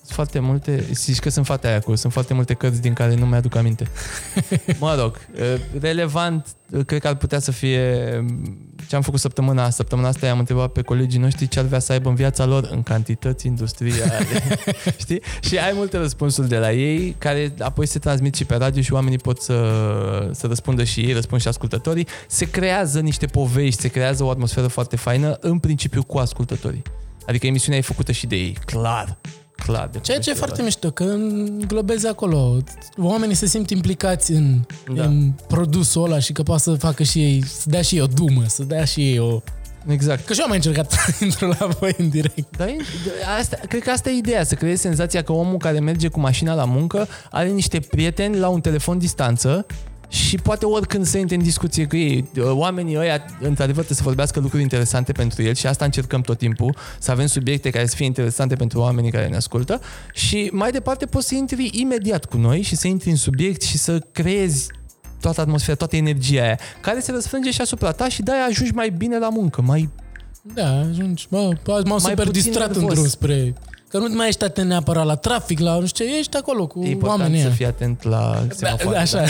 Sunt 0.07 0.19
foarte 0.19 0.39
multe, 0.39 0.85
zici 0.93 1.19
că 1.19 1.29
sunt 1.29 1.45
fate 1.45 1.67
aia 1.67 1.75
acolo, 1.75 1.95
sunt 1.95 2.13
foarte 2.13 2.33
multe 2.33 2.53
cărți 2.53 2.81
din 2.81 2.93
care 2.93 3.15
nu 3.15 3.25
mi-aduc 3.25 3.55
aminte. 3.55 3.87
Mă 4.79 4.95
rog, 4.99 5.19
uh, 5.33 5.61
relevant, 5.79 6.47
uh, 6.71 6.85
cred 6.85 7.01
că 7.01 7.07
ar 7.07 7.15
putea 7.15 7.39
să 7.39 7.51
fie 7.51 8.15
um, 8.19 8.69
ce 8.87 8.95
am 8.95 9.01
făcut 9.01 9.19
săptămâna 9.19 9.61
asta. 9.61 9.75
Săptămâna 9.75 10.07
asta 10.07 10.25
i-am 10.25 10.39
întrebat 10.39 10.71
pe 10.71 10.81
colegii 10.81 11.19
noștri 11.19 11.47
ce 11.47 11.59
ar 11.59 11.65
vrea 11.65 11.79
să 11.79 11.91
aibă 11.91 12.09
în 12.09 12.15
viața 12.15 12.45
lor 12.45 12.67
în 12.71 12.83
cantități 12.83 13.47
industriale. 13.47 14.27
Știi? 14.97 15.21
Și 15.41 15.57
ai 15.57 15.71
multe 15.75 15.97
răspunsuri 15.97 16.47
de 16.47 16.57
la 16.57 16.71
ei, 16.71 17.15
care 17.17 17.53
apoi 17.59 17.85
se 17.85 17.99
transmit 17.99 18.35
și 18.35 18.45
pe 18.45 18.55
radio 18.55 18.81
și 18.81 18.93
oamenii 18.93 19.17
pot 19.17 19.41
să, 19.41 20.29
să 20.31 20.47
răspundă 20.47 20.83
și 20.83 20.99
ei, 20.99 21.13
răspund 21.13 21.41
și 21.41 21.47
ascultătorii. 21.47 22.07
Se 22.27 22.49
creează 22.49 22.99
niște 22.99 23.25
povești, 23.25 23.81
se 23.81 23.87
creează 23.87 24.23
o 24.23 24.29
atmosferă 24.29 24.67
foarte 24.67 24.95
faină, 24.95 25.37
în 25.39 25.59
principiu 25.59 26.03
cu 26.03 26.17
ascultătorii. 26.17 26.81
Adică 27.27 27.45
emisiunea 27.45 27.79
e 27.79 27.81
făcută 27.81 28.11
și 28.11 28.27
de 28.27 28.35
ei, 28.35 28.57
clar. 28.65 29.17
Clar. 29.65 29.89
De 29.91 29.99
Ceea 29.99 30.19
ce 30.19 30.29
e 30.29 30.33
povestea 30.33 30.35
foarte 30.35 30.55
lor. 30.55 30.65
mișto, 30.65 30.91
că 30.91 31.03
înglobezi 31.03 32.07
acolo. 32.07 32.57
Oamenii 32.97 33.35
se 33.35 33.45
simt 33.45 33.69
implicați 33.69 34.31
în, 34.31 34.59
Da. 34.87 34.93
da. 34.93 35.03
în 35.03 35.31
produsul 35.47 36.03
ăla 36.03 36.19
și 36.19 36.31
că 36.31 36.43
poate 36.43 36.61
să 36.61 36.73
facă 36.73 37.03
și 37.03 37.19
ei, 37.23 37.45
să 37.45 37.69
dea 37.69 37.81
și 37.81 37.95
ei 37.95 38.01
o 38.01 38.05
dumă, 38.07 38.43
să 38.47 38.63
dea 38.63 38.83
și 38.85 38.99
ei 39.01 39.19
o... 39.19 39.41
Exact. 39.87 40.25
Că 40.25 40.33
și 40.33 40.39
eu 40.39 40.45
am 40.45 40.49
mai 40.51 40.57
încercat 40.65 40.91
să 40.91 41.23
intru 41.23 41.47
la 41.47 41.67
voi 41.79 41.95
în 41.97 42.09
direct. 42.09 42.57
Dar 42.57 42.67
e- 42.67 42.75
asta, 43.39 43.57
cred 43.67 43.81
că 43.81 43.89
asta 43.89 44.09
e 44.09 44.17
ideea, 44.17 44.43
să 44.43 44.55
creezi 44.55 44.81
senzația 44.81 45.21
că 45.21 45.31
omul 45.31 45.57
care 45.57 45.79
merge 45.79 46.07
cu 46.07 46.19
mașina 46.19 46.53
la 46.53 46.65
muncă 46.65 47.07
are 47.31 47.49
niște 47.49 47.79
prieteni 47.79 48.37
la 48.37 48.47
un 48.47 48.61
telefon 48.61 48.97
distanță 48.97 49.65
și 50.07 50.37
poate 50.37 50.65
oricând 50.65 51.05
să 51.05 51.17
intre 51.17 51.35
în 51.35 51.43
discuție 51.43 51.85
cu 51.87 51.95
ei. 51.95 52.29
Oamenii 52.39 52.97
ăia, 52.97 53.13
într-adevăr, 53.39 53.83
trebuie 53.83 53.97
să 53.97 54.03
vorbească 54.03 54.39
lucruri 54.39 54.61
interesante 54.61 55.11
pentru 55.11 55.41
el 55.43 55.53
și 55.53 55.67
asta 55.67 55.85
încercăm 55.85 56.21
tot 56.21 56.37
timpul, 56.37 56.75
să 56.99 57.11
avem 57.11 57.25
subiecte 57.25 57.69
care 57.69 57.85
să 57.85 57.95
fie 57.95 58.05
interesante 58.05 58.55
pentru 58.55 58.79
oamenii 58.79 59.11
care 59.11 59.27
ne 59.27 59.35
ascultă 59.35 59.81
și 60.13 60.49
mai 60.53 60.71
departe 60.71 61.05
poți 61.05 61.27
să 61.27 61.35
intri 61.35 61.69
imediat 61.73 62.25
cu 62.25 62.37
noi 62.37 62.61
și 62.61 62.75
să 62.75 62.87
intri 62.87 63.09
în 63.09 63.15
subiect 63.15 63.61
și 63.61 63.77
să 63.77 63.99
creezi 64.11 64.67
toată 65.21 65.41
atmosfera, 65.41 65.75
toată 65.77 65.95
energia 65.95 66.41
aia, 66.41 66.59
care 66.81 66.99
se 66.99 67.11
răsfrânge 67.11 67.51
și 67.51 67.61
asupra 67.61 67.91
ta 67.91 68.09
și 68.09 68.21
de-aia 68.21 68.43
ajungi 68.43 68.73
mai 68.73 68.89
bine 68.89 69.17
la 69.17 69.29
muncă, 69.29 69.61
mai 69.61 69.89
Da, 70.53 70.79
ajungi. 70.79 71.27
Bă, 71.29 71.37
azi 71.47 71.85
m-am 71.85 71.85
Mai 71.87 71.99
super 71.99 72.25
puțin 72.25 72.31
distrat 72.41 72.67
în 72.67 72.73
nervos. 72.79 72.93
drum 72.93 73.07
spre 73.07 73.53
Că 73.89 73.97
nu 73.97 74.07
mai 74.15 74.27
ești 74.27 74.43
atent 74.43 74.67
neapărat 74.69 75.05
la 75.05 75.15
trafic, 75.15 75.59
la 75.59 75.79
nu 75.79 75.85
știu 75.85 76.05
ce, 76.05 76.17
ești 76.17 76.37
acolo 76.37 76.67
cu 76.67 76.83
E 76.83 76.89
important 76.89 77.19
oamenii 77.19 77.39
să 77.41 77.45
ăia. 77.45 77.55
fii 77.55 77.65
atent 77.65 78.03
la 78.03 78.43
Da, 78.47 78.53
semafoare. 78.55 78.97
așa. 78.97 79.23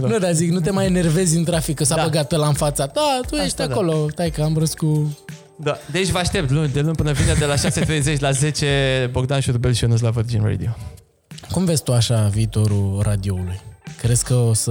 Da. 0.00 0.08
Nu, 0.08 0.18
dar 0.18 0.32
zic, 0.32 0.50
nu 0.50 0.60
te 0.60 0.70
mai 0.70 0.86
enervezi 0.86 1.36
în 1.36 1.44
trafic 1.44 1.76
că 1.76 1.84
s-a 1.84 1.94
Da. 1.94 2.02
băgat 2.02 2.30
la 2.36 2.46
în 2.46 2.52
fața 2.52 2.86
ta, 2.86 3.20
tu 3.28 3.34
ești 3.34 3.46
Asta 3.46 3.66
da. 3.66 3.72
acolo. 3.72 4.08
Stai 4.10 4.30
că 4.30 4.42
am 4.42 4.52
brăs 4.52 4.74
cu... 4.74 5.16
Da. 5.56 5.76
Deci 5.90 6.08
vă 6.08 6.18
aștept 6.18 6.50
luni, 6.50 6.68
de 6.72 6.80
luni 6.80 6.94
până 6.94 7.12
vineri 7.12 7.38
de 7.38 7.44
la 7.44 7.54
6.30 8.14 8.18
la 8.18 8.30
10 8.30 9.08
Bogdan 9.12 9.40
Șurbel 9.40 9.72
și 9.72 9.82
Ionuț 9.84 10.00
la 10.00 10.10
Virgin 10.10 10.42
Radio. 10.44 10.76
Cum 11.52 11.64
vezi 11.64 11.82
tu 11.82 11.92
așa 11.92 12.28
viitorul 12.32 13.00
radioului? 13.02 13.60
Crezi 13.98 14.24
că 14.24 14.34
o 14.34 14.52
să... 14.54 14.70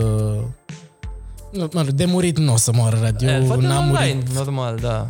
Nu, 1.51 1.69
mă 1.73 1.81
rog, 1.81 1.89
de 1.89 2.05
murit 2.05 2.37
nu 2.37 2.53
o 2.53 2.57
să 2.57 2.71
moară 2.75 2.95
Eh, 2.95 3.01
radio, 3.01 3.45
poate 3.47 3.61
n-a 3.65 3.79
online, 3.79 4.13
murit. 4.13 4.29
normal, 4.35 4.77
da. 4.81 5.07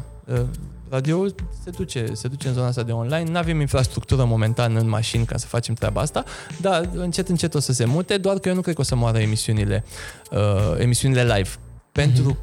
Eh, 0.89 0.95
Radio 0.95 1.25
se 1.63 1.69
duce, 1.69 2.05
se 2.13 2.27
duce 2.27 2.47
în 2.47 2.53
zona 2.53 2.67
asta 2.67 2.83
de 2.83 2.91
online. 2.91 3.29
Nu 3.31 3.37
avem 3.37 3.59
infrastructură 3.59 4.25
momentan 4.25 4.75
în 4.75 4.89
mașini 4.89 5.25
ca 5.25 5.37
să 5.37 5.47
facem 5.47 5.73
treaba 5.73 6.01
asta, 6.01 6.23
dar 6.61 6.89
încet, 6.93 7.29
încet 7.29 7.53
o 7.53 7.59
să 7.59 7.73
se 7.73 7.85
mute, 7.85 8.17
doar 8.17 8.39
că 8.39 8.49
eu 8.49 8.55
nu 8.55 8.61
cred 8.61 8.75
că 8.75 8.81
o 8.81 8.83
să 8.83 8.95
moară 8.95 9.19
emisiunile, 9.19 9.83
uh, 10.31 10.79
emisiunile 10.79 11.23
live. 11.23 11.49
Pentru 11.91 12.37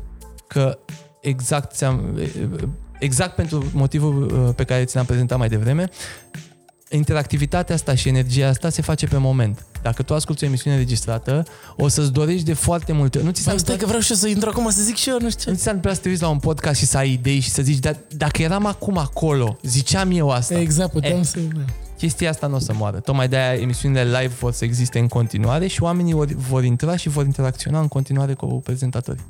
că 0.46 0.78
exact, 1.20 1.74
ți-am, 1.74 2.20
exact 2.98 3.34
pentru 3.34 3.70
motivul 3.72 4.22
uh, 4.22 4.54
pe 4.54 4.64
care 4.64 4.84
ți 4.84 4.96
l-am 4.96 5.04
prezentat 5.04 5.38
mai 5.38 5.48
devreme, 5.48 5.88
interactivitatea 6.90 7.74
asta 7.74 7.94
și 7.94 8.08
energia 8.08 8.48
asta 8.48 8.68
se 8.68 8.82
face 8.82 9.06
pe 9.06 9.16
moment. 9.16 9.66
Dacă 9.82 10.02
tu 10.02 10.14
asculti 10.14 10.44
o 10.44 10.46
emisiune 10.46 10.76
registrată, 10.76 11.44
o 11.76 11.88
să-ți 11.88 12.12
dorești 12.12 12.44
de 12.44 12.52
foarte 12.52 12.92
multe... 12.92 13.22
Nu 13.22 13.30
ți 13.30 13.42
s-a 13.42 13.52
Bă, 13.52 13.58
stai 13.58 13.76
că 13.76 13.86
vreau 13.86 14.00
și 14.00 14.10
eu 14.10 14.16
să 14.16 14.28
intru 14.28 14.48
acum 14.48 14.70
să 14.70 14.82
zic 14.82 14.96
și 14.96 15.08
eu, 15.08 15.16
nu 15.20 15.30
știu 15.30 15.42
nu 15.46 15.50
ce. 15.50 15.56
ți 15.56 15.62
s-a 15.62 15.70
întâmplat 15.70 15.94
să 15.94 16.00
te 16.02 16.08
uiți 16.08 16.22
la 16.22 16.28
un 16.28 16.38
podcast 16.38 16.78
și 16.78 16.86
să 16.86 16.96
ai 16.96 17.12
idei 17.12 17.40
și 17.40 17.50
să 17.50 17.62
zici, 17.62 17.78
dar 17.78 17.96
dacă 18.16 18.42
eram 18.42 18.66
acum 18.66 18.98
acolo, 18.98 19.58
ziceam 19.62 20.10
eu 20.10 20.30
asta. 20.30 20.58
Exact, 20.58 20.92
puteam 20.92 21.18
E. 21.20 21.22
să... 21.22 21.38
Chestia 21.96 22.30
asta 22.30 22.46
nu 22.46 22.54
o 22.54 22.58
să 22.58 22.72
moară. 22.74 22.98
Tocmai 22.98 23.28
de-aia 23.28 23.60
emisiunile 23.60 24.04
live 24.04 24.32
vor 24.38 24.52
să 24.52 24.64
existe 24.64 24.98
în 24.98 25.08
continuare 25.08 25.66
și 25.66 25.82
oamenii 25.82 26.12
vor, 26.14 26.26
vor 26.26 26.64
intra 26.64 26.96
și 26.96 27.08
vor 27.08 27.24
interacționa 27.24 27.80
în 27.80 27.88
continuare 27.88 28.34
cu 28.34 28.46
prezentatorii. 28.46 29.24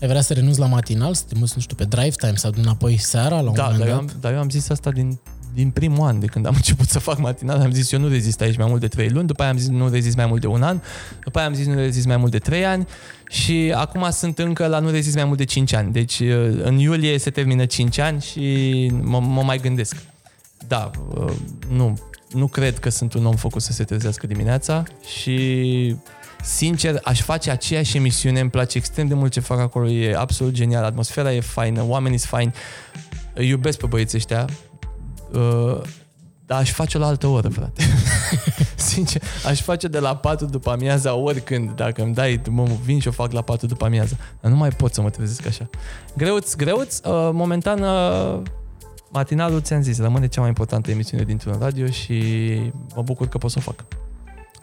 Ai 0.00 0.08
vrea 0.08 0.20
să 0.20 0.32
renunți 0.32 0.58
la 0.58 0.66
matinal, 0.66 1.14
să 1.14 1.22
te 1.28 1.34
muți, 1.38 1.52
nu 1.56 1.60
știu, 1.62 1.76
pe 1.76 1.84
drive 1.84 2.14
time 2.16 2.34
sau 2.36 2.52
înapoi 2.56 2.96
seara 2.96 3.40
la 3.40 3.48
un 3.48 3.54
Da, 3.54 3.62
moment 3.62 3.78
dar 3.78 3.88
eu, 3.88 3.94
dat? 3.94 4.02
am, 4.02 4.16
dar 4.20 4.32
eu 4.32 4.38
am 4.38 4.50
zis 4.50 4.68
asta 4.68 4.90
din, 4.90 5.18
din 5.60 5.70
primul 5.70 6.06
an, 6.06 6.18
de 6.20 6.26
când 6.26 6.46
am 6.46 6.54
început 6.60 6.88
să 6.88 6.98
fac 6.98 7.18
matinal, 7.18 7.60
am 7.60 7.70
zis 7.70 7.92
eu 7.92 8.00
nu 8.00 8.08
rezist 8.08 8.40
aici 8.40 8.56
mai 8.56 8.66
mult 8.68 8.80
de 8.80 8.88
3 8.88 9.08
luni, 9.08 9.26
după 9.26 9.42
aia 9.42 9.50
am 9.50 9.58
zis 9.58 9.68
nu 9.68 9.88
rezist 9.88 10.16
mai 10.16 10.26
mult 10.26 10.40
de 10.40 10.46
un 10.46 10.62
an, 10.62 10.80
după 11.24 11.38
aia 11.38 11.46
am 11.46 11.54
zis 11.54 11.66
nu 11.66 11.74
rezist 11.74 12.06
mai 12.06 12.16
mult 12.16 12.30
de 12.30 12.38
3 12.38 12.64
ani 12.64 12.86
și 13.28 13.72
acum 13.76 14.10
sunt 14.10 14.38
încă 14.38 14.66
la 14.66 14.78
nu 14.78 14.90
rezist 14.90 15.14
mai 15.14 15.24
mult 15.24 15.38
de 15.38 15.44
5 15.44 15.72
ani. 15.72 15.92
Deci 15.92 16.18
uh, 16.18 16.60
în 16.62 16.78
iulie 16.78 17.18
se 17.18 17.30
termină 17.30 17.64
5 17.64 17.98
ani 17.98 18.20
și 18.20 18.92
mă, 19.02 19.20
mă 19.20 19.42
mai 19.42 19.58
gândesc. 19.58 19.96
Da, 20.68 20.90
uh, 21.14 21.32
nu, 21.68 21.98
nu 22.32 22.46
cred 22.46 22.78
că 22.78 22.88
sunt 22.88 23.12
un 23.12 23.26
om 23.26 23.34
făcut 23.34 23.62
să 23.62 23.72
se 23.72 23.84
trezească 23.84 24.26
dimineața 24.26 24.82
și 25.20 25.96
sincer, 26.42 27.00
aș 27.04 27.20
face 27.20 27.50
aceeași 27.50 27.96
emisiune, 27.96 28.40
îmi 28.40 28.50
place 28.50 28.78
extrem 28.78 29.06
de 29.06 29.14
mult 29.14 29.32
ce 29.32 29.40
fac 29.40 29.58
acolo, 29.58 29.88
e 29.88 30.16
absolut 30.16 30.52
genial, 30.52 30.84
atmosfera 30.84 31.32
e 31.32 31.40
faină, 31.40 31.84
oamenii 31.86 32.18
sunt 32.18 32.30
faini, 32.30 32.52
îi 33.34 33.48
iubesc 33.48 33.78
pe 33.78 33.86
băieții 33.86 34.18
ăștia, 34.18 34.46
uh, 35.34 35.80
dar 36.46 36.58
aș 36.58 36.70
face 36.72 36.98
la 36.98 37.06
altă 37.06 37.26
oră, 37.26 37.48
frate. 37.48 37.82
Sincer, 38.76 39.22
aș 39.46 39.60
face 39.60 39.88
de 39.88 39.98
la 39.98 40.16
4 40.16 40.46
după 40.46 40.70
amiaza 40.70 41.14
oricând. 41.14 41.70
Dacă 41.70 42.02
îmi 42.02 42.14
dai, 42.14 42.40
mă 42.50 42.66
vin 42.84 43.00
și 43.00 43.08
o 43.08 43.10
fac 43.10 43.32
la 43.32 43.42
4 43.42 43.66
după 43.66 43.84
amiaza. 43.84 44.16
Dar 44.40 44.50
nu 44.50 44.56
mai 44.56 44.68
pot 44.68 44.94
să 44.94 45.00
mă 45.00 45.10
trezesc 45.10 45.46
așa. 45.46 45.70
Greuț, 46.16 46.54
greuț. 46.54 46.98
Uh, 46.98 47.30
momentan, 47.32 47.82
uh, 47.82 48.42
matinalul, 49.10 49.60
ți-am 49.60 49.82
zis, 49.82 49.98
rămâne 49.98 50.26
cea 50.28 50.40
mai 50.40 50.48
importantă 50.48 50.90
emisiune 50.90 51.22
dintr-un 51.22 51.56
radio 51.60 51.86
și 51.86 52.22
mă 52.94 53.02
bucur 53.02 53.28
că 53.28 53.38
pot 53.38 53.50
să 53.50 53.56
o 53.58 53.62
fac. 53.62 53.84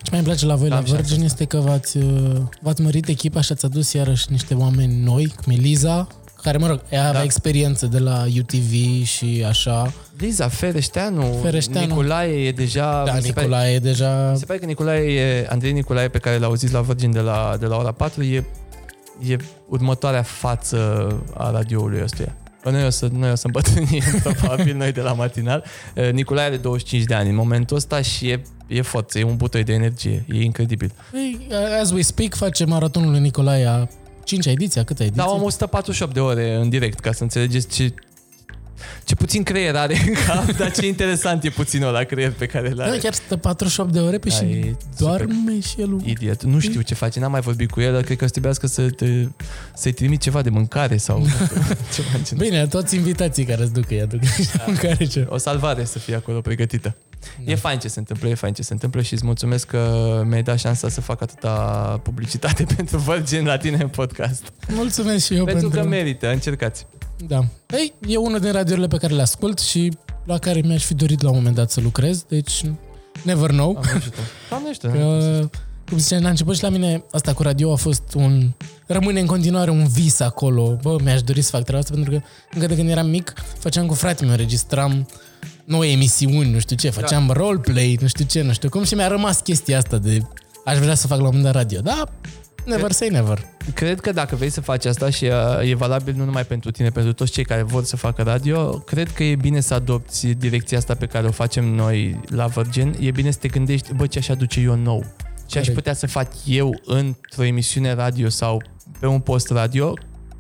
Ce 0.02 0.10
mai 0.10 0.20
îmi 0.20 0.28
place 0.28 0.46
la 0.46 0.56
voi 0.56 0.68
Da, 0.70 0.74
la 0.74 0.80
am 0.80 0.86
și 0.88 0.94
Virgin 0.94 1.14
asta. 1.14 1.26
este 1.26 1.46
că 1.46 1.58
v-ați, 1.58 1.98
uh, 1.98 2.42
v-ați 2.62 2.82
mărit 2.82 3.08
echipa 3.08 3.42
și 3.42 3.52
ați 3.52 3.66
adus 3.66 3.94
iarăși 3.94 4.32
niște 4.32 4.54
oameni 4.54 5.04
noi, 5.04 5.34
cum 5.44 5.54
e 5.54 5.56
Liza, 5.56 6.08
care, 6.42 6.58
mă 6.58 6.68
rog, 6.68 6.82
ea 6.90 7.02
avea 7.08 7.14
Da. 7.20 7.24
experiență 7.24 7.86
de 7.86 8.00
la 8.00 8.24
UTV 8.40 9.04
și 9.06 9.44
așa. 9.48 9.94
Liza 10.18 10.48
Fereșteanu, 10.48 11.40
Fereșteanu. 11.42 11.88
Nicolae 11.88 12.46
e 12.48 12.52
deja... 12.52 13.04
Da, 13.06 13.14
mi 13.14 13.22
se 13.22 13.32
pare- 13.32 13.46
Nicolae 13.48 13.74
e 13.74 13.80
deja... 13.80 14.30
Mi 14.32 14.38
se 14.38 14.46
pare 14.46 14.60
că 14.60 14.66
Nicolae 14.66 15.14
e, 15.14 15.48
Andrei 15.50 15.72
Nicolae 15.72 16.08
pe 16.08 16.18
care 16.18 16.38
l-au 16.38 16.54
zis 16.56 16.72
la 16.72 16.82
Virgin 16.82 17.12
de 17.12 17.20
la, 17.20 17.56
de 17.60 17.66
la 17.66 17.76
ora 17.78 17.92
4 17.92 18.24
e, 18.24 18.44
e 19.28 19.38
următoarea 19.68 20.22
față 20.22 21.08
a 21.38 21.52
radioului 21.52 22.02
ăstuia. 22.04 22.36
Că 22.62 22.70
Noi 22.70 22.86
o 22.86 22.90
să, 22.90 23.08
noi 23.12 23.32
o 23.32 23.36
să 23.36 23.46
îmbătrânim 23.46 24.04
probabil 24.24 24.76
noi 24.76 24.92
de 24.92 25.02
la 25.02 25.14
matinal. 25.14 25.64
Eh, 25.94 26.12
Nicolae 26.12 26.46
are 26.46 26.58
25 26.58 27.04
de 27.04 27.14
ani 27.14 27.30
în 27.30 27.36
momentul 27.36 27.78
ăsta 27.78 28.02
și 28.02 28.30
e, 28.30 28.42
e 28.68 28.82
forță, 28.82 29.20
e 29.20 29.24
un 29.24 29.36
butoi 29.36 29.64
de 29.64 29.74
energie, 29.74 30.26
e 30.34 30.44
incredibil. 30.44 30.92
Păi, 31.12 31.48
as 31.82 31.92
we 31.92 32.02
speak, 32.02 32.36
face 32.36 32.66
maratonul 32.66 33.12
lui 33.12 33.20
Nicolae 33.20 33.66
a 33.66 33.88
5 34.28 34.46
ediția, 34.46 34.84
câte 34.84 35.04
ediții? 35.04 35.18
Dar 35.20 35.28
Da, 35.28 35.34
am 35.34 35.44
148 35.44 36.14
de 36.14 36.20
ore 36.20 36.56
în 36.56 36.70
direct 36.70 37.00
ca 37.00 37.12
să 37.12 37.24
înțelegeți 37.24 37.68
ce, 37.68 37.94
ce 39.04 39.16
puțin 39.16 39.44
creier 39.44 39.76
are 39.76 40.04
în 40.08 40.14
cap, 40.26 40.52
dar 40.60 40.72
ce 40.72 40.88
interesant 40.88 41.44
e 41.44 41.50
puținul 41.50 41.92
la 41.92 42.04
creier 42.04 42.32
pe 42.32 42.46
care 42.46 42.70
l 42.70 42.76
Da, 42.76 42.84
are. 42.84 42.98
chiar 42.98 43.14
stă 43.14 43.36
48 43.38 43.92
de 43.94 44.00
ore 44.00 44.18
pe 44.18 44.30
Da, 44.30 44.36
și 44.36 44.44
e 44.44 44.76
doarme 44.98 45.60
și 45.60 45.82
el. 45.82 46.00
Idiot. 46.04 46.44
Nu 46.44 46.60
știu 46.60 46.82
ce 46.82 46.94
face, 46.94 47.20
n-am 47.20 47.32
mai 47.32 47.42
vorbit 47.42 47.72
cu 47.72 47.82
el, 47.82 47.94
dar 47.94 48.02
cred 48.02 48.18
că 48.18 48.24
o 48.24 48.28
să 48.28 48.32
trebuiască 48.32 48.68
să 48.68 48.90
te, 48.90 49.28
să-i 49.76 49.92
trimit 49.92 50.22
ceva 50.22 50.42
de 50.42 50.50
mâncare 50.50 50.98
sau 50.98 51.20
nu 51.20 51.28
știu, 51.46 51.46
ceva 51.94 52.08
în 52.18 52.24
genul. 52.24 52.44
Bine, 52.44 52.68
toți 52.68 52.96
invitații 52.96 53.46
care 53.46 53.62
îți 53.62 53.74
duc 53.74 53.90
îi 53.92 54.02
aduc 54.02 54.20
Da. 54.20 54.64
mâncare 54.68 55.06
ce. 55.06 55.26
O 55.30 55.38
salvare 55.38 55.84
să 55.86 56.00
fie 56.00 56.16
acolo 56.16 56.42
pregătită. 56.42 56.96
Da. 57.46 57.52
E 57.52 57.56
fain 57.56 57.80
ce 57.80 57.88
se 57.88 58.00
întâmplă, 58.00 58.30
e 58.30 58.34
fain 58.34 58.54
ce 58.54 58.62
se 58.62 58.74
întâmplă 58.74 59.02
și 59.02 59.14
îți 59.14 59.26
mulțumesc 59.26 59.68
că 59.68 60.22
mi-ai 60.28 60.44
dat 60.44 60.60
șansa 60.60 60.90
să 60.90 61.02
fac 61.02 61.22
atâta 61.22 61.52
publicitate 62.04 62.64
pentru 62.76 62.98
Virgin 62.98 63.46
la 63.46 63.58
tine 63.58 63.78
în 63.82 63.88
podcast. 63.88 64.44
Mulțumesc 64.70 65.26
și 65.26 65.34
eu 65.36 65.44
pentru, 65.46 65.62
pentru... 65.70 65.80
că 65.82 65.88
merită, 65.96 66.32
încercați. 66.32 66.86
Da. 67.28 67.46
Ei, 67.68 67.94
e 68.08 68.18
unul 68.18 68.40
din 68.40 68.52
radiourile 68.52 68.88
pe 68.88 68.98
care 68.98 69.14
le 69.14 69.22
ascult 69.22 69.60
și 69.60 69.98
la 70.26 70.38
care 70.38 70.62
mi-aș 70.66 70.84
fi 70.84 70.94
dorit 70.94 71.22
la 71.22 71.30
un 71.30 71.36
moment 71.36 71.56
dat 71.56 71.72
să 71.72 71.82
lucrez, 71.82 72.24
deci 72.24 72.64
never 73.24 73.50
know. 73.50 73.74
Doamne 73.74 73.92
ajută. 73.92 74.20
Doamne 74.50 74.70
ajută. 74.70 74.88
Că, 74.88 75.50
cum 75.90 75.98
ziceam, 75.98 76.22
la 76.22 76.30
început 76.30 76.56
și 76.56 76.64
la 76.64 76.70
mine 76.70 77.04
asta 77.12 77.34
cu 77.34 77.42
radio 77.42 77.72
a 77.72 77.76
fost 77.76 78.14
un... 78.16 78.52
Rămâne 78.88 79.20
în 79.20 79.26
continuare 79.26 79.72
un 79.72 79.88
vis 79.88 80.20
acolo. 80.20 80.78
Bă, 80.82 80.96
mi-aș 81.04 81.22
dori 81.22 81.42
să 81.42 81.50
fac 81.50 81.64
treaba 81.64 81.82
asta 81.82 81.94
pentru 81.94 82.12
că 82.12 82.22
încă 82.54 82.68
de 82.68 82.76
când 82.76 82.90
eram 82.90 83.10
mic 83.10 83.34
făceam 83.60 83.86
cu 83.86 83.94
fratele 83.94 84.26
meu, 84.26 84.36
înregistram 84.36 85.08
noi 85.66 85.92
emisiuni, 85.94 86.52
nu 86.52 86.60
știu 86.60 86.76
ce, 86.76 86.90
făceam 86.90 87.30
roleplay, 87.30 87.98
nu 88.02 88.08
știu 88.08 88.26
ce, 88.26 88.42
nu 88.42 88.54
știu 88.54 88.70
cum 88.70 88.84
și 88.84 88.96
mi-a 88.96 89.08
rămas 89.08 89.40
chestia 89.40 89.78
asta 89.78 89.98
de 89.98 90.22
aș 90.66 90.78
vrea 90.78 90.96
să 90.96 91.08
fac 91.08 91.20
la 91.20 91.28
un 91.28 91.36
moment 91.36 91.54
dat 91.54 91.62
radio. 91.62 91.82
Da, 91.82 92.04
never 92.68 92.92
say 92.92 93.10
never. 93.10 93.46
Cred 93.74 94.00
că 94.00 94.12
dacă 94.12 94.36
vrei 94.36 94.50
să 94.50 94.62
faci 94.62 94.86
asta 94.86 95.10
și 95.10 95.26
uh, 95.26 95.70
e 95.70 95.76
valabil 95.76 96.14
nu 96.18 96.26
numai 96.26 96.46
pentru 96.46 96.72
tine, 96.72 96.90
pentru 96.90 97.14
toți 97.14 97.32
cei 97.32 97.44
care 97.46 97.64
vor 97.64 97.84
să 97.84 97.96
facă 97.96 98.22
radio, 98.22 98.70
cred 98.70 99.12
că 99.12 99.24
e 99.24 99.36
bine 99.36 99.60
să 99.60 99.74
adopți 99.74 100.28
direcția 100.28 100.78
asta 100.78 100.96
pe 100.96 101.06
care 101.06 101.28
o 101.28 101.32
facem 101.32 101.66
noi 101.66 102.20
la 102.30 102.46
Virgin. 102.46 102.96
E 103.00 103.12
bine 103.12 103.32
să 103.32 103.38
te 103.42 103.48
gândești, 103.48 103.94
bă, 103.94 104.08
ce 104.08 104.18
aș 104.20 104.30
aduce 104.30 104.60
eu 104.60 104.76
nou? 104.76 105.06
Ce 105.46 105.58
aș 105.58 105.66
Corect. 105.66 105.74
putea 105.74 105.94
să 105.94 106.08
fac 106.08 106.32
eu 106.46 106.80
într-o 106.86 107.44
emisiune 107.44 107.94
radio 107.94 108.30
sau 108.30 108.62
pe 109.00 109.06
un 109.06 109.20
post 109.20 109.50
radio 109.50 109.94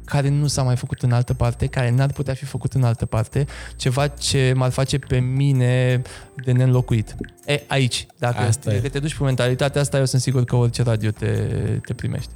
care 0.07 0.29
nu 0.29 0.47
s-a 0.47 0.61
mai 0.63 0.75
făcut 0.75 1.01
în 1.01 1.11
altă 1.11 1.33
parte, 1.33 1.67
care 1.67 1.89
n-ar 1.89 2.11
putea 2.11 2.33
fi 2.33 2.45
făcut 2.45 2.73
în 2.73 2.83
altă 2.83 3.05
parte, 3.05 3.45
ceva 3.75 4.07
ce 4.07 4.53
m-ar 4.55 4.69
face 4.69 4.97
pe 4.97 5.19
mine 5.19 6.01
de 6.45 6.51
neînlocuit. 6.51 7.15
E, 7.45 7.61
aici, 7.67 8.05
dacă 8.17 8.41
Asta 8.41 8.73
e. 8.73 8.79
te, 8.79 8.89
te 8.89 8.99
duci 8.99 9.15
pe 9.15 9.23
mentalitatea 9.23 9.81
asta, 9.81 9.97
eu 9.97 10.05
sunt 10.05 10.21
sigur 10.21 10.43
că 10.43 10.55
orice 10.55 10.83
radio 10.83 11.09
te, 11.09 11.31
te 11.85 11.93
primește. 11.93 12.31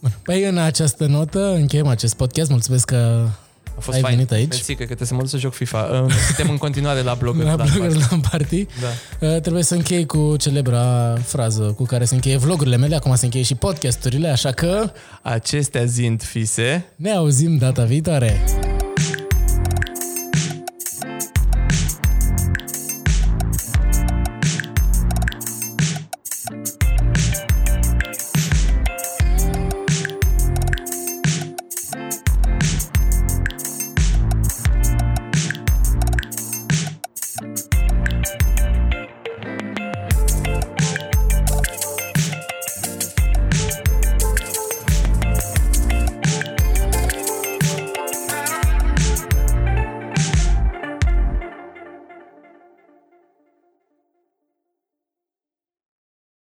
Bun. 0.00 0.10
Păi 0.22 0.44
în 0.44 0.58
această 0.58 1.06
notă 1.06 1.52
încheiem 1.54 1.86
acest 1.86 2.14
podcast. 2.14 2.50
Mulțumesc 2.50 2.86
că 2.86 3.28
A 3.76 3.80
fost 3.80 3.96
Ai 3.96 4.02
fain. 4.02 4.14
venit 4.14 4.30
aici? 4.32 4.48
Mersi, 4.48 4.64
cred 4.74 4.76
că 4.76 4.84
trebuie 4.94 5.06
să 5.08 5.14
mă 5.14 5.20
duc 5.20 5.28
să 5.30 5.36
joc 5.36 5.52
FIFA. 5.52 5.80
Uh, 6.04 6.12
Suntem 6.26 6.50
în 6.50 6.56
continuare 6.56 7.00
la 7.02 7.14
blogger. 7.14 7.44
la 7.44 7.54
la 7.54 7.64
Bloggers 7.64 8.10
la 8.10 8.18
Party 8.30 8.66
Da. 8.80 9.26
uh, 9.26 9.40
trebuie 9.40 9.62
să 9.62 9.74
închei 9.74 10.06
cu 10.06 10.36
celebra 10.38 11.14
frază 11.24 11.62
cu 11.62 11.84
care 11.84 12.04
se 12.04 12.14
încheie 12.14 12.36
vlogurile 12.36 12.76
mele, 12.76 12.94
acum 12.96 13.14
se 13.14 13.24
încheie 13.24 13.44
și 13.44 13.54
podcasturile, 13.54 14.28
așa 14.28 14.50
că 14.52 14.92
Acestea 15.22 15.84
zind 15.84 16.22
fise. 16.22 16.84
ne 16.96 17.10
auzim 17.10 17.56
data 17.56 17.84
viitoare. 17.84 18.40